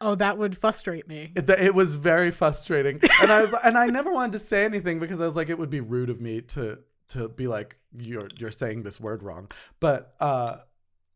oh 0.00 0.14
that 0.16 0.36
would 0.38 0.56
frustrate 0.58 1.08
me 1.08 1.32
It, 1.34 1.48
it 1.48 1.74
was 1.74 1.94
very 1.94 2.30
frustrating, 2.30 3.00
and 3.22 3.32
I 3.32 3.42
was, 3.42 3.54
and 3.64 3.78
I 3.78 3.86
never 3.86 4.12
wanted 4.12 4.32
to 4.32 4.38
say 4.38 4.64
anything 4.64 4.98
because 4.98 5.20
I 5.20 5.26
was 5.26 5.36
like, 5.36 5.48
it 5.48 5.58
would 5.58 5.70
be 5.70 5.80
rude 5.80 6.10
of 6.10 6.20
me 6.20 6.40
to 6.42 6.80
to 7.08 7.28
be 7.28 7.46
like, 7.46 7.78
you're 7.96 8.28
you're 8.36 8.50
saying 8.50 8.82
this 8.82 9.00
word 9.00 9.22
wrong. 9.22 9.50
But 9.80 10.14
uh, 10.20 10.56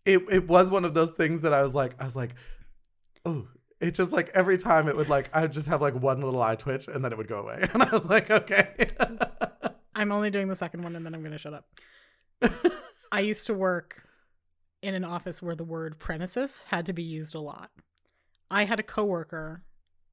it 0.07 0.23
it 0.31 0.49
was 0.49 0.71
one 0.71 0.85
of 0.85 0.95
those 0.95 1.11
things 1.11 1.43
that 1.43 1.53
I 1.53 1.63
was 1.63 1.75
like, 1.75 2.01
I 2.01 2.05
was 2.05 2.17
like, 2.17 2.35
oh. 3.25 3.49
It 3.79 3.91
just 3.91 4.11
like 4.11 4.31
every 4.33 4.57
time 4.57 4.89
it 4.89 4.97
would 4.97 5.11
like 5.11 5.29
I 5.37 5.43
would 5.43 5.53
just 5.53 5.67
have 5.67 5.83
like 5.83 5.95
one 5.95 6.23
little 6.23 6.43
eye 6.43 6.55
twitch 6.55 6.89
and 6.89 7.05
then 7.05 7.13
it 7.13 7.19
would 7.19 7.29
go 7.29 7.41
away. 7.41 7.69
And 7.75 7.83
I 7.83 7.91
was 7.91 8.07
like 8.07 8.31
okay. 8.31 8.87
I'm 9.95 10.13
only 10.13 10.31
doing 10.31 10.49
the 10.49 10.57
second 10.57 10.83
one 10.83 10.97
and 10.97 11.05
then 11.05 11.15
i'm 11.15 11.23
gonna 11.23 11.37
shut 11.37 11.53
up. 11.53 11.67
I 13.13 13.21
used 13.21 13.47
to 13.49 13.55
work 13.55 14.03
in 14.81 14.95
an 14.95 15.05
office 15.05 15.43
where 15.43 15.55
the 15.55 15.65
word 15.65 15.99
premises 15.99 16.65
had 16.69 16.87
to 16.87 16.95
be 16.95 17.03
used 17.03 17.35
a 17.35 17.41
lot. 17.41 17.71
I 18.51 18.65
had 18.65 18.81
a 18.81 18.83
coworker 18.83 19.63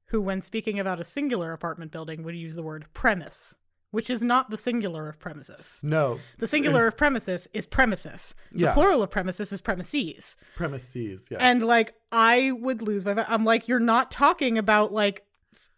who 0.08 0.20
when 0.20 0.42
speaking 0.42 0.78
about 0.78 1.00
a 1.00 1.04
singular 1.04 1.52
apartment 1.52 1.90
building 1.90 2.22
would 2.22 2.36
use 2.36 2.56
the 2.56 2.62
word 2.62 2.84
premise 2.92 3.56
which 3.94 4.10
is 4.10 4.22
not 4.22 4.50
the 4.50 4.58
singular 4.58 5.08
of 5.08 5.18
premises. 5.18 5.80
No, 5.84 6.18
The 6.38 6.46
singular 6.46 6.86
of 6.88 6.96
premises 6.96 7.46
is 7.54 7.64
premises. 7.64 8.34
The 8.52 8.58
Yeah. 8.64 8.72
plural 8.74 9.02
of 9.02 9.10
premises 9.10 9.52
is 9.52 9.60
premises. 9.60 10.36
premises. 10.56 11.28
Yes. 11.30 11.40
And 11.40 11.62
like 11.62 11.94
I 12.12 12.52
would 12.52 12.82
lose 12.82 13.04
my. 13.04 13.24
I'm 13.28 13.44
like, 13.44 13.66
you're 13.68 13.80
not 13.80 14.10
talking 14.10 14.58
about 14.58 14.92
like 14.92 15.23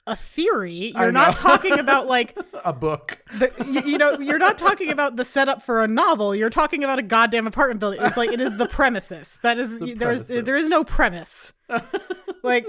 a 0.07 0.14
theory. 0.16 0.92
You're 0.95 1.12
not 1.12 1.37
talking 1.37 1.79
about 1.79 2.07
like 2.07 2.38
a 2.64 2.73
book. 2.73 3.21
the, 3.38 3.53
you, 3.66 3.92
you 3.92 3.99
know, 3.99 4.19
you're 4.19 4.38
not 4.38 4.57
talking 4.57 4.90
about 4.90 5.16
the 5.16 5.25
setup 5.25 5.62
for 5.62 5.83
a 5.83 5.88
novel. 5.88 6.35
You're 6.35 6.51
talking 6.51 6.85
about 6.85 6.99
a 6.99 7.03
goddamn 7.03 7.47
apartment 7.47 7.81
building. 7.81 8.01
It's 8.03 8.16
like 8.16 8.33
it 8.33 8.40
is 8.40 8.57
the 8.57 8.66
premises. 8.66 9.40
That 9.42 9.59
is 9.59 9.79
The 9.81 9.95
there's 9.95 10.25
premises. 10.25 10.45
there 10.45 10.57
is 10.57 10.69
no 10.69 10.85
premise. 10.85 11.53
like, 12.42 12.66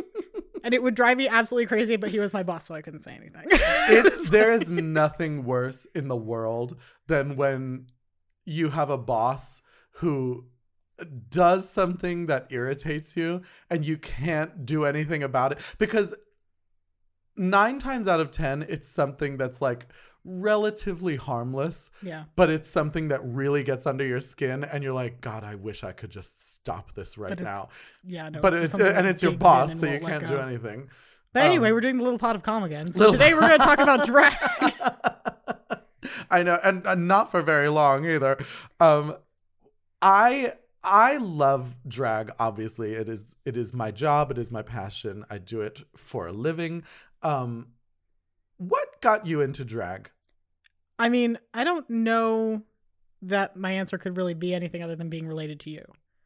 and 0.64 0.74
it 0.74 0.82
would 0.82 0.96
drive 0.96 1.18
me 1.18 1.28
absolutely 1.28 1.68
crazy. 1.68 1.96
But 1.96 2.10
he 2.10 2.20
was 2.20 2.34
my 2.34 2.44
boss, 2.44 2.66
so 2.66 2.76
I 2.76 2.82
couldn't 2.82 3.02
say 3.02 3.14
anything. 3.16 3.44
It's 3.52 4.30
there 4.30 4.52
is 4.52 4.72
nothing 4.72 5.46
worse 5.46 5.86
in 5.94 6.08
the 6.08 6.18
world 6.18 6.76
than 7.08 7.36
when 7.36 7.88
you 8.46 8.70
have 8.70 8.90
a 8.90 8.98
boss 8.98 9.62
who 9.92 10.46
does 11.30 11.70
something 11.70 12.26
that 12.26 12.48
irritates 12.50 13.16
you 13.16 13.42
and 13.70 13.86
you 13.86 13.98
can't 13.98 14.66
do 14.66 14.84
anything 14.84 15.22
about 15.22 15.52
it 15.52 15.60
because 15.78 16.16
nine 17.38 17.80
times 17.80 18.08
out 18.08 18.20
of 18.20 18.32
ten 18.32 18.66
it's 18.68 18.88
something 18.88 19.38
that's 19.38 19.62
like 19.62 19.88
relatively 20.26 21.16
harmless 21.16 21.90
yeah. 22.02 22.26
but 22.36 22.50
it's 22.50 22.70
something 22.70 23.08
that 23.08 23.24
really 23.24 23.64
gets 23.64 23.86
under 23.86 24.06
your 24.06 24.20
skin 24.20 24.64
and 24.66 24.84
you're 24.84 24.92
like 24.94 25.22
god 25.22 25.44
i 25.44 25.56
wish 25.56 25.84
i 25.86 25.94
could 25.94 26.10
just 26.10 26.54
stop 26.54 26.94
this 26.96 27.18
right 27.18 27.40
now 27.40 27.70
Yeah. 28.04 28.28
No, 28.30 28.42
but 28.42 28.54
it's 28.54 28.74
and 28.74 29.08
it's 29.08 29.24
your 29.24 29.32
boss 29.32 29.80
so 29.80 29.86
you 29.90 30.00
can't 30.00 30.28
do 30.28 30.38
anything 30.38 30.90
But 31.34 31.44
anyway, 31.44 31.70
Um, 31.70 31.76
we're 31.76 31.82
doing 31.82 31.98
the 31.98 32.04
little 32.04 32.20
pot 32.20 32.36
of 32.36 32.44
calm 32.44 32.64
again. 32.64 32.92
So 32.92 33.00
Little- 33.00 33.14
today 33.14 33.34
we're 33.34 33.42
going 33.42 33.60
to 33.60 33.66
talk 33.66 33.80
about 33.80 34.06
drag. 34.06 34.34
I 36.32 36.42
know, 36.44 36.58
and, 36.64 36.86
and 36.86 37.08
not 37.08 37.32
for 37.32 37.42
very 37.42 37.70
long 37.70 38.06
either. 38.06 38.38
Um, 38.80 39.16
I 40.02 40.54
I 40.84 41.18
love 41.18 41.76
drag. 41.88 42.32
Obviously, 42.40 42.94
it 42.94 43.10
is 43.10 43.36
it 43.46 43.58
is 43.58 43.74
my 43.74 43.92
job. 43.92 44.32
It 44.32 44.38
is 44.38 44.52
my 44.52 44.62
passion. 44.62 45.26
I 45.30 45.38
do 45.38 45.62
it 45.62 45.82
for 45.96 46.28
a 46.28 46.32
living. 46.32 46.84
Um, 47.24 47.68
what 48.58 49.02
got 49.02 49.26
you 49.28 49.42
into 49.42 49.64
drag? 49.66 50.10
I 51.00 51.10
mean, 51.10 51.38
I 51.54 51.64
don't 51.64 51.90
know 51.90 52.64
that 53.22 53.56
my 53.58 53.72
answer 53.72 53.98
could 53.98 54.18
really 54.18 54.34
be 54.34 54.54
anything 54.54 54.84
other 54.84 54.96
than 54.96 55.10
being 55.10 55.28
related 55.28 55.60
to 55.62 55.70
you. 55.70 55.84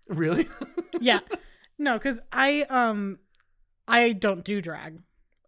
Really? 0.08 0.48
yeah 1.00 1.20
no 1.80 1.94
because 1.98 2.20
i 2.34 2.62
um 2.70 3.18
i 3.88 4.12
don't 4.12 4.44
do 4.44 4.62
drag 4.62 5.00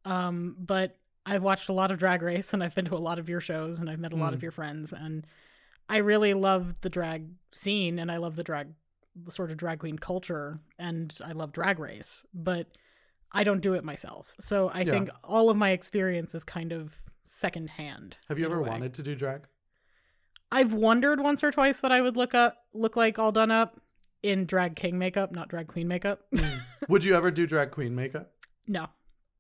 um 0.06 0.56
but 0.58 0.96
i've 1.26 1.44
watched 1.44 1.68
a 1.70 1.74
lot 1.74 1.92
of 1.92 1.98
drag 2.00 2.22
race 2.22 2.54
and 2.54 2.64
i've 2.64 2.74
been 2.74 2.86
to 2.86 2.96
a 2.96 2.98
lot 2.98 3.20
of 3.20 3.28
your 3.30 3.42
shows 3.42 3.80
and 3.80 3.90
i've 3.90 4.00
met 4.00 4.14
a 4.14 4.16
lot 4.16 4.32
Mm. 4.32 4.36
of 4.36 4.42
your 4.42 4.52
friends 4.54 4.94
and 4.94 5.28
i 5.90 5.98
really 5.98 6.34
love 6.34 6.80
the 6.82 6.90
drag 6.90 7.28
scene 7.52 8.00
and 8.00 8.10
i 8.12 8.18
love 8.18 8.36
the 8.38 8.44
drag 8.44 8.70
the 9.22 9.32
sort 9.32 9.52
of 9.52 9.58
drag 9.58 9.80
queen 9.80 10.00
culture 10.00 10.60
and 10.80 11.16
i 11.26 11.34
love 11.34 11.52
drag 11.52 11.78
race 11.78 12.26
but 12.34 12.68
i 13.34 13.44
don't 13.44 13.62
do 13.62 13.74
it 13.74 13.84
myself 13.84 14.36
so 14.40 14.70
i 14.70 14.82
Yeah. 14.82 14.92
think 14.94 15.10
all 15.24 15.50
of 15.50 15.58
my 15.58 15.72
experience 15.72 16.34
is 16.36 16.44
kind 16.44 16.72
of 16.72 16.96
secondhand 17.24 18.18
Have 18.30 18.38
you 18.40 18.46
ever 18.46 18.62
wanted 18.62 18.94
to 18.96 19.04
do 19.04 19.16
drag? 19.16 19.42
I've 20.52 20.74
wondered 20.74 21.20
once 21.20 21.44
or 21.44 21.52
twice 21.52 21.82
what 21.82 21.92
I 21.92 22.00
would 22.02 22.16
look 22.16 22.36
up 22.36 22.58
look 22.74 22.96
like 22.96 23.18
all 23.18 23.32
done 23.32 23.50
up 23.50 23.80
in 24.22 24.46
drag 24.46 24.76
king 24.76 25.00
makeup, 25.00 25.32
not 25.32 25.48
drag 25.50 25.68
queen 25.68 25.88
makeup. 25.88 26.22
Hmm. 26.38 26.58
Would 26.90 27.04
you 27.04 27.16
ever 27.16 27.32
do 27.32 27.48
drag 27.48 27.72
queen 27.72 27.96
makeup? 27.96 28.32
no. 28.68 28.88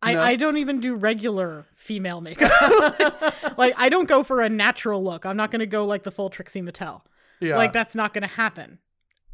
I, 0.01 0.13
No? 0.13 0.21
I 0.21 0.35
don't 0.35 0.57
even 0.57 0.79
do 0.81 0.95
regular 0.95 1.65
female 1.75 2.19
makeup. 2.19 2.51
like 3.57 3.73
I 3.77 3.89
don't 3.89 4.07
go 4.09 4.23
for 4.23 4.41
a 4.41 4.49
natural 4.49 5.03
look. 5.03 5.25
I'm 5.25 5.37
not 5.37 5.51
gonna 5.51 5.65
go 5.65 5.85
like 5.85 6.03
the 6.03 6.11
full 6.11 6.29
Trixie 6.29 6.61
Mattel. 6.61 7.01
Yeah. 7.39 7.57
Like 7.57 7.73
that's 7.73 7.95
not 7.95 8.13
gonna 8.13 8.27
happen. 8.27 8.79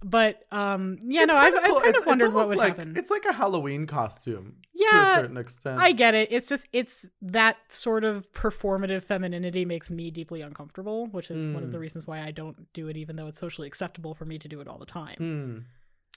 But 0.01 0.43
um 0.51 0.97
yeah, 1.03 1.23
It's 1.23 1.33
no, 1.33 1.37
I've, 1.39 1.53
kinda 1.53 1.59
I've 1.59 1.63
kind 1.63 1.77
It's- 1.77 1.89
of 1.89 1.95
it's 1.95 2.05
wondered 2.05 2.33
what 2.33 2.47
would 2.47 2.57
like, 2.57 2.77
happen. 2.77 2.95
It's 2.95 3.11
like 3.11 3.25
a 3.25 3.33
Halloween 3.33 3.85
costume 3.85 4.55
yeah 4.73 4.87
to 4.91 4.97
a 4.97 5.13
certain 5.15 5.35
extent. 5.37 5.79
I 5.81 5.91
get 5.91 6.15
it. 6.15 6.29
It's 6.31 6.47
just 6.47 6.67
it's 6.71 7.09
that 7.21 7.57
sort 7.71 8.05
of 8.05 8.31
performative 8.31 9.03
femininity 9.03 9.65
makes 9.65 9.91
me 9.91 10.09
deeply 10.09 10.41
uncomfortable, 10.41 11.07
which 11.07 11.29
is 11.29 11.43
one 11.43 11.63
of 11.63 11.69
Mm. 11.69 11.71
the 11.73 11.79
reasons 11.79 12.07
why 12.07 12.21
I 12.21 12.31
don't 12.31 12.71
do 12.71 12.87
it 12.87 12.95
even 12.95 13.17
though 13.17 13.27
it's 13.27 13.39
socially 13.39 13.67
acceptable 13.67 14.13
for 14.15 14.23
me 14.25 14.39
to 14.39 14.47
do 14.47 14.61
it 14.61 14.67
all 14.69 14.77
the 14.77 14.85
time. 14.85 15.15
Hmm. 15.17 15.57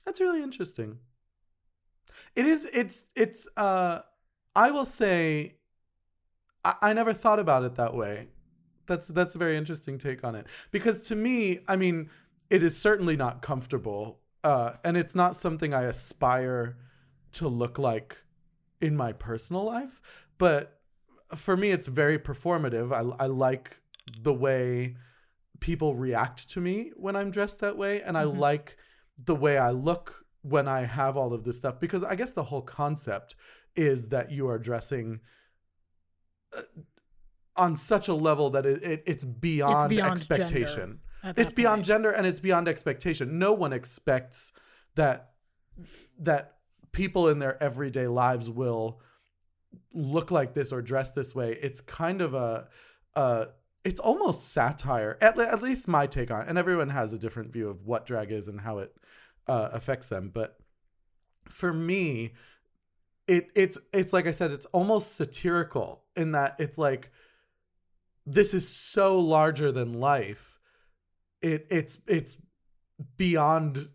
That's 0.04 0.20
really 0.20 0.42
interesting. 0.42 0.98
It 2.36 2.46
is. 2.46 2.66
It's. 2.72 3.08
It's. 3.16 3.48
Uh, 3.56 4.00
I 4.54 4.70
will 4.70 4.84
say. 4.84 5.56
I, 6.64 6.74
I 6.82 6.92
never 6.92 7.12
thought 7.12 7.38
about 7.38 7.64
it 7.64 7.74
that 7.76 7.94
way. 7.94 8.28
That's 8.86 9.06
that's 9.08 9.34
a 9.34 9.38
very 9.38 9.56
interesting 9.56 9.96
take 9.98 10.24
on 10.24 10.34
it 10.34 10.46
because 10.72 11.06
to 11.08 11.16
me, 11.16 11.60
I 11.68 11.76
mean, 11.76 12.10
it 12.52 12.62
is 12.62 12.76
certainly 12.76 13.16
not 13.16 13.40
comfortable, 13.42 14.20
uh, 14.44 14.72
and 14.84 14.96
it's 14.96 15.14
not 15.14 15.34
something 15.36 15.72
I 15.72 15.82
aspire 15.82 16.76
to 17.32 17.48
look 17.48 17.78
like 17.78 18.24
in 18.80 18.94
my 18.96 19.12
personal 19.12 19.64
life. 19.64 20.00
But 20.38 20.80
for 21.34 21.56
me, 21.56 21.70
it's 21.70 21.88
very 21.88 22.18
performative. 22.18 22.92
I 22.92 23.24
I 23.24 23.26
like 23.26 23.80
the 24.20 24.34
way 24.34 24.96
people 25.60 25.94
react 25.94 26.50
to 26.50 26.60
me 26.60 26.90
when 26.96 27.14
I'm 27.16 27.30
dressed 27.30 27.60
that 27.60 27.76
way, 27.78 28.02
and 28.02 28.18
I 28.18 28.24
Mhm. 28.24 28.38
like 28.38 28.76
the 29.24 29.34
way 29.44 29.56
I 29.56 29.70
look 29.70 30.26
when 30.42 30.66
I 30.68 30.80
have 30.82 31.16
all 31.16 31.32
of 31.32 31.44
this 31.44 31.56
stuff 31.56 31.78
because 31.78 32.02
I 32.02 32.16
guess 32.16 32.32
the 32.32 32.44
whole 32.50 32.62
concept 32.62 33.36
is 33.76 34.08
that 34.08 34.30
you 34.32 34.48
are 34.48 34.58
dressing 34.58 35.20
uh, 36.56 36.62
on 37.56 37.76
such 37.76 38.08
a 38.08 38.14
level 38.14 38.50
that 38.50 38.66
it, 38.66 38.82
it 38.82 39.02
it's 39.06 39.24
beyond, 39.24 39.88
beyond 39.88 40.10
expectation. 40.12 40.90
at 40.90 41.11
It's 41.24 41.52
beyond 41.52 41.78
point. 41.78 41.86
gender 41.86 42.10
and 42.10 42.26
it's 42.26 42.40
beyond 42.40 42.68
expectation. 42.68 43.38
No 43.38 43.52
one 43.52 43.72
expects 43.72 44.52
that 44.94 45.30
that 46.18 46.56
people 46.92 47.28
in 47.28 47.38
their 47.38 47.62
everyday 47.62 48.06
lives 48.06 48.50
will 48.50 49.00
look 49.94 50.30
like 50.30 50.54
this 50.54 50.72
or 50.72 50.82
dress 50.82 51.12
this 51.12 51.34
way. 51.34 51.56
It's 51.62 51.80
kind 51.80 52.20
of 52.20 52.34
a 52.34 52.68
uh 53.14 53.46
it's 53.84 54.00
almost 54.00 54.52
satire. 54.52 55.18
At, 55.20 55.38
at 55.40 55.62
least 55.62 55.88
my 55.88 56.06
take 56.06 56.30
on 56.30 56.42
it. 56.42 56.48
And 56.48 56.56
everyone 56.56 56.90
has 56.90 57.12
a 57.12 57.18
different 57.18 57.52
view 57.52 57.68
of 57.68 57.84
what 57.84 58.06
drag 58.06 58.30
is 58.30 58.48
and 58.48 58.60
how 58.60 58.78
it 58.78 58.94
uh, 59.48 59.70
affects 59.72 60.08
them. 60.08 60.30
But 60.32 60.56
for 61.48 61.72
me, 61.72 62.32
it 63.26 63.48
it's 63.54 63.78
it's 63.92 64.12
like 64.12 64.26
I 64.26 64.32
said, 64.32 64.52
it's 64.52 64.66
almost 64.66 65.16
satirical 65.16 66.04
in 66.16 66.32
that 66.32 66.56
it's 66.58 66.78
like 66.78 67.10
this 68.26 68.54
is 68.54 68.68
so 68.68 69.18
larger 69.18 69.72
than 69.72 70.00
life. 70.00 70.51
It 71.42 71.66
it's 71.70 71.98
it's 72.06 72.36
beyond 73.16 73.88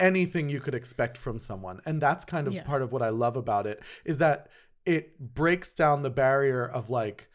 anything 0.00 0.48
you 0.48 0.60
could 0.60 0.74
expect 0.74 1.16
from 1.16 1.38
someone. 1.38 1.80
And 1.86 2.00
that's 2.00 2.24
kind 2.24 2.46
of 2.48 2.54
Yeah. 2.54 2.64
part 2.64 2.82
of 2.82 2.92
what 2.92 3.02
I 3.02 3.10
love 3.10 3.36
about 3.36 3.66
it 3.66 3.80
is 4.04 4.18
that 4.18 4.48
it 4.84 5.18
breaks 5.34 5.72
down 5.72 6.02
the 6.02 6.10
barrier 6.10 6.66
of 6.66 6.90
like 6.90 7.28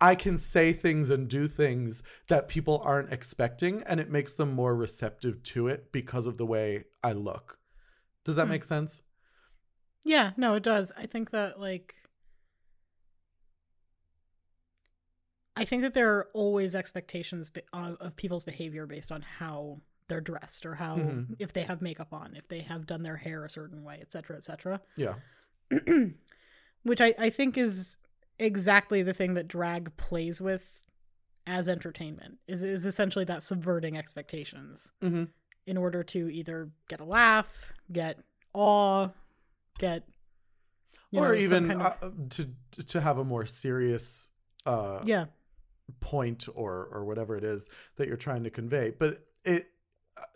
I 0.00 0.14
can 0.14 0.38
say 0.38 0.72
things 0.72 1.10
and 1.10 1.28
do 1.28 1.48
things 1.48 2.04
that 2.28 2.46
people 2.46 2.80
aren't 2.84 3.12
expecting, 3.12 3.82
and 3.82 3.98
it 3.98 4.08
makes 4.08 4.32
them 4.34 4.52
more 4.52 4.76
receptive 4.76 5.42
to 5.44 5.66
it 5.66 5.90
because 5.90 6.26
of 6.26 6.38
the 6.38 6.46
way 6.46 6.84
I 7.02 7.12
look. 7.12 7.58
Does 8.24 8.36
that 8.36 8.44
Hmm. 8.44 8.50
make 8.50 8.64
sense? 8.64 9.02
Yeah, 10.04 10.32
no, 10.36 10.54
it 10.54 10.62
does. 10.62 10.92
I 10.96 11.06
think 11.06 11.30
that 11.30 11.58
like 11.58 11.96
I 15.58 15.64
think 15.64 15.82
that 15.82 15.94
there 15.94 16.14
are 16.16 16.28
always 16.34 16.74
expectations 16.74 17.50
of, 17.72 17.96
of 18.00 18.16
people's 18.16 18.44
behavior 18.44 18.86
based 18.86 19.10
on 19.12 19.22
how 19.22 19.80
they're 20.08 20.20
dressed 20.22 20.64
or 20.64 20.74
how 20.74 20.96
Mhm. 20.96 21.36
if 21.38 21.52
they 21.52 21.62
have 21.64 21.82
makeup 21.82 22.12
on, 22.12 22.34
if 22.36 22.48
they 22.48 22.60
have 22.60 22.86
done 22.86 23.02
their 23.02 23.16
hair 23.16 23.44
a 23.44 23.50
certain 23.50 23.82
way, 23.84 23.98
et 24.00 24.10
cetera, 24.12 24.36
et 24.36 24.42
cetera. 24.44 24.80
Yeah. 24.96 25.14
Which 26.84 27.00
I, 27.00 27.14
I 27.18 27.30
think 27.30 27.58
is 27.58 27.96
exactly 28.38 29.02
the 29.02 29.12
thing 29.12 29.34
that 29.34 29.48
drag 29.48 29.96
plays 29.96 30.40
with 30.40 30.80
as 31.46 31.68
entertainment 31.68 32.38
is 32.46 32.62
is 32.62 32.86
essentially 32.86 33.24
that 33.24 33.42
subverting 33.42 33.96
expectations 33.98 34.92
hmm 35.02 35.24
in 35.66 35.76
order 35.76 36.02
to 36.02 36.30
either 36.30 36.70
get 36.88 37.00
a 37.00 37.04
laugh, 37.04 37.74
get 37.92 38.18
awe, 38.54 39.08
get 39.78 40.04
Or 41.12 41.28
know, 41.28 41.34
even 41.34 41.66
kind 41.68 41.82
of- 41.82 42.02
uh, 42.02 42.10
to 42.30 42.48
to 42.86 43.00
have 43.02 43.18
a 43.18 43.24
more 43.24 43.44
serious 43.44 44.30
uh, 44.64 45.00
yeah, 45.04 45.26
point 46.00 46.48
or 46.54 46.88
or 46.92 47.04
whatever 47.04 47.36
it 47.36 47.44
is 47.44 47.68
that 47.96 48.08
you're 48.08 48.16
trying 48.16 48.44
to 48.44 48.50
convey. 48.50 48.92
But 48.98 49.24
it 49.44 49.70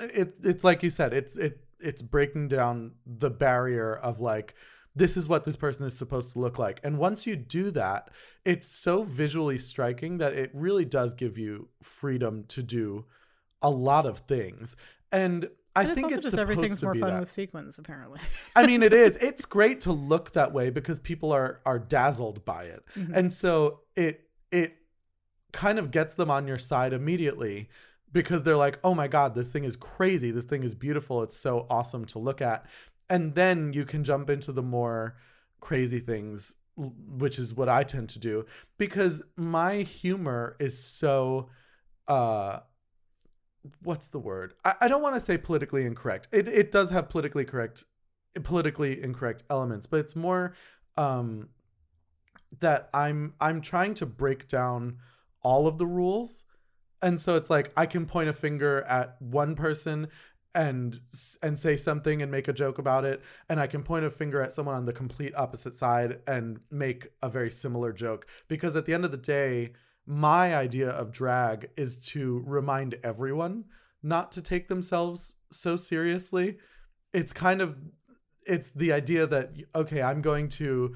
it 0.00 0.34
it's 0.42 0.64
like 0.64 0.82
you 0.82 0.90
said, 0.90 1.12
it's 1.12 1.36
it 1.36 1.60
it's 1.80 2.02
breaking 2.02 2.48
down 2.48 2.92
the 3.06 3.30
barrier 3.30 3.94
of 3.94 4.20
like 4.20 4.54
this 4.94 5.16
is 5.16 5.28
what 5.28 5.44
this 5.44 5.56
person 5.56 5.86
is 5.86 5.96
supposed 5.96 6.32
to 6.32 6.38
look 6.38 6.58
like. 6.58 6.78
And 6.84 6.98
once 6.98 7.26
you 7.26 7.34
do 7.34 7.70
that, 7.70 8.10
it's 8.44 8.68
so 8.68 9.02
visually 9.02 9.58
striking 9.58 10.18
that 10.18 10.34
it 10.34 10.50
really 10.52 10.84
does 10.84 11.14
give 11.14 11.38
you 11.38 11.68
freedom 11.82 12.44
to 12.48 12.62
do 12.62 13.06
a 13.62 13.70
lot 13.70 14.04
of 14.04 14.18
things. 14.18 14.76
And 15.10 15.48
I 15.74 15.82
and 15.82 15.90
it's 15.92 15.94
think 15.94 16.04
also 16.06 16.16
it's 16.16 16.24
just 16.26 16.34
supposed 16.34 16.50
everything's 16.50 16.82
more 16.82 16.94
fun 16.94 17.08
that. 17.08 17.20
with 17.20 17.30
sequins, 17.30 17.78
apparently. 17.78 18.20
I 18.54 18.66
mean, 18.66 18.82
it 18.82 18.92
is. 18.92 19.16
It's 19.22 19.46
great 19.46 19.80
to 19.82 19.92
look 19.92 20.32
that 20.32 20.52
way 20.52 20.68
because 20.68 20.98
people 20.98 21.32
are 21.32 21.60
are 21.64 21.78
dazzled 21.78 22.44
by 22.44 22.64
it, 22.64 22.84
Mhm. 22.94 23.12
and 23.16 23.32
so 23.32 23.80
it 23.96 24.28
it 24.50 24.76
kind 25.52 25.78
of 25.78 25.90
gets 25.90 26.14
them 26.14 26.30
on 26.30 26.46
your 26.46 26.58
side 26.58 26.92
immediately 26.92 27.68
because 28.12 28.42
they're 28.42 28.56
like, 28.56 28.78
"Oh 28.84 28.94
my 28.94 29.08
god, 29.08 29.34
this 29.34 29.50
thing 29.50 29.64
is 29.64 29.76
crazy. 29.76 30.30
This 30.30 30.44
thing 30.44 30.62
is 30.62 30.74
beautiful. 30.74 31.22
It's 31.22 31.36
so 31.36 31.66
awesome 31.70 32.04
to 32.06 32.18
look 32.18 32.40
at." 32.40 32.66
And 33.08 33.34
then 33.34 33.72
you 33.72 33.84
can 33.84 34.04
jump 34.04 34.30
into 34.30 34.52
the 34.52 34.62
more 34.62 35.16
crazy 35.60 36.00
things, 36.00 36.56
which 36.76 37.38
is 37.38 37.54
what 37.54 37.68
I 37.68 37.84
tend 37.84 38.08
to 38.10 38.18
do 38.18 38.46
because 38.78 39.22
my 39.36 39.82
humor 39.82 40.56
is 40.58 40.78
so 40.82 41.48
uh 42.08 42.60
what's 43.82 44.08
the 44.08 44.18
word? 44.18 44.54
I, 44.64 44.74
I 44.82 44.88
don't 44.88 45.02
want 45.02 45.14
to 45.14 45.20
say 45.20 45.38
politically 45.38 45.84
incorrect. 45.84 46.28
It 46.32 46.48
it 46.48 46.70
does 46.70 46.90
have 46.90 47.08
politically 47.08 47.44
correct 47.44 47.84
politically 48.42 49.02
incorrect 49.02 49.44
elements, 49.50 49.86
but 49.86 50.00
it's 50.00 50.16
more 50.16 50.54
um 50.96 51.48
that 52.60 52.88
I'm 52.92 53.34
I'm 53.40 53.60
trying 53.60 53.94
to 53.94 54.06
break 54.06 54.48
down 54.48 54.98
all 55.42 55.66
of 55.66 55.78
the 55.78 55.86
rules. 55.86 56.44
And 57.00 57.18
so 57.18 57.36
it's 57.36 57.50
like 57.50 57.72
I 57.76 57.86
can 57.86 58.06
point 58.06 58.28
a 58.28 58.32
finger 58.32 58.82
at 58.82 59.16
one 59.20 59.54
person 59.54 60.08
and 60.54 61.00
and 61.42 61.58
say 61.58 61.76
something 61.76 62.20
and 62.20 62.30
make 62.30 62.46
a 62.46 62.52
joke 62.52 62.76
about 62.78 63.06
it 63.06 63.22
and 63.48 63.58
I 63.58 63.66
can 63.66 63.82
point 63.82 64.04
a 64.04 64.10
finger 64.10 64.42
at 64.42 64.52
someone 64.52 64.74
on 64.74 64.84
the 64.84 64.92
complete 64.92 65.32
opposite 65.34 65.74
side 65.74 66.18
and 66.26 66.60
make 66.70 67.08
a 67.22 67.30
very 67.30 67.50
similar 67.50 67.90
joke 67.90 68.26
because 68.48 68.76
at 68.76 68.84
the 68.84 68.92
end 68.92 69.06
of 69.06 69.12
the 69.12 69.16
day 69.16 69.72
my 70.06 70.54
idea 70.54 70.90
of 70.90 71.10
drag 71.10 71.70
is 71.76 71.96
to 72.08 72.42
remind 72.46 72.96
everyone 73.02 73.64
not 74.02 74.32
to 74.32 74.42
take 74.42 74.68
themselves 74.68 75.36
so 75.50 75.76
seriously. 75.76 76.58
It's 77.12 77.32
kind 77.32 77.60
of 77.60 77.76
it's 78.44 78.70
the 78.70 78.92
idea 78.92 79.26
that 79.26 79.52
okay, 79.74 80.02
I'm 80.02 80.20
going 80.20 80.48
to 80.50 80.94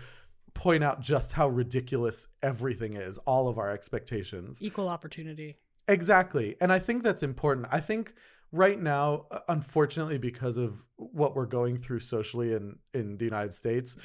point 0.57 0.83
out 0.83 1.01
just 1.01 1.33
how 1.33 1.49
ridiculous 1.49 2.27
everything 2.43 2.95
is, 2.95 3.19
all 3.19 3.47
of 3.47 3.59
our 3.59 3.71
expectations. 3.71 4.61
Equal 4.61 4.89
opportunity. 4.89 5.59
Exactly. 5.87 6.57
And 6.61 6.73
I 6.73 6.79
think 6.79 7.03
that's 7.03 7.23
important. 7.23 7.69
I 7.71 7.81
think 7.81 8.15
right 8.51 8.81
now, 8.81 9.27
unfortunately, 9.49 10.19
because 10.19 10.57
of 10.57 10.85
what 10.97 11.37
we're 11.37 11.47
going 11.47 11.77
through 11.77 12.01
socially 12.01 12.55
in, 12.55 12.79
in 12.95 13.19
the 13.19 13.25
United 13.25 13.55
States, 13.55 13.97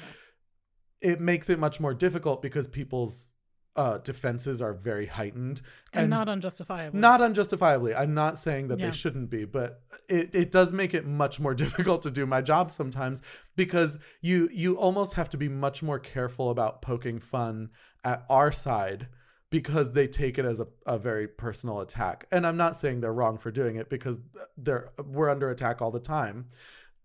it 1.00 1.20
makes 1.20 1.50
it 1.50 1.58
much 1.58 1.80
more 1.80 1.94
difficult 1.94 2.42
because 2.42 2.68
people's 2.68 3.34
uh, 3.74 3.96
defenses 3.98 4.60
are 4.60 4.74
very 4.74 5.06
heightened 5.06 5.62
And, 5.94 6.10
not 6.10 6.28
unjustifiable. 6.28 6.98
not 6.98 7.22
unjustifiably. 7.22 7.94
I'm 7.94 8.12
not 8.12 8.36
saying 8.38 8.68
that 8.68 8.78
Yeah. 8.78 8.86
they 8.86 8.92
shouldn't 8.92 9.30
be, 9.30 9.44
but 9.46 9.80
it, 10.08 10.34
it 10.34 10.52
does 10.52 10.72
make 10.74 10.92
it 10.92 11.06
much 11.06 11.40
more 11.40 11.54
difficult 11.64 12.02
to 12.02 12.10
do 12.10 12.26
my 12.26 12.42
job 12.42 12.70
sometimes 12.70 13.22
because 13.56 13.98
you 14.20 14.48
you 14.52 14.76
almost 14.76 15.14
have 15.14 15.30
to 15.30 15.36
be 15.38 15.48
much 15.48 15.82
more 15.82 15.98
careful 15.98 16.50
about 16.50 16.82
poking 16.82 17.18
fun 17.18 17.70
at 18.04 18.24
our 18.28 18.52
side 18.52 19.08
because 19.48 19.92
they 19.92 20.06
take 20.06 20.38
it 20.38 20.44
as 20.44 20.60
a, 20.60 20.66
a 20.86 20.98
very 20.98 21.26
personal 21.28 21.80
attack. 21.80 22.26
And 22.30 22.46
I'm 22.46 22.56
not 22.56 22.76
saying 22.76 23.00
they're 23.00 23.12
wrong 23.12 23.38
for 23.38 23.50
doing 23.50 23.76
it 23.76 23.88
because 23.88 24.18
they're 24.56 24.92
we're 25.02 25.30
under 25.30 25.48
attack 25.50 25.80
all 25.80 25.90
the 25.90 26.00
time. 26.00 26.46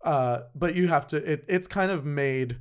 Uh, 0.04 0.40
but 0.54 0.74
you 0.74 0.88
have 0.88 1.06
to 1.08 1.16
it, 1.32 1.44
it's 1.48 1.66
kind 1.68 1.90
of 1.90 2.04
made 2.04 2.58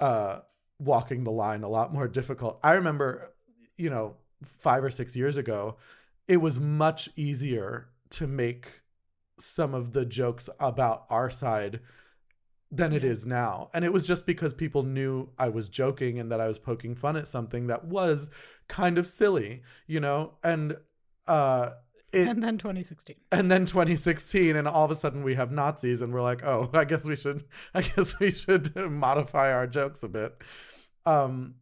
uh 0.00 0.40
walking 0.80 1.24
the 1.24 1.30
line 1.30 1.62
a 1.62 1.68
lot 1.68 1.92
more 1.92 2.08
difficult. 2.08 2.58
I 2.62 2.72
remember, 2.72 3.34
you 3.76 3.90
know, 3.90 4.16
five 4.42 4.82
or 4.82 4.90
six 4.90 5.14
years 5.14 5.36
ago, 5.36 5.76
it 6.26 6.38
was 6.38 6.58
much 6.58 7.10
easier 7.16 7.90
to 8.10 8.26
make 8.26 8.80
some 9.38 9.74
of 9.74 9.92
the 9.92 10.04
jokes 10.04 10.48
about 10.58 11.04
our 11.10 11.30
side 11.30 11.80
than 12.70 12.92
it 12.92 13.02
is 13.02 13.26
now. 13.26 13.68
And 13.74 13.84
it 13.84 13.92
was 13.92 14.06
just 14.06 14.26
because 14.26 14.54
people 14.54 14.82
knew 14.84 15.30
I 15.38 15.48
was 15.48 15.68
joking 15.68 16.18
and 16.18 16.30
that 16.30 16.40
I 16.40 16.46
was 16.46 16.58
poking 16.58 16.94
fun 16.94 17.16
at 17.16 17.26
something 17.26 17.66
that 17.66 17.84
was 17.84 18.30
kind 18.68 18.96
of 18.96 19.06
silly, 19.06 19.62
you 19.86 20.00
know? 20.00 20.34
And 20.42 20.76
uh 21.26 21.70
it, 22.12 22.26
and 22.26 22.42
then 22.42 22.58
2016. 22.58 23.14
and 23.30 23.52
then 23.52 23.64
2016 23.64 24.56
and 24.56 24.66
all 24.66 24.84
of 24.84 24.90
a 24.90 24.96
sudden 24.96 25.22
we 25.22 25.36
have 25.36 25.52
nazis 25.52 26.02
and 26.02 26.12
we're 26.12 26.22
like 26.22 26.42
oh 26.42 26.68
i 26.74 26.84
guess 26.84 27.06
we 27.06 27.14
should 27.14 27.44
i 27.72 27.82
guess 27.82 28.18
we 28.18 28.32
should 28.32 28.74
modify 28.90 29.52
our 29.52 29.66
jokes 29.66 30.02
a 30.02 30.08
bit 30.08 30.36
um 31.06 31.54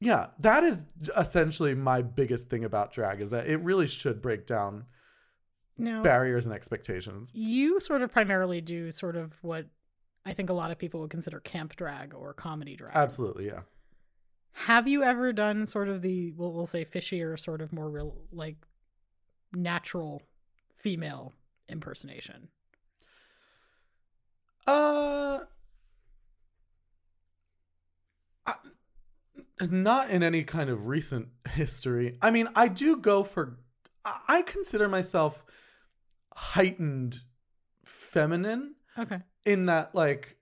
yeah 0.00 0.28
that 0.38 0.62
is 0.64 0.84
essentially 1.16 1.74
my 1.74 2.02
biggest 2.02 2.48
thing 2.48 2.64
about 2.64 2.92
drag 2.92 3.20
is 3.20 3.30
that 3.30 3.46
it 3.46 3.58
really 3.58 3.86
should 3.86 4.20
break 4.22 4.46
down 4.46 4.84
Now, 5.78 6.02
barriers 6.02 6.46
and 6.46 6.54
expectations 6.54 7.30
you 7.34 7.80
sort 7.80 8.02
of 8.02 8.10
primarily 8.12 8.60
do 8.60 8.90
sort 8.90 9.16
of 9.16 9.32
what 9.42 9.66
I 10.24 10.32
think 10.32 10.50
a 10.50 10.54
lot 10.54 10.70
of 10.70 10.78
people 10.78 11.00
would 11.00 11.10
consider 11.10 11.38
camp 11.40 11.76
drag 11.76 12.12
or 12.14 12.34
comedy 12.34 12.74
drag. 12.76 12.90
absolutely 12.94 13.46
yeah 13.46 13.60
Have 14.52 14.88
you 14.88 15.02
ever 15.04 15.32
done 15.32 15.66
sort 15.66 15.88
of 15.88 16.02
the 16.02 16.32
we'll, 16.32 16.52
we'll 16.52 16.66
say 16.66 16.84
fishier, 16.84 17.38
sort 17.38 17.60
of 17.60 17.72
more 17.72 17.88
real, 17.90 18.16
like 18.32 18.56
natural 19.52 20.22
female 20.76 21.32
impersonation? 21.68 22.48
uh 24.66 25.38
not 29.60 30.10
in 30.10 30.22
any 30.22 30.42
kind 30.44 30.68
of 30.70 30.86
recent 30.86 31.28
history 31.50 32.18
i 32.22 32.30
mean 32.30 32.48
i 32.56 32.68
do 32.68 32.96
go 32.96 33.22
for 33.22 33.58
I- 34.04 34.42
consider 34.42 34.88
myself 34.88 35.44
heightened 36.36 37.20
feminine 37.84 38.74
Okay. 38.98 39.20
in 39.44 39.66
that 39.66 39.94
like 39.94 40.36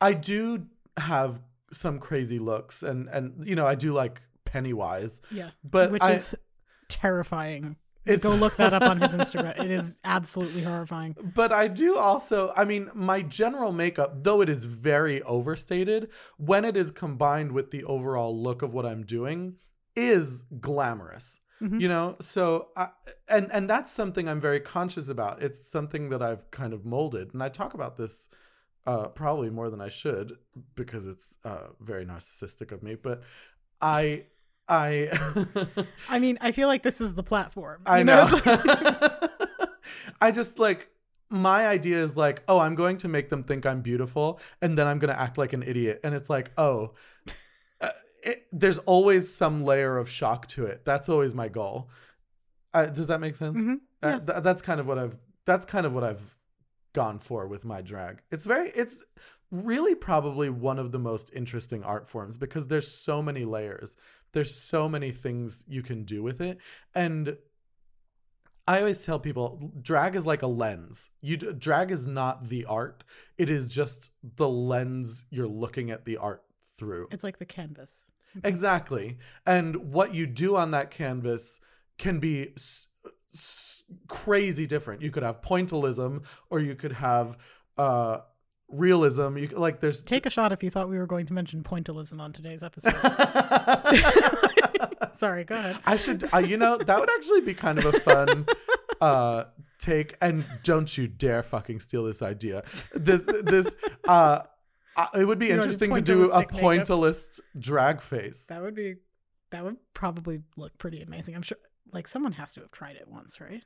I 0.00 0.12
do 0.12 0.66
have 0.98 1.40
some 1.72 1.98
crazy 1.98 2.38
looks 2.38 2.82
and 2.82 3.08
and 3.08 3.46
you 3.48 3.54
know 3.56 3.66
I 3.66 3.74
do 3.74 3.92
like 3.92 4.20
Pennywise 4.44 5.20
Yeah. 5.30 5.50
but 5.64 5.90
Which 5.90 6.02
I, 6.02 6.12
is 6.12 6.34
terrifying. 6.88 7.76
It's 8.06 8.22
Go 8.24 8.34
look 8.34 8.56
that 8.56 8.72
up 8.72 8.82
on 8.82 9.00
his 9.00 9.12
Instagram. 9.12 9.58
It 9.62 9.70
is 9.70 9.98
absolutely 10.04 10.62
horrifying. 10.62 11.16
but 11.34 11.52
I 11.52 11.68
do 11.68 11.96
also 11.96 12.52
I 12.56 12.64
mean 12.64 12.90
my 12.94 13.22
general 13.22 13.72
makeup 13.72 14.22
though 14.24 14.40
it 14.40 14.48
is 14.48 14.64
very 14.64 15.22
overstated 15.22 16.10
when 16.36 16.64
it 16.64 16.76
is 16.76 16.90
combined 16.90 17.52
with 17.52 17.70
the 17.70 17.84
overall 17.84 18.36
look 18.40 18.62
of 18.62 18.72
what 18.72 18.86
I'm 18.86 19.04
doing 19.04 19.56
is 19.94 20.44
glamorous 20.60 21.40
Mhm. 21.62 21.80
you 21.80 21.88
know 21.88 22.16
so 22.20 22.68
I, 22.76 22.88
and 23.30 23.50
and 23.50 23.70
that's 23.70 23.90
something 23.90 24.28
i'm 24.28 24.42
very 24.42 24.60
conscious 24.60 25.08
about 25.08 25.42
it's 25.42 25.66
something 25.66 26.10
that 26.10 26.20
i've 26.20 26.50
kind 26.50 26.74
of 26.74 26.84
molded 26.84 27.32
and 27.32 27.42
i 27.42 27.48
talk 27.48 27.72
about 27.72 27.96
this 27.96 28.28
uh 28.86 29.08
probably 29.08 29.48
more 29.48 29.70
than 29.70 29.80
i 29.80 29.88
should 29.88 30.36
because 30.74 31.06
it's 31.06 31.38
uh 31.44 31.68
very 31.80 32.04
narcissistic 32.04 32.72
of 32.72 32.82
me 32.82 32.94
but 32.94 33.22
i 33.80 34.24
i 34.68 35.08
I 36.08 36.18
mean, 36.18 36.38
I 36.40 36.52
feel 36.52 36.68
like 36.68 36.82
this 36.82 37.00
is 37.00 37.14
the 37.14 37.22
platform. 37.22 37.82
i 37.86 37.98
you 37.98 38.04
know 38.04 38.28
It's 38.30 39.66
i 40.20 40.30
just 40.30 40.58
like 40.58 40.90
my 41.30 41.66
idea 41.66 42.02
is 42.02 42.16
like 42.16 42.42
oh 42.48 42.58
i'm 42.58 42.74
going 42.74 42.96
to 42.98 43.08
make 43.08 43.28
them 43.28 43.42
think 43.44 43.66
i'm 43.66 43.80
beautiful 43.80 44.40
and 44.62 44.76
then 44.78 44.86
i'm 44.86 44.98
going 44.98 45.12
to 45.12 45.20
act 45.20 45.38
like 45.38 45.52
an 45.52 45.62
idiot 45.62 46.00
and 46.04 46.14
it's 46.14 46.30
like 46.30 46.50
oh 46.58 46.94
uh, 47.80 47.90
it, 48.22 48.46
there's 48.52 48.78
always 48.78 49.32
some 49.32 49.64
layer 49.64 49.98
of 49.98 50.08
shock 50.08 50.46
to 50.48 50.64
it 50.64 50.84
that's 50.84 51.08
always 51.08 51.34
my 51.34 51.48
goal 51.48 51.90
uh, 52.74 52.86
does 52.86 53.06
that 53.08 53.20
make 53.20 53.36
sense 53.36 53.58
Mhm. 53.58 53.76
Uh, 54.02 54.08
Yes. 54.08 54.26
th- 54.26 54.42
that's 54.42 54.62
kind 54.62 54.78
of 54.78 54.86
what 54.86 54.98
I've 54.98 55.16
that's 55.46 55.64
kind 55.64 55.86
of 55.86 55.92
what 55.94 56.04
I've 56.04 56.36
gone 56.92 57.18
for 57.18 57.46
with 57.46 57.64
my 57.64 57.80
drag. 57.82 58.20
It's 58.30 58.44
very 58.44 58.70
it's 58.70 59.02
really 59.50 59.94
probably 59.94 60.50
one 60.50 60.78
of 60.78 60.92
the 60.92 60.98
most 60.98 61.30
interesting 61.34 61.82
art 61.82 62.08
forms 62.08 62.36
because 62.36 62.66
there's 62.66 62.90
so 62.90 63.22
many 63.22 63.44
layers. 63.44 63.96
There's 64.32 64.54
so 64.54 64.88
many 64.88 65.10
things 65.10 65.64
you 65.68 65.82
can 65.82 66.04
do 66.04 66.22
with 66.22 66.40
it 66.40 66.58
and 66.94 67.36
I 68.68 68.80
always 68.80 69.04
tell 69.06 69.20
people 69.20 69.72
drag 69.80 70.16
is 70.16 70.26
like 70.26 70.42
a 70.42 70.48
lens. 70.48 71.10
You 71.20 71.36
drag 71.36 71.90
is 71.92 72.06
not 72.06 72.48
the 72.48 72.64
art. 72.64 73.04
It 73.38 73.48
is 73.48 73.68
just 73.68 74.10
the 74.22 74.48
lens 74.48 75.24
you're 75.30 75.46
looking 75.46 75.90
at 75.90 76.04
the 76.04 76.16
art 76.16 76.42
through. 76.76 77.08
It's 77.12 77.22
like 77.22 77.38
the 77.38 77.46
canvas. 77.46 78.02
Exactly. 78.42 79.18
And 79.46 79.92
what 79.92 80.14
you 80.14 80.26
do 80.26 80.56
on 80.56 80.72
that 80.72 80.90
canvas 80.90 81.60
can 81.96 82.18
be 82.18 82.52
s- 82.56 82.88
s- 83.32 83.84
crazy 84.08 84.66
different. 84.66 85.00
You 85.00 85.10
could 85.10 85.22
have 85.22 85.40
pointillism 85.40 86.24
or 86.50 86.58
you 86.60 86.74
could 86.74 86.92
have 86.92 87.38
uh 87.78 88.18
realism. 88.68 89.36
You 89.36 89.48
like 89.48 89.80
there's 89.80 90.02
Take 90.02 90.26
a 90.26 90.30
shot 90.30 90.52
if 90.52 90.62
you 90.62 90.70
thought 90.70 90.88
we 90.88 90.98
were 90.98 91.06
going 91.06 91.26
to 91.26 91.32
mention 91.32 91.62
pointillism 91.62 92.20
on 92.20 92.32
today's 92.32 92.62
episode. 92.62 92.94
Sorry, 95.12 95.44
go 95.44 95.54
ahead. 95.54 95.78
I 95.86 95.96
should 95.96 96.28
uh, 96.32 96.38
you 96.38 96.56
know 96.56 96.76
that 96.76 97.00
would 97.00 97.10
actually 97.10 97.40
be 97.42 97.54
kind 97.54 97.78
of 97.78 97.86
a 97.86 97.92
fun 98.00 98.46
uh 99.00 99.44
take 99.78 100.16
and 100.20 100.44
don't 100.62 100.96
you 100.96 101.06
dare 101.08 101.42
fucking 101.42 101.80
steal 101.80 102.04
this 102.04 102.22
idea. 102.22 102.62
This 102.94 103.24
this 103.24 103.74
uh 104.06 104.40
uh, 104.96 105.06
it 105.14 105.24
would 105.26 105.38
be 105.38 105.46
You 105.48 105.54
interesting 105.54 105.92
to 105.94 106.00
do 106.00 106.30
a 106.30 106.42
pointillistic 106.42 106.52
makeup? 106.52 106.60
pointillist 106.60 107.40
drag 107.58 108.00
face. 108.00 108.46
That 108.46 108.62
would 108.62 108.74
be 108.74 108.96
that 109.50 109.64
would 109.64 109.76
probably 109.94 110.42
look 110.56 110.76
pretty 110.78 111.02
amazing. 111.02 111.34
I'm 111.34 111.42
sure 111.42 111.58
like 111.92 112.08
someone 112.08 112.32
has 112.32 112.54
to 112.54 112.60
have 112.60 112.70
tried 112.70 112.96
it 112.96 113.08
once, 113.08 113.40
right? 113.40 113.64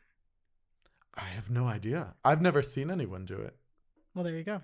I 1.14 1.24
have 1.24 1.50
no 1.50 1.66
idea. 1.66 2.14
I've 2.24 2.40
never 2.42 2.62
seen 2.62 2.90
anyone 2.90 3.24
do 3.24 3.36
it. 3.36 3.56
Well, 4.14 4.24
there 4.24 4.36
you 4.36 4.44
go. 4.44 4.60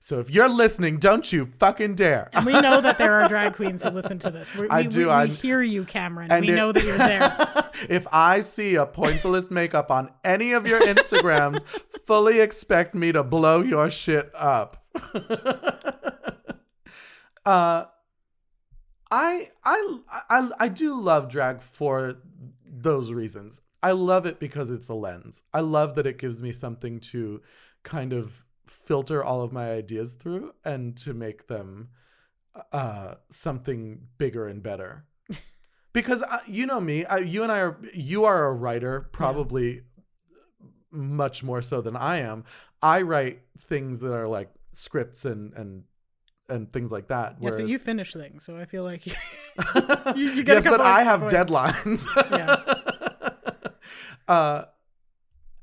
So 0.00 0.18
if 0.18 0.30
you're 0.30 0.48
listening, 0.48 0.98
don't 0.98 1.32
you 1.32 1.46
fucking 1.46 1.94
dare. 1.94 2.28
And 2.32 2.44
we 2.44 2.52
know 2.60 2.80
that 2.80 2.98
there 2.98 3.20
are 3.20 3.28
drag 3.28 3.54
queens 3.54 3.84
who 3.84 3.90
listen 3.90 4.18
to 4.20 4.30
this. 4.30 4.52
We, 4.56 4.68
I 4.68 4.82
we, 4.82 4.88
do, 4.88 5.06
We, 5.06 5.12
I- 5.12 5.26
hear 5.26 5.62
you, 5.62 5.84
Cameron. 5.84 6.28
We 6.40 6.50
it- 6.50 6.56
know 6.56 6.72
that 6.72 6.82
you're 6.82 6.98
there. 6.98 7.36
if 7.88 8.06
I 8.10 8.40
see 8.40 8.74
a 8.74 8.84
pointillist 8.84 9.52
makeup 9.52 9.92
on 9.92 10.10
any 10.24 10.52
of 10.54 10.66
your 10.66 10.80
Instagrams, 10.80 11.62
fully 12.06 12.40
expect 12.40 12.96
me 12.96 13.12
to 13.12 13.22
blow 13.22 13.62
your 13.62 13.90
shit 13.90 14.30
up. 14.34 14.84
uh, 17.44 17.84
I, 19.10 19.48
I 19.64 19.98
I 20.30 20.50
I 20.58 20.68
do 20.68 20.98
love 21.00 21.28
drag 21.28 21.60
for 21.60 22.16
those 22.66 23.12
reasons. 23.12 23.60
I 23.82 23.92
love 23.92 24.26
it 24.26 24.38
because 24.40 24.70
it's 24.70 24.88
a 24.88 24.94
lens. 24.94 25.42
I 25.52 25.60
love 25.60 25.94
that 25.96 26.06
it 26.06 26.18
gives 26.18 26.40
me 26.40 26.52
something 26.52 26.98
to 27.00 27.42
kind 27.82 28.12
of 28.12 28.44
filter 28.72 29.22
all 29.22 29.42
of 29.42 29.52
my 29.52 29.70
ideas 29.70 30.14
through 30.14 30.52
and 30.64 30.96
to 30.96 31.12
make 31.14 31.46
them 31.46 31.88
uh 32.72 33.14
something 33.28 34.08
bigger 34.18 34.46
and 34.46 34.62
better. 34.62 35.04
Because 35.92 36.22
uh, 36.22 36.38
you 36.46 36.66
know 36.66 36.80
me 36.80 37.04
I, 37.04 37.18
you 37.18 37.42
and 37.42 37.52
i 37.52 37.60
are 37.60 37.78
you 37.94 38.24
are 38.24 38.46
a 38.46 38.54
writer 38.54 39.08
probably 39.12 39.82
much 40.90 41.42
more 41.42 41.62
so 41.62 41.80
than 41.80 41.96
i 41.96 42.16
am. 42.18 42.44
I 42.82 43.02
write 43.02 43.40
things 43.58 44.00
that 44.00 44.12
are 44.14 44.26
like 44.26 44.50
scripts 44.72 45.24
and 45.24 45.52
and 45.54 45.84
and 46.48 46.72
things 46.72 46.90
like 46.92 47.08
that 47.08 47.36
yes, 47.40 47.54
but 47.56 47.68
you 47.68 47.78
finish 47.78 48.12
things, 48.12 48.44
so 48.44 48.56
I 48.58 48.64
feel 48.64 48.82
like 48.84 49.06
you, 49.06 49.14
you, 50.16 50.30
you 50.32 50.44
get 50.44 50.52
a 50.52 50.60
yes 50.60 50.66
but 50.68 50.80
i 50.80 51.02
have 51.02 51.20
points. 51.20 51.34
deadlines. 51.34 52.06
Uh 54.28 54.64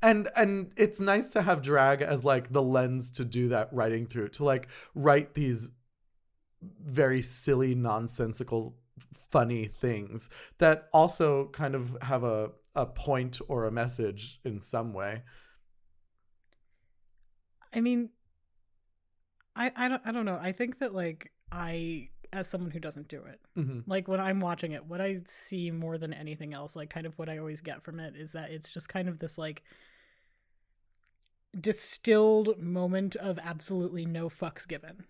and 0.02 0.28
and 0.36 0.72
it's 0.76 1.00
nice 1.00 1.32
to 1.32 1.42
have 1.42 1.62
drag 1.62 2.02
as 2.02 2.24
like 2.24 2.52
the 2.52 2.62
lens 2.62 3.10
to 3.12 3.24
do 3.24 3.48
that 3.48 3.68
writing 3.72 4.06
through 4.06 4.28
to 4.28 4.44
like 4.44 4.68
write 4.94 5.34
these 5.34 5.70
very 6.62 7.22
silly 7.22 7.74
nonsensical 7.74 8.76
funny 9.14 9.66
things 9.66 10.28
that 10.58 10.88
also 10.92 11.46
kind 11.48 11.74
of 11.74 11.96
have 12.02 12.22
a 12.24 12.50
a 12.74 12.86
point 12.86 13.40
or 13.48 13.66
a 13.66 13.70
message 13.72 14.40
in 14.44 14.60
some 14.60 14.92
way 14.92 15.22
I 17.72 17.80
mean, 17.80 18.10
I 19.54 19.70
I 19.76 19.88
don't 19.88 20.02
I 20.04 20.12
don't 20.12 20.24
know. 20.24 20.38
I 20.40 20.52
think 20.52 20.78
that 20.80 20.94
like 20.94 21.32
I 21.52 22.08
as 22.32 22.48
someone 22.48 22.70
who 22.70 22.78
doesn't 22.80 23.08
do 23.08 23.24
it, 23.24 23.40
Mhm. 23.56 23.84
like 23.86 24.06
when 24.08 24.20
I'm 24.20 24.40
watching 24.40 24.72
it, 24.72 24.86
what 24.86 25.00
I 25.00 25.16
see 25.24 25.70
more 25.70 25.98
than 25.98 26.12
anything 26.12 26.54
else, 26.54 26.76
like 26.76 26.90
kind 26.90 27.06
of 27.06 27.18
what 27.18 27.28
I 27.28 27.38
always 27.38 27.60
get 27.60 27.82
from 27.82 27.98
it 27.98 28.14
is 28.16 28.32
that 28.32 28.50
it's 28.50 28.70
just 28.70 28.88
kind 28.88 29.08
of 29.08 29.18
this 29.18 29.36
like 29.38 29.62
distilled 31.58 32.58
moment 32.58 33.16
of 33.16 33.38
absolutely 33.42 34.06
no 34.06 34.28
fucks 34.28 34.66
given. 34.66 35.04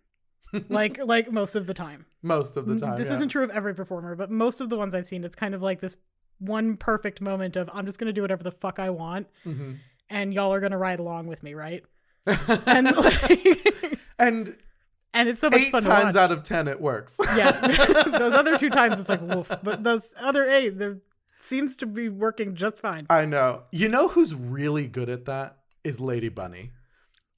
like 0.69 0.99
like 1.05 1.31
most 1.31 1.55
of 1.55 1.67
the 1.67 1.75
time. 1.75 2.07
most 2.23 2.57
of 2.57 2.67
the 2.67 2.77
time 2.77 2.97
this 2.99 3.09
yeah. 3.09 3.15
isn't 3.15 3.29
true 3.29 3.45
of 3.45 3.51
every 3.51 3.75
performer, 3.75 4.17
but 4.17 4.31
most 4.31 4.61
of 4.61 4.69
the 4.69 4.77
ones 4.77 4.95
I've 4.95 5.07
seen, 5.07 5.25
it's 5.25 5.37
kind 5.37 5.55
of 5.55 5.63
like 5.63 5.81
this 5.81 5.97
one 6.39 6.77
perfect 6.77 7.21
moment 7.21 7.57
of 7.57 7.69
I'm 7.73 7.85
just 7.87 7.99
gonna 7.99 8.13
do 8.13 8.23
whatever 8.23 8.43
the 8.43 8.51
fuck 8.51 8.79
I 8.79 8.91
want, 8.91 9.27
Mhm. 9.47 9.79
and 10.09 10.33
y'all 10.35 10.53
are 10.53 10.61
gonna 10.61 10.79
ride 10.79 10.99
along 10.99 11.27
with 11.27 11.43
me, 11.43 11.55
right? 11.55 11.85
And 12.67 12.87
like, 12.97 13.99
and 14.19 14.57
and 15.15 15.29
it's 15.29 15.41
so 15.41 15.51
much 15.51 15.61
eight 15.61 15.71
fun 15.73 15.83
times 15.83 16.17
out 16.17 16.31
of 16.33 16.43
ten 16.43 16.69
it 16.69 16.81
works 16.81 17.19
yeah, 17.37 17.53
those 18.19 18.33
other 18.33 18.57
two 18.59 18.71
times 18.71 18.99
it's 19.01 19.09
like 19.09 19.21
woof, 19.23 19.51
but 19.63 19.83
those 19.85 20.15
other 20.21 20.49
eight, 20.49 20.79
there 20.79 20.99
seems 21.41 21.77
to 21.79 21.87
be 21.87 22.09
working 22.09 22.55
just 22.55 22.79
fine. 22.79 23.07
i 23.09 23.25
know 23.25 23.63
you 23.73 23.89
know 23.89 24.09
who's 24.09 24.35
really 24.35 24.87
good 24.87 25.09
at 25.09 25.25
that 25.25 25.57
is 25.85 26.01
lady 26.01 26.29
bunny 26.29 26.73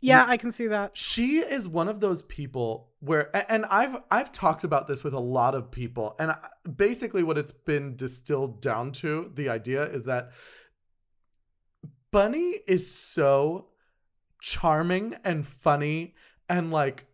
Yeah, 0.00 0.24
I 0.26 0.36
can 0.36 0.50
see 0.52 0.66
that. 0.66 0.96
she 0.96 1.38
is 1.38 1.68
one 1.68 1.88
of 1.88 2.00
those 2.00 2.22
people 2.22 2.90
where 3.00 3.30
and 3.50 3.64
I've 3.66 3.96
I've 4.10 4.32
talked 4.32 4.64
about 4.64 4.86
this 4.86 5.04
with 5.04 5.14
a 5.14 5.20
lot 5.20 5.54
of 5.54 5.70
people 5.70 6.14
and 6.18 6.32
basically 6.76 7.22
what 7.22 7.38
it's 7.38 7.52
been 7.52 7.96
distilled 7.96 8.60
down 8.60 8.92
to 8.92 9.30
the 9.34 9.48
idea 9.48 9.84
is 9.84 10.04
that 10.04 10.30
Bunny 12.10 12.60
is 12.66 12.94
so 12.94 13.68
charming 14.40 15.14
and 15.24 15.46
funny 15.46 16.14
and 16.48 16.70
like 16.70 17.06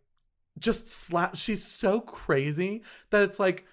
just 0.59 0.89
slap 0.89 1.37
she's 1.37 1.65
so 1.65 2.01
crazy 2.01 2.83
that 3.11 3.23
it's 3.23 3.39
like 3.39 3.65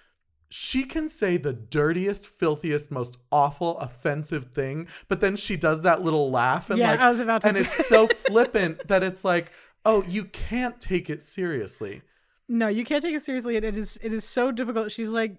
she 0.49 0.83
can 0.83 1.09
say 1.09 1.37
the 1.37 1.53
dirtiest 1.53 2.27
filthiest 2.27 2.91
most 2.91 3.17
awful 3.31 3.77
offensive 3.79 4.45
thing 4.45 4.87
but 5.07 5.19
then 5.19 5.35
she 5.35 5.55
does 5.57 5.81
that 5.81 6.01
little 6.01 6.29
laugh 6.31 6.69
and 6.69 6.79
yeah, 6.79 6.91
like 6.91 6.99
I 6.99 7.09
was 7.09 7.19
about 7.19 7.41
to 7.41 7.47
and 7.47 7.57
say. 7.57 7.63
it's 7.63 7.87
so 7.87 8.07
flippant 8.27 8.87
that 8.87 9.03
it's 9.03 9.25
like 9.25 9.51
oh 9.85 10.03
you 10.07 10.25
can't 10.25 10.79
take 10.79 11.09
it 11.09 11.21
seriously 11.21 12.01
no, 12.47 12.67
you 12.67 12.83
can't 12.83 13.01
take 13.01 13.15
it 13.15 13.23
seriously. 13.23 13.55
and 13.57 13.65
It 13.65 13.75
is 13.75 13.97
it 14.03 14.13
is 14.13 14.23
so 14.23 14.51
difficult. 14.51 14.91
She's 14.91 15.09
like, 15.09 15.37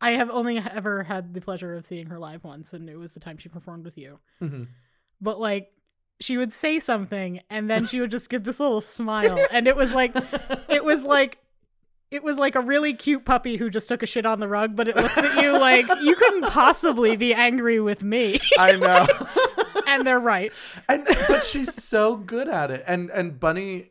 I 0.00 0.12
have 0.12 0.30
only 0.30 0.56
ever 0.58 1.02
had 1.02 1.34
the 1.34 1.40
pleasure 1.40 1.74
of 1.74 1.84
seeing 1.84 2.06
her 2.06 2.18
live 2.20 2.44
once, 2.44 2.72
and 2.72 2.88
it 2.88 2.96
was 2.96 3.12
the 3.12 3.18
time 3.18 3.38
she 3.38 3.48
performed 3.48 3.84
with 3.84 3.98
you. 3.98 4.20
Mhm. 4.40 4.68
But 5.20 5.40
like, 5.40 5.72
she 6.20 6.38
would 6.38 6.52
say 6.52 6.78
something, 6.78 7.40
and 7.50 7.68
then 7.68 7.86
she 7.88 8.00
would 8.00 8.12
just 8.12 8.30
give 8.30 8.44
this 8.44 8.60
little 8.60 8.80
smile, 8.80 9.36
and 9.50 9.66
it 9.66 9.74
was 9.74 9.92
like, 9.92 10.12
it 10.68 10.84
was 10.84 11.04
like. 11.04 11.38
It 12.10 12.24
was 12.24 12.38
like 12.38 12.56
a 12.56 12.60
really 12.60 12.92
cute 12.94 13.24
puppy 13.24 13.56
who 13.56 13.70
just 13.70 13.88
took 13.88 14.02
a 14.02 14.06
shit 14.06 14.26
on 14.26 14.40
the 14.40 14.48
rug, 14.48 14.74
but 14.74 14.88
it 14.88 14.96
looks 14.96 15.16
at 15.18 15.42
you 15.42 15.52
like 15.52 15.86
you 16.02 16.16
couldn't 16.16 16.50
possibly 16.50 17.16
be 17.16 17.32
angry 17.32 17.78
with 17.80 18.02
me. 18.02 18.40
i 18.58 18.72
know. 18.76 19.06
And 19.86 20.06
they're 20.06 20.20
right. 20.20 20.52
and 20.88 21.04
but 21.26 21.42
she's 21.42 21.74
so 21.74 22.16
good 22.16 22.48
at 22.48 22.70
it. 22.70 22.84
And 22.86 23.10
and 23.10 23.40
bunny 23.40 23.90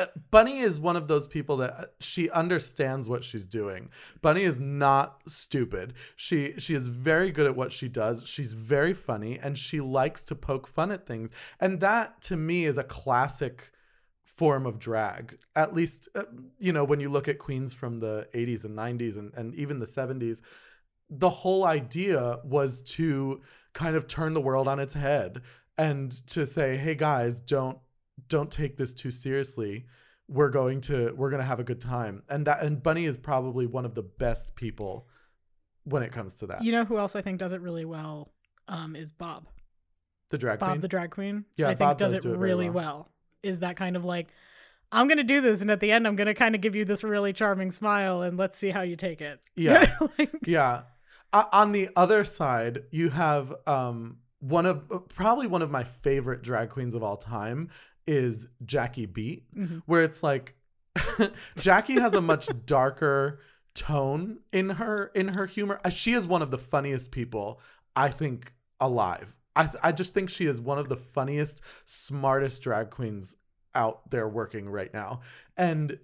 uh, 0.00 0.06
bunny 0.30 0.58
is 0.58 0.78
one 0.80 0.96
of 0.96 1.08
those 1.08 1.26
people 1.26 1.58
that 1.58 1.72
uh, 1.72 1.84
she 2.00 2.28
understands 2.30 3.08
what 3.08 3.22
she's 3.24 3.46
doing. 3.46 3.90
Bunny 4.20 4.42
is 4.42 4.60
not 4.60 5.20
stupid. 5.28 5.94
She 6.16 6.54
she 6.58 6.74
is 6.74 6.88
very 6.88 7.30
good 7.30 7.46
at 7.46 7.56
what 7.56 7.72
she 7.72 7.88
does. 7.88 8.24
She's 8.26 8.52
very 8.52 8.92
funny 8.92 9.38
and 9.38 9.56
she 9.56 9.80
likes 9.80 10.22
to 10.24 10.34
poke 10.34 10.66
fun 10.66 10.90
at 10.90 11.06
things. 11.06 11.32
And 11.60 11.80
that 11.80 12.20
to 12.22 12.36
me 12.36 12.64
is 12.64 12.78
a 12.78 12.84
classic 12.84 13.70
form 14.36 14.66
of 14.66 14.78
drag 14.78 15.36
at 15.56 15.74
least 15.74 16.08
uh, 16.14 16.22
you 16.58 16.72
know 16.72 16.84
when 16.84 17.00
you 17.00 17.08
look 17.08 17.26
at 17.26 17.38
queens 17.38 17.74
from 17.74 17.98
the 17.98 18.28
80s 18.34 18.64
and 18.64 18.76
90s 18.76 19.18
and, 19.18 19.32
and 19.34 19.54
even 19.54 19.78
the 19.78 19.86
70s 19.86 20.42
the 21.10 21.30
whole 21.30 21.64
idea 21.64 22.38
was 22.44 22.82
to 22.82 23.40
kind 23.72 23.96
of 23.96 24.06
turn 24.06 24.34
the 24.34 24.40
world 24.40 24.68
on 24.68 24.78
its 24.78 24.94
head 24.94 25.40
and 25.76 26.12
to 26.28 26.46
say 26.46 26.76
hey 26.76 26.94
guys 26.94 27.40
don't 27.40 27.78
don't 28.28 28.50
take 28.50 28.76
this 28.76 28.92
too 28.92 29.10
seriously 29.10 29.86
we're 30.28 30.50
going 30.50 30.80
to 30.82 31.12
we're 31.16 31.30
going 31.30 31.40
to 31.40 31.46
have 31.46 31.58
a 31.58 31.64
good 31.64 31.80
time 31.80 32.22
and 32.28 32.46
that 32.46 32.62
and 32.62 32.82
bunny 32.82 33.06
is 33.06 33.16
probably 33.16 33.66
one 33.66 33.84
of 33.84 33.94
the 33.94 34.02
best 34.02 34.54
people 34.54 35.08
when 35.84 36.02
it 36.02 36.12
comes 36.12 36.34
to 36.34 36.46
that 36.46 36.62
You 36.62 36.72
know 36.72 36.84
who 36.84 36.98
else 36.98 37.16
I 37.16 37.22
think 37.22 37.38
does 37.38 37.52
it 37.52 37.60
really 37.60 37.84
well? 37.84 38.32
Um, 38.68 38.94
is 38.94 39.12
Bob. 39.12 39.48
the 40.28 40.38
drag 40.38 40.58
Bob 40.58 40.72
queen 40.72 40.80
the 40.80 40.88
drag 40.88 41.10
queen. 41.10 41.44
Yeah, 41.56 41.66
I 41.66 41.68
think 41.70 41.78
Bob 41.80 41.98
does, 41.98 42.12
does 42.12 42.18
it 42.18 42.28
do 42.28 42.34
it 42.34 42.38
really 42.38 42.68
well. 42.68 42.84
well. 42.84 43.10
Is 43.42 43.60
that 43.60 43.76
kind 43.76 43.96
of 43.96 44.04
like, 44.04 44.28
I'm 44.90 45.06
gonna 45.08 45.22
do 45.24 45.40
this, 45.40 45.60
and 45.62 45.70
at 45.70 45.80
the 45.80 45.92
end, 45.92 46.06
I'm 46.06 46.16
gonna 46.16 46.34
kind 46.34 46.54
of 46.54 46.60
give 46.60 46.74
you 46.76 46.84
this 46.84 47.04
really 47.04 47.32
charming 47.32 47.70
smile, 47.70 48.22
and 48.22 48.36
let's 48.38 48.56
see 48.58 48.70
how 48.70 48.82
you 48.82 48.96
take 48.96 49.20
it. 49.20 49.40
Yeah. 49.56 49.86
Like, 50.18 50.30
yeah 50.46 50.82
uh, 51.32 51.44
on 51.52 51.72
the 51.72 51.90
other 51.94 52.24
side 52.24 52.84
you 52.90 53.10
have 53.10 53.52
um 53.66 54.16
one 54.40 54.64
of 54.64 54.90
uh, 54.90 54.96
probably 54.98 55.46
one 55.46 55.60
of 55.60 55.70
my 55.70 55.84
favorite 55.84 56.40
drag 56.42 56.70
queens 56.70 56.94
of 56.94 57.02
all 57.02 57.18
time 57.18 57.68
is 58.06 58.46
jackie 58.64 59.04
beat 59.04 59.44
Mhm. 59.54 59.82
where 59.84 60.02
it's 60.04 60.22
like 60.22 60.54
jackie 61.56 62.00
has 62.00 62.14
a 62.14 62.20
much 62.22 62.48
darker 62.66 63.40
tone 63.74 64.38
in 64.52 64.70
her 64.70 65.10
in 65.14 65.28
her 65.28 65.44
humor 65.46 65.80
Uh, 65.84 65.90
she 65.90 66.12
is 66.14 66.26
one 66.26 66.40
of 66.40 66.50
the 66.50 66.56
funniest 66.58 67.10
people 67.10 67.60
i 67.94 68.08
think 68.08 68.54
alive 68.80 69.36
i 69.58 69.64
th- 69.66 69.82
i 69.82 69.92
just 69.92 70.14
think 70.14 70.30
she 70.30 70.46
is 70.46 70.60
one 70.60 70.78
of 70.78 70.88
the 70.88 70.96
funniest 70.96 71.60
smartest 71.84 72.62
drag 72.62 72.88
queens 72.90 73.36
out 73.74 74.10
there 74.10 74.26
working 74.28 74.68
right 74.70 74.92
now. 74.94 75.20
And 75.56 75.98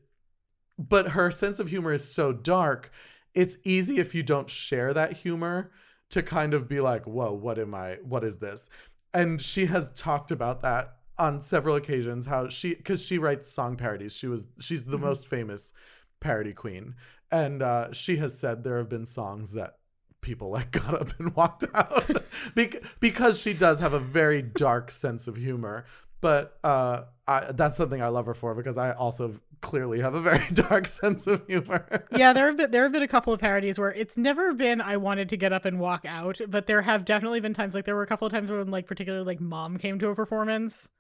but 0.78 1.08
her 1.10 1.30
sense 1.30 1.58
of 1.60 1.68
humor 1.68 1.92
is 1.92 2.04
so 2.04 2.32
dark 2.32 2.90
it's 3.34 3.56
easy 3.64 3.98
if 3.98 4.14
you 4.14 4.22
don't 4.22 4.48
share 4.50 4.92
that 4.94 5.12
humor 5.24 5.72
to 6.10 6.22
kind 6.22 6.52
of 6.54 6.68
be 6.68 6.78
like 6.80 7.04
whoa 7.06 7.32
what 7.32 7.58
am 7.58 7.74
i 7.74 7.94
what 8.02 8.22
is 8.24 8.38
this? 8.38 8.68
And 9.12 9.40
she 9.40 9.66
has 9.66 9.90
talked 9.92 10.30
about 10.30 10.60
that 10.62 10.96
on 11.18 11.40
several 11.40 11.76
occasions 11.76 12.26
how 12.26 12.48
she 12.48 12.74
because 12.74 13.04
she 13.06 13.18
writes 13.18 13.46
song 13.50 13.76
parodies. 13.76 14.14
She 14.16 14.26
was 14.26 14.46
she's 14.60 14.84
the 14.84 14.98
Mhm. 14.98 15.02
most 15.08 15.26
famous 15.26 15.72
parody 16.20 16.52
queen. 16.52 16.94
And 17.30 17.62
uh, 17.62 17.92
she 17.92 18.16
has 18.16 18.38
said 18.38 18.62
there 18.64 18.78
have 18.78 18.88
been 18.88 19.06
songs 19.06 19.52
that 19.52 19.78
people 20.24 20.50
like 20.50 20.70
got 20.82 20.94
up 21.00 21.08
and 21.20 21.36
walked 21.36 21.64
out 21.74 22.10
Bec- 22.56 22.82
because 22.98 23.40
she 23.40 23.52
does 23.54 23.78
have 23.80 23.92
a 23.92 24.00
very 24.00 24.42
dark 24.42 24.90
sense 24.90 25.28
of 25.28 25.36
humor 25.36 25.84
but 26.20 26.58
uh, 26.64 27.02
I, 27.28 27.52
that's 27.52 27.76
something 27.76 28.02
i 28.02 28.08
love 28.08 28.26
her 28.26 28.34
for 28.34 28.54
because 28.54 28.76
i 28.78 28.90
also 28.92 29.38
clearly 29.60 30.00
have 30.00 30.14
a 30.14 30.20
very 30.20 30.44
dark 30.52 30.86
sense 30.86 31.26
of 31.26 31.46
humor 31.46 32.04
yeah, 32.14 32.32
there 32.34 32.46
have 32.46 32.56
been 32.56 32.70
there 32.70 32.82
have 32.82 32.92
been 32.92 33.02
a 33.02 33.08
couple 33.08 33.32
of 33.32 33.40
parodies 33.40 33.78
where 33.78 33.92
it's 33.92 34.16
never 34.18 34.52
been 34.52 34.80
I 34.82 34.98
wanted 34.98 35.30
to 35.30 35.36
get 35.38 35.52
up 35.54 35.64
and 35.64 35.80
walk 35.80 36.04
out, 36.06 36.38
but 36.48 36.66
there 36.66 36.82
have 36.82 37.06
definitely 37.06 37.40
been 37.40 37.54
times 37.54 37.74
like 37.74 37.86
there 37.86 37.94
were 37.96 38.02
a 38.02 38.06
couple 38.06 38.26
of 38.26 38.32
times 38.32 38.50
when 38.50 38.70
like 38.70 38.86
particularly 38.86 39.24
like 39.24 39.40
mom 39.40 39.78
came 39.78 39.98
to 40.00 40.08
a 40.08 40.14
performance 40.14 40.90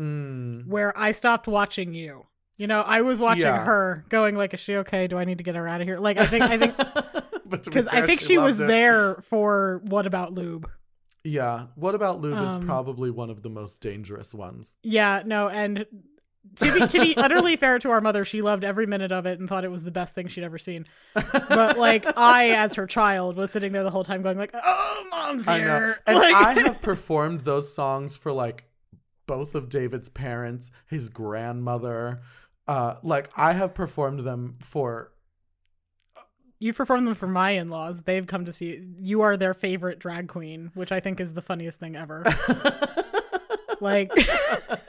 Mm. 0.00 0.66
where 0.68 0.96
I 0.98 1.12
stopped 1.12 1.46
watching 1.46 1.92
you 1.94 2.26
You 2.56 2.66
know, 2.66 2.80
I 2.80 3.02
was 3.02 3.20
watching 3.20 3.42
Yeah. 3.44 3.64
her 3.64 4.04
going 4.08 4.36
like, 4.36 4.54
"Is 4.54 4.60
she 4.60 4.76
okay? 4.76 5.06
Do 5.06 5.18
I 5.18 5.24
need 5.24 5.38
to 5.38 5.44
get 5.44 5.54
her 5.56 5.68
out 5.68 5.80
of 5.82 5.86
here?" 5.86 5.98
Like, 6.00 6.16
I 6.18 6.26
think, 6.26 6.44
I 6.44 6.56
think, 6.58 6.76
be 6.78 6.84
because 7.48 7.88
I 7.88 8.06
think 8.06 8.20
she, 8.20 8.38
was 8.38 8.60
it. 8.60 8.66
there 8.66 9.16
for 9.16 9.80
what 9.84 10.06
about 10.06 10.32
lube? 10.34 10.68
Yeah. 11.22 11.66
What 11.74 11.94
about 11.94 12.20
lube 12.20 12.36
Um, 12.36 12.60
is 12.60 12.64
probably 12.66 13.10
one 13.10 13.30
of 13.30 13.42
the 13.42 13.50
most 13.50 13.80
dangerous 13.80 14.34
ones. 14.34 14.76
Yeah, 14.82 15.22
no, 15.24 15.48
and 15.48 15.86
to 16.56 16.72
be 16.74 16.86
to 16.86 17.00
be 17.00 17.16
utterly 17.16 17.56
fair 17.56 17.78
to 17.78 17.90
our 17.90 18.02
mother, 18.02 18.24
she 18.26 18.42
loved 18.42 18.62
every 18.64 18.86
minute 18.86 19.10
of 19.12 19.24
it 19.24 19.40
and 19.40 19.48
thought 19.48 19.64
it 19.64 19.70
was 19.70 19.84
the 19.84 19.90
best 19.90 20.14
thing 20.14 20.26
she'd 20.28 20.44
ever 20.44 20.58
seen. 20.58 20.84
But 21.48 21.78
like 21.78 22.04
I, 22.18 22.50
as 22.50 22.74
her 22.74 22.86
child, 22.86 23.36
was 23.36 23.50
sitting 23.50 23.72
there 23.72 23.82
the 23.84 23.90
whole 23.90 24.04
time 24.04 24.20
going 24.22 24.36
like, 24.36 24.50
"Oh, 24.52 25.06
mom's 25.10 25.48
I 25.48 25.58
here." 25.58 25.66
know. 25.66 25.94
And 26.06 26.18
Like- 26.18 26.34
I 26.34 26.52
have 26.60 26.82
performed 26.82 27.40
those 27.42 27.74
songs 27.74 28.16
for 28.18 28.30
like 28.32 28.64
both 29.26 29.54
of 29.54 29.70
David's 29.70 30.10
parents, 30.10 30.70
his 30.86 31.08
grandmother. 31.08 32.20
Uh 32.68 32.96
like 33.02 33.30
I 33.36 33.52
have 33.54 33.72
performed 33.74 34.20
them 34.20 34.52
for 34.60 35.12
you 36.64 36.72
performed 36.72 37.06
them 37.06 37.14
for 37.14 37.26
my 37.26 37.50
in-laws. 37.50 38.02
They've 38.02 38.26
come 38.26 38.46
to 38.46 38.52
see 38.52 38.70
you. 38.70 38.94
you 38.98 39.20
are 39.20 39.36
their 39.36 39.52
favorite 39.52 39.98
drag 39.98 40.28
queen, 40.28 40.70
which 40.72 40.92
I 40.92 40.98
think 40.98 41.20
is 41.20 41.34
the 41.34 41.42
funniest 41.42 41.78
thing 41.78 41.94
ever. 41.94 42.24
like 43.82 44.10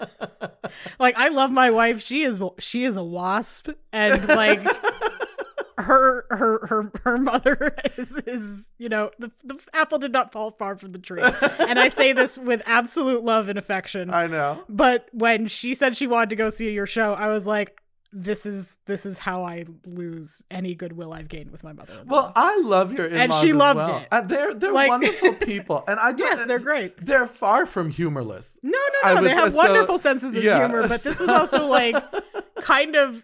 like 1.00 1.18
I 1.18 1.28
love 1.28 1.52
my 1.52 1.72
wife. 1.72 2.02
She 2.02 2.24
is 2.24 2.42
she 2.60 2.86
is 2.86 2.96
a 2.96 3.04
wasp 3.04 3.68
and 3.92 4.26
like 4.30 4.62
her 5.78 6.26
her 6.30 6.66
her 6.66 6.92
her 7.04 7.18
mother 7.18 7.76
is 7.98 8.16
is 8.26 8.72
you 8.78 8.88
know 8.88 9.12
the 9.20 9.30
the 9.44 9.60
apple 9.74 10.00
did 10.00 10.14
not 10.14 10.32
fall 10.32 10.52
far 10.52 10.78
from 10.78 10.94
the 10.94 11.00
tree. 11.00 11.22
And 11.22 11.78
I 11.78 11.90
say 11.90 12.14
this 12.14 12.38
with 12.38 12.62
absolute 12.66 13.26
love 13.26 13.50
and 13.50 13.60
affection. 13.60 14.14
I 14.14 14.28
know. 14.28 14.64
But 14.70 15.10
when 15.12 15.48
she 15.48 15.74
said 15.74 15.98
she 15.98 16.08
wanted 16.08 16.30
to 16.30 16.38
go 16.38 16.50
see 16.50 16.72
your 16.72 16.86
show, 16.86 17.14
I 17.14 17.28
was 17.28 17.46
like 17.46 17.82
this 18.18 18.46
is 18.46 18.78
this 18.86 19.06
is 19.06 19.18
how 19.18 19.44
I 19.44 19.66
lose 19.86 20.42
any 20.50 20.74
goodwill 20.74 21.14
I've 21.14 21.28
gained 21.28 21.52
with 21.52 21.66
my 21.66 21.74
mother. 21.74 21.92
Well, 22.06 22.32
I 22.36 22.58
love 22.64 22.94
your 22.94 23.08
in-laws 23.08 23.20
And 23.22 23.34
she 23.34 23.50
as 23.50 23.56
loved 23.58 23.78
well. 23.78 23.98
it. 23.98 24.08
Uh, 24.10 24.22
they're 24.22 24.54
they're 24.56 24.72
Like- 24.72 24.88
wonderful 24.90 25.34
people, 25.46 25.84
and 25.88 26.00
I 26.00 26.14
don't. 26.14 26.20
yes, 26.38 26.48
they're 26.48 26.60
great. 26.60 27.06
They're 27.06 27.28
far 27.28 27.66
from 27.66 27.90
humorless. 27.90 28.58
No, 28.64 28.72
no, 29.04 29.10
no. 29.10 29.22
would- 29.22 29.30
they 29.30 29.36
have 29.36 29.52
so- 29.52 29.58
wonderful 29.58 29.98
senses 29.98 30.36
of 30.38 30.44
yeah, 30.44 30.60
humor, 30.66 30.88
but 30.88 31.04
this 31.04 31.20
was 31.20 31.28
also 31.30 31.68
like 31.68 31.96
kind 32.56 32.96
of 32.96 33.22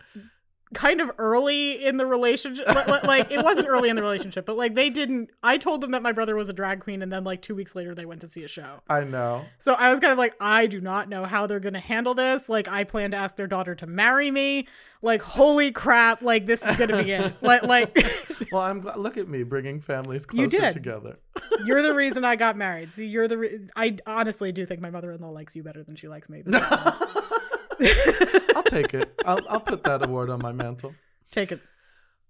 kind 0.73 1.01
of 1.01 1.11
early 1.17 1.83
in 1.85 1.97
the 1.97 2.05
relationship 2.05 2.65
Li- 2.67 2.83
li- 2.87 2.99
like 3.03 3.29
it 3.31 3.43
wasn't 3.43 3.67
early 3.67 3.89
in 3.89 3.95
the 3.97 4.01
relationship 4.01 4.45
but 4.45 4.55
like 4.55 4.73
they 4.73 4.89
didn't 4.89 5.29
i 5.43 5.57
told 5.57 5.81
them 5.81 5.91
that 5.91 6.01
my 6.01 6.13
brother 6.13 6.35
was 6.35 6.47
a 6.47 6.53
drag 6.53 6.79
queen 6.79 7.01
and 7.01 7.11
then 7.11 7.25
like 7.25 7.41
two 7.41 7.53
weeks 7.55 7.75
later 7.75 7.93
they 7.93 8.05
went 8.05 8.21
to 8.21 8.27
see 8.27 8.43
a 8.43 8.47
show 8.47 8.79
I 8.89 9.03
know. 9.03 9.43
so 9.59 9.73
i 9.73 9.91
was 9.91 9.99
kind 9.99 10.13
of 10.13 10.17
like 10.17 10.33
i 10.39 10.67
do 10.67 10.79
not 10.79 11.09
know 11.09 11.25
how 11.25 11.45
they're 11.45 11.59
gonna 11.59 11.79
handle 11.81 12.13
this 12.13 12.47
like 12.47 12.67
i 12.69 12.85
plan 12.85 13.11
to 13.11 13.17
ask 13.17 13.35
their 13.35 13.47
daughter 13.47 13.75
to 13.75 13.85
marry 13.87 14.31
me 14.31 14.67
like 15.01 15.21
holy 15.21 15.71
crap 15.71 16.21
like 16.21 16.45
this 16.45 16.65
is 16.65 16.77
gonna 16.77 17.03
be 17.03 17.11
it 17.11 17.33
like 17.41 17.63
like 17.63 17.97
Well, 18.51 18.61
I'm 18.61 18.79
glad. 18.81 18.97
Look 18.97 19.17
at 19.17 19.27
me 19.27 19.43
bringing 19.43 19.79
families 19.79 20.25
You 20.33 20.47
closer 20.47 20.65
did. 20.65 20.73
together. 20.73 21.19
you're 21.65 21.81
the 21.81 21.93
reason 21.93 22.23
i 22.25 22.35
got 22.35 22.55
married 22.57 22.93
see 22.93 23.05
you're 23.07 23.27
the 23.27 23.37
re- 23.37 23.59
i 23.75 23.97
honestly 24.07 24.51
do 24.51 24.65
think 24.65 24.79
my 24.81 24.89
mother-in-law 24.89 25.29
likes 25.31 25.55
you 25.55 25.63
better 25.63 25.83
than 25.83 25.95
she 25.95 26.07
likes 26.07 26.29
me 26.29 26.43
but 28.71 28.83
that's 28.83 28.93
fine. 28.93 29.03
I'll 29.03 29.05
take 29.05 29.09
it. 29.09 29.21
I'll, 29.25 29.39
I'll 29.49 29.59
put 29.59 29.83
that 29.83 30.03
award 30.05 30.29
on 30.29 30.41
my 30.41 30.51
mantle. 30.51 30.93
take 31.31 31.51
it 31.51 31.61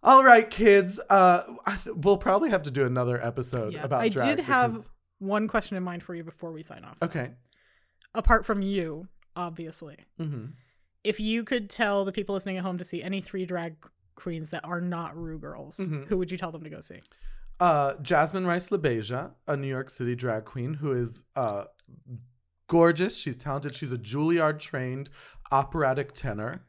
All 0.03 0.23
right, 0.23 0.49
kids. 0.49 0.99
Uh, 1.09 1.43
I 1.65 1.75
th- 1.75 1.95
we'll 1.95 2.17
probably 2.17 2.49
have 2.49 2.63
to 2.63 2.71
do 2.71 2.85
another 2.85 3.23
episode 3.23 3.73
about 3.73 3.73
drag. 3.73 3.73
Yeah. 3.73 3.85
about 3.85 4.01
I 4.01 4.09
drag. 4.09 4.37
did 4.37 4.45
have 4.45 4.71
because- 4.71 4.89
one 5.19 5.47
question 5.47 5.77
in 5.77 5.83
mind 5.83 6.01
for 6.01 6.15
you 6.15 6.23
before 6.23 6.51
we 6.51 6.63
sign 6.63 6.83
off. 6.83 6.97
Okay. 7.03 7.31
Apart 8.15 8.45
from 8.45 8.61
you, 8.61 9.07
obviously, 9.35 9.97
hmm 10.17 10.45
if 11.03 11.19
you 11.19 11.43
could 11.43 11.67
tell 11.67 12.05
the 12.05 12.11
people 12.11 12.33
listening 12.35 12.57
at 12.57 12.63
home 12.63 12.77
to 12.77 12.83
see 12.83 13.01
any 13.01 13.21
three 13.21 13.43
drag 13.43 13.75
queens 14.13 14.51
that 14.51 14.63
are 14.63 14.79
not 14.81 15.17
Ru 15.17 15.39
girls, 15.39 15.77
Mhm. 15.77 16.05
who 16.05 16.17
would 16.17 16.29
you 16.31 16.37
tell 16.37 16.51
them 16.51 16.63
to 16.63 16.69
go 16.69 16.79
see? 16.79 17.01
Uh, 17.59 17.95
Jasmine 18.03 18.45
Rice 18.45 18.69
LaBeija, 18.69 19.31
a 19.47 19.57
New 19.57 19.67
York 19.67 19.89
City 19.89 20.13
drag 20.15 20.45
queen 20.45 20.75
who 20.75 20.91
is 20.93 21.25
uh, 21.35 21.63
gorgeous. 22.72 23.19
She's 23.19 23.36
talented. 23.36 23.76
She's 23.76 23.91
a 23.91 23.97
Juilliard 23.97 24.57
trained 24.57 25.09
operatic 25.51 26.13
tenor. 26.13 26.63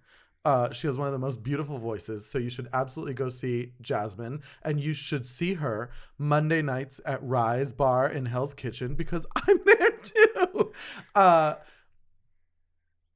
Uh, 0.44 0.72
she 0.72 0.88
has 0.88 0.98
one 0.98 1.06
of 1.06 1.12
the 1.12 1.18
most 1.20 1.44
beautiful 1.44 1.78
voices, 1.78 2.28
so 2.28 2.38
you 2.38 2.50
should 2.50 2.68
absolutely 2.72 3.14
go 3.14 3.28
see 3.28 3.74
Jasmine, 3.80 4.42
and 4.62 4.80
you 4.80 4.94
should 4.94 5.24
see 5.24 5.54
her 5.54 5.92
Monday 6.18 6.60
nights 6.60 7.00
at 7.06 7.22
Rise 7.22 7.72
Bar 7.72 8.08
in 8.08 8.26
Hell's 8.26 8.52
Kitchen 8.52 8.96
because 8.96 9.24
I'm 9.46 9.60
there 9.64 9.90
too. 9.90 10.72
Uh, 11.14 11.54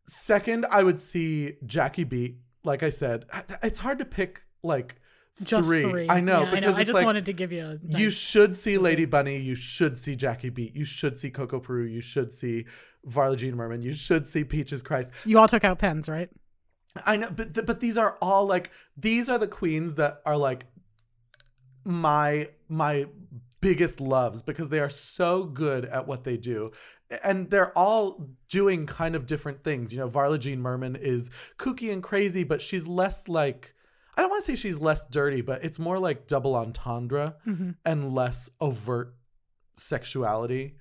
second, 0.07 0.65
I 0.71 0.85
would 0.85 1.01
see 1.01 1.55
Jackie 1.67 2.05
Beat. 2.05 2.37
Like 2.63 2.85
I 2.85 2.91
said, 2.91 3.25
it's 3.65 3.81
hard 3.81 3.99
to 3.99 4.05
pick 4.05 4.43
like 4.63 5.01
Just 5.43 5.69
three. 5.69 5.83
three. 5.83 6.07
I 6.09 6.21
know 6.21 6.43
Yeah, 6.45 6.55
because 6.55 6.77
I 6.79 6.81
it's 6.81 6.89
just 6.89 6.95
like 6.95 7.05
wanted 7.05 7.27
to 7.27 7.33
give 7.35 7.53
you 7.53 7.63
a 7.65 7.79
nice, 7.83 8.01
you 8.01 8.11
should 8.11 8.57
see 8.57 8.79
Lady 8.79 9.03
it- 9.03 9.11
Bunny. 9.11 9.37
You 9.39 9.55
should 9.55 9.99
see 9.99 10.17
Jackie 10.17 10.49
Beat. 10.51 10.75
You 10.75 10.85
should 10.87 11.19
see 11.19 11.31
Coco 11.31 11.61
Peru. 11.61 11.85
You 11.85 12.01
should 12.01 12.33
see 12.33 12.65
Varla 13.07 13.37
Jean 13.37 13.55
Merman. 13.55 13.83
You 13.83 13.93
should 13.95 14.27
see 14.27 14.45
Peaches 14.45 14.83
Christ. 14.83 15.11
you 15.25 15.39
all 15.39 15.47
took 15.49 15.63
out 15.65 15.79
pens, 15.79 16.09
right? 16.09 16.31
I 17.05 17.19
know, 17.19 17.31
but 17.31 17.53
th- 17.55 17.67
but 17.67 17.81
these 17.81 17.99
are 17.99 18.17
all 18.23 18.47
like 18.47 18.71
these 18.97 19.29
are 19.29 19.37
the 19.39 19.47
queens 19.49 19.97
that 19.97 20.23
are 20.25 20.39
like 20.39 20.65
my 21.85 22.49
my 22.69 23.07
biggest 23.61 24.01
loves 24.01 24.43
because 24.43 24.69
they 24.69 24.81
are 24.81 24.91
so 24.91 25.45
good 25.45 25.85
at 25.87 26.07
what 26.07 26.25
they 26.25 26.37
do. 26.37 26.71
And 27.23 27.51
they're 27.51 27.77
all 27.77 28.31
doing 28.49 28.87
kind 28.87 29.15
of 29.15 29.27
different 29.27 29.63
things. 29.65 29.93
You 29.93 30.01
know, 30.01 30.09
Varla 30.09 30.39
Jean 30.39 30.61
Merman 30.61 30.97
is 30.97 31.31
kooky 31.59 31.93
and 31.93 32.03
crazy, 32.03 32.45
but 32.45 32.61
she's 32.61 32.87
less 32.87 33.29
like 33.29 33.75
I 34.17 34.23
don't 34.23 34.31
want 34.31 34.45
to 34.45 34.53
say 34.53 34.57
she's 34.57 34.81
less 34.81 35.05
dirty, 35.05 35.41
but 35.43 35.63
it's 35.65 35.79
more 35.79 35.99
like 35.99 36.27
double 36.27 36.57
entendre 36.57 37.37
Mm-hmm. 37.47 37.71
and 37.85 38.13
less 38.13 38.49
overt 38.61 39.15
sexuality. 39.77 40.77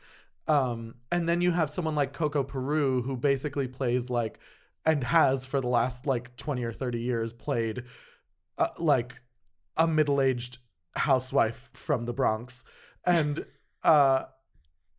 Um, 0.47 0.95
and 1.11 1.27
then 1.27 1.41
you 1.41 1.51
have 1.51 1.69
someone 1.69 1.95
like 1.95 2.13
Coco 2.13 2.43
Peru 2.43 3.01
who 3.01 3.17
basically 3.17 3.67
plays 3.67 4.09
like 4.09 4.39
and 4.85 5.03
has 5.03 5.45
for 5.45 5.59
the 5.59 5.67
last 5.67 6.05
like 6.05 6.35
20 6.37 6.63
or 6.63 6.71
30 6.71 6.99
years 6.99 7.33
played 7.33 7.83
uh, 8.57 8.67
like 8.77 9.21
a 9.75 9.87
middle-aged 9.87 10.59
housewife 10.95 11.69
from 11.73 12.05
the 12.05 12.13
Bronx. 12.13 12.63
And 13.05 13.43
uh 13.83 14.25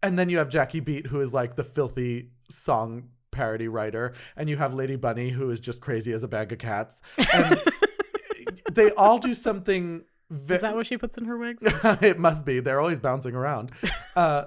and 0.03 0.19
then 0.19 0.29
you 0.29 0.39
have 0.39 0.49
Jackie 0.49 0.81
Beat 0.81 1.07
who 1.07 1.21
is 1.21 1.33
like 1.33 1.57
the 1.57 1.65
filthy 1.65 2.31
song 2.51 3.09
parody 3.31 3.69
writer 3.69 4.15
and 4.37 4.49
you 4.49 4.57
have 4.57 4.75
Lady 4.75 4.97
Bunny 4.97 5.31
who 5.31 5.49
is 5.51 5.61
just 5.61 5.81
crazy 5.81 6.13
as 6.13 6.23
a 6.25 6.29
bag 6.29 6.53
of 6.53 6.59
cats. 6.59 7.03
And 7.33 7.59
they 8.77 8.91
all 8.93 9.19
do 9.19 9.35
something 9.35 10.05
ve- 10.31 10.55
Is 10.55 10.61
that 10.61 10.75
what 10.77 10.87
she 10.87 10.97
puts 10.97 11.19
in 11.19 11.25
her 11.25 11.37
wigs? 11.37 11.63
it 12.01 12.19
must 12.19 12.47
be. 12.47 12.61
They're 12.61 12.81
always 12.81 13.01
bouncing 13.01 13.35
around. 13.35 13.73
Uh, 14.15 14.47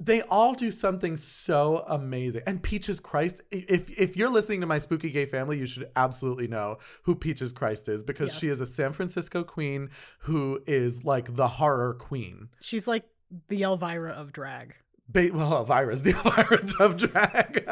they 0.00 0.22
all 0.22 0.54
do 0.54 0.70
something 0.70 1.16
so 1.16 1.84
amazing. 1.86 2.42
And 2.46 2.62
Peaches 2.62 3.00
Christ, 3.00 3.42
if 3.50 3.88
if 3.98 4.16
you're 4.16 4.28
listening 4.28 4.60
to 4.62 4.66
my 4.66 4.78
spooky 4.78 5.10
gay 5.10 5.24
family, 5.26 5.58
you 5.58 5.66
should 5.66 5.88
absolutely 5.94 6.48
know 6.48 6.78
who 7.04 7.14
Peaches 7.14 7.52
Christ 7.52 7.88
is 7.88 8.02
because 8.02 8.34
she 8.34 8.48
is 8.48 8.60
a 8.60 8.66
San 8.66 8.92
Francisco 8.92 9.44
queen 9.44 9.90
who 10.20 10.60
is 10.66 11.04
like 11.04 11.36
the 11.36 11.48
horror 11.48 11.94
queen. 11.94 12.48
She's 12.60 12.86
like 12.88 13.04
the 13.48 13.62
Elvira 13.62 14.10
of 14.12 14.32
drag. 14.32 14.74
Ba- 15.08 15.30
well, 15.32 15.52
Elvira's 15.58 16.02
the 16.02 16.10
Elvira 16.12 16.64
of 16.80 16.96
drag. 16.96 17.64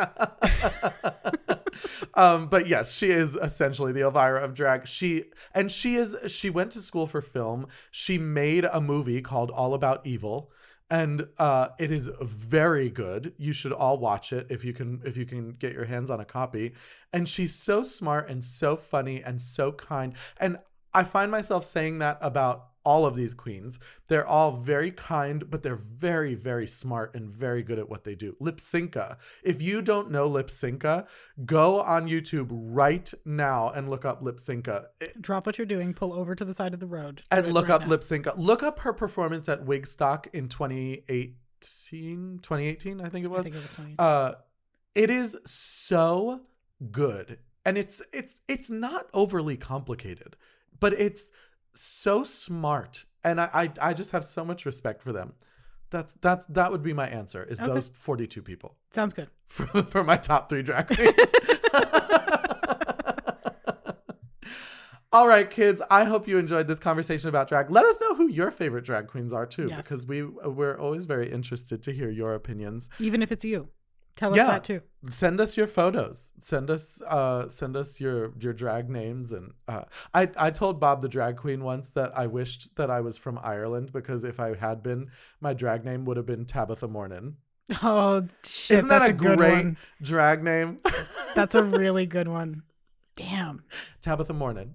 Um, 2.14 2.46
but 2.46 2.66
yes, 2.66 2.96
she 2.96 3.10
is 3.10 3.34
essentially 3.36 3.92
the 3.92 4.02
Elvira 4.02 4.42
of 4.42 4.54
drag. 4.54 4.86
She 4.86 5.24
and 5.54 5.70
she 5.70 5.96
is 5.96 6.16
she 6.26 6.50
went 6.50 6.72
to 6.72 6.80
school 6.80 7.06
for 7.06 7.20
film. 7.20 7.66
She 7.90 8.18
made 8.18 8.64
a 8.64 8.80
movie 8.80 9.20
called 9.22 9.50
All 9.50 9.74
About 9.74 10.06
Evil. 10.06 10.50
And 10.90 11.28
uh, 11.38 11.68
it 11.78 11.90
is 11.90 12.10
very 12.20 12.90
good. 12.90 13.32
You 13.38 13.54
should 13.54 13.72
all 13.72 13.96
watch 13.96 14.30
it 14.30 14.48
if 14.50 14.62
you 14.62 14.74
can 14.74 15.00
if 15.06 15.16
you 15.16 15.24
can 15.24 15.52
get 15.52 15.72
your 15.72 15.86
hands 15.86 16.10
on 16.10 16.20
a 16.20 16.24
copy. 16.24 16.74
And 17.14 17.26
she's 17.26 17.54
so 17.54 17.82
smart 17.82 18.28
and 18.28 18.44
so 18.44 18.76
funny 18.76 19.22
and 19.22 19.40
so 19.40 19.72
kind. 19.72 20.12
And 20.38 20.58
I 20.92 21.04
find 21.04 21.30
myself 21.30 21.64
saying 21.64 22.00
that 22.00 22.18
about 22.20 22.71
all 22.84 23.06
of 23.06 23.14
these 23.14 23.34
queens. 23.34 23.78
They're 24.08 24.26
all 24.26 24.52
very 24.52 24.90
kind, 24.90 25.48
but 25.50 25.62
they're 25.62 25.76
very, 25.76 26.34
very 26.34 26.66
smart 26.66 27.14
and 27.14 27.28
very 27.30 27.62
good 27.62 27.78
at 27.78 27.88
what 27.88 28.04
they 28.04 28.14
do. 28.14 28.36
Lypsinka. 28.40 29.16
If 29.42 29.62
you 29.62 29.82
don't 29.82 30.10
know 30.10 30.28
Lypsinka, 30.28 31.06
go 31.44 31.80
on 31.80 32.08
YouTube 32.08 32.48
right 32.50 33.12
now 33.24 33.70
and 33.70 33.88
look 33.88 34.04
up 34.04 34.22
Lypsinka 34.22 34.86
It- 35.00 35.20
Drop 35.22 35.46
what 35.46 35.58
you're 35.58 35.66
doing, 35.66 35.94
pull 35.94 36.12
over 36.12 36.34
to 36.34 36.44
the 36.44 36.54
side 36.54 36.74
of 36.74 36.80
the 36.80 36.86
road. 36.86 37.22
And 37.30 37.52
look 37.52 37.68
right 37.68 37.74
up 37.76 37.82
now. 37.82 37.96
Lypsinka. 37.96 38.34
Look 38.36 38.62
up 38.62 38.80
her 38.80 38.92
performance 38.92 39.48
at 39.48 39.64
Wigstock 39.64 40.26
in 40.32 40.48
2018, 40.48 42.40
2018, 42.42 43.00
I 43.00 43.08
think 43.08 43.24
it 43.26 43.30
was. 43.30 43.40
I 43.40 43.42
think 43.44 43.56
it 43.56 43.62
was 43.62 43.74
funny. 43.74 43.94
Uh, 43.98 44.32
it 44.94 45.10
is 45.10 45.36
so 45.44 46.40
good, 46.90 47.38
and 47.64 47.78
it's 47.78 48.02
it's 48.12 48.40
it's 48.48 48.70
not 48.70 49.06
overly 49.14 49.56
complicated, 49.56 50.36
but 50.80 50.92
it's 50.94 51.30
so 51.74 52.24
smart, 52.24 53.04
and 53.24 53.40
I 53.40 53.48
I, 53.52 53.70
I 53.90 53.92
just 53.94 54.10
have 54.12 54.24
so 54.24 54.44
much 54.44 54.64
respect 54.66 55.02
for 55.02 55.12
them. 55.12 55.34
That's 55.90 56.14
that's 56.14 56.46
that 56.46 56.72
would 56.72 56.82
be 56.82 56.92
my 56.92 57.06
answer. 57.06 57.44
Is 57.44 57.60
Okay. 57.60 57.66
those 57.72 57.90
forty 57.90 58.26
two 58.26 58.42
people 58.42 58.76
Sounds 58.90 59.12
good. 59.14 59.28
for 59.46 59.66
for 59.66 60.02
my 60.04 60.16
top 60.16 60.48
three 60.48 60.62
drag 60.62 60.86
queens? 60.88 61.12
All 65.14 65.28
right, 65.28 65.50
kids. 65.50 65.82
I 65.90 66.04
hope 66.04 66.26
you 66.26 66.38
enjoyed 66.38 66.66
this 66.68 66.78
conversation 66.78 67.28
about 67.28 67.46
drag. 67.46 67.70
Let 67.70 67.84
us 67.84 68.00
know 68.00 68.14
who 68.14 68.28
your 68.28 68.50
favorite 68.50 68.84
drag 68.86 69.08
queens 69.08 69.30
are 69.34 69.44
too, 69.44 69.66
Yes. 69.68 69.84
because 69.86 70.06
we 70.06 70.22
we're 70.22 70.78
always 70.78 71.04
very 71.04 71.30
interested 71.30 71.82
to 71.82 71.92
hear 71.92 72.08
your 72.08 72.32
opinions. 72.34 72.88
Even 72.98 73.22
if 73.22 73.30
it's 73.30 73.44
you, 73.44 73.68
tell 74.16 74.30
us 74.30 74.38
Yeah. 74.38 74.46
that 74.46 74.64
too. 74.64 74.80
Send 75.10 75.40
us 75.40 75.56
your 75.56 75.66
photos. 75.66 76.32
Send 76.38 76.70
us 76.70 77.02
uh 77.02 77.48
send 77.48 77.76
us 77.76 78.00
your 78.00 78.32
your 78.38 78.52
drag 78.52 78.88
names 78.88 79.32
and 79.32 79.52
uh 79.66 79.82
I 80.14 80.30
I 80.36 80.50
told 80.50 80.78
Bob 80.78 81.02
the 81.02 81.08
drag 81.08 81.36
queen 81.36 81.64
once 81.64 81.90
that 81.90 82.16
I 82.16 82.26
wished 82.26 82.76
that 82.76 82.90
I 82.90 83.00
was 83.00 83.18
from 83.18 83.38
Ireland 83.42 83.92
because 83.92 84.22
if 84.22 84.38
I 84.38 84.54
had 84.54 84.82
been, 84.82 85.10
my 85.40 85.54
drag 85.54 85.84
name 85.84 86.04
would 86.04 86.16
have 86.16 86.26
been 86.26 86.44
Tabitha 86.44 86.86
Mornin. 86.86 87.36
Oh 87.82 88.26
shit! 88.44 88.78
Isn't 88.78 88.88
that 88.88 89.08
a, 89.08 89.12
good 89.12 89.38
great 89.38 89.74
drag 90.00 90.42
name? 90.42 90.78
That's 91.34 91.54
a 91.54 91.64
really 91.64 92.06
good 92.06 92.28
one. 92.28 92.62
Damn. 93.16 93.64
Tabitha 94.00 94.32
Mornin. 94.32 94.74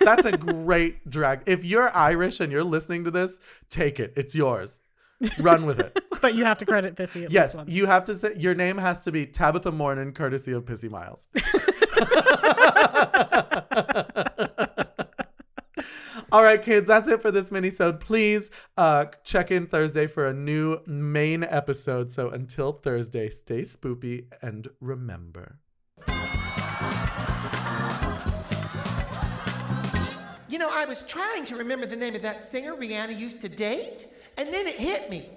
That's 0.00 0.24
a 0.26 0.32
great 0.32 1.08
drag. 1.08 1.42
If 1.46 1.64
you're 1.64 1.94
Irish 1.96 2.40
and 2.40 2.52
you're 2.52 2.64
listening 2.64 3.04
to 3.04 3.10
this, 3.10 3.40
take 3.70 3.98
it. 3.98 4.12
It's 4.16 4.34
yours. 4.34 4.80
Run 5.38 5.66
with 5.66 5.80
it. 5.80 5.98
But 6.24 6.36
you 6.36 6.46
have 6.46 6.56
to 6.56 6.64
credit 6.64 6.96
Pissi 6.96 7.26
at 7.26 7.30
yes, 7.30 7.48
least 7.48 7.56
once. 7.58 7.68
you 7.68 7.84
have 7.84 8.06
to 8.06 8.14
say 8.14 8.32
your 8.38 8.54
name 8.54 8.78
has 8.78 9.04
to 9.04 9.12
be 9.12 9.26
Tabitha 9.26 9.70
Mornin, 9.70 10.14
courtesy 10.14 10.52
of 10.52 10.64
Pissi 10.64 10.88
Myles. 10.88 11.28
All 16.32 16.42
right, 16.42 16.62
kids, 16.62 16.88
that's 16.88 17.08
it 17.08 17.20
for 17.20 17.30
this 17.30 17.52
mini-sode. 17.52 18.00
Please 18.00 18.50
uh, 18.78 19.04
check 19.22 19.50
in 19.50 19.66
Thursday 19.66 20.06
for 20.06 20.26
a 20.26 20.32
new 20.32 20.78
main 20.86 21.44
episode. 21.44 22.10
So 22.10 22.30
until 22.30 22.72
Thursday, 22.72 23.28
stay 23.28 23.60
spoopy 23.60 24.24
and 24.40 24.68
remember. 24.80 25.58
You 30.48 30.58
know, 30.58 30.70
I 30.72 30.86
was 30.88 31.04
trying 31.06 31.44
to 31.44 31.56
remember 31.56 31.84
the 31.84 31.96
name 31.96 32.14
of 32.14 32.22
that 32.22 32.42
singer 32.42 32.74
Rihanna 32.74 33.14
used 33.14 33.42
to 33.42 33.50
date, 33.50 34.06
and 34.38 34.50
then 34.50 34.66
it 34.66 34.76
hit 34.76 35.10
me. 35.10 35.28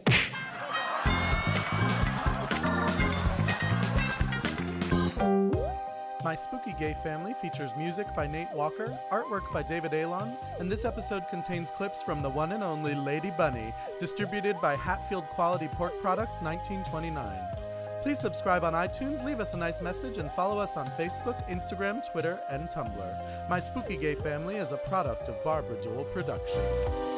My 5.19 6.35
Spooky 6.35 6.73
Gay 6.73 6.95
Family 7.01 7.33
features 7.33 7.75
music 7.75 8.13
by 8.15 8.27
Nate 8.27 8.51
Walker, 8.53 8.99
artwork 9.11 9.51
by 9.51 9.63
David 9.63 9.93
Alon, 9.93 10.37
and 10.59 10.71
this 10.71 10.85
episode 10.85 11.27
contains 11.27 11.71
clips 11.71 12.03
from 12.03 12.21
the 12.21 12.29
one 12.29 12.51
and 12.51 12.63
only 12.63 12.93
Lady 12.93 13.31
Bunny, 13.31 13.73
distributed 13.97 14.59
by 14.61 14.75
Hatfield 14.75 15.27
Quality 15.29 15.69
Pork 15.69 15.93
Products 16.01 16.41
1929. 16.41 17.39
Please 18.03 18.19
subscribe 18.19 18.63
on 18.63 18.73
iTunes, 18.73 19.23
leave 19.23 19.39
us 19.39 19.53
a 19.53 19.57
nice 19.57 19.81
message, 19.81 20.19
and 20.19 20.31
follow 20.31 20.59
us 20.59 20.77
on 20.77 20.87
Facebook, 20.91 21.47
Instagram, 21.49 22.05
Twitter, 22.11 22.39
and 22.49 22.69
Tumblr. 22.69 23.49
My 23.49 23.59
Spooky 23.59 23.97
Gay 23.97 24.15
Family 24.15 24.57
is 24.57 24.71
a 24.71 24.77
product 24.77 25.29
of 25.29 25.43
Barbara 25.43 25.81
Duel 25.81 26.03
Productions. 26.05 27.16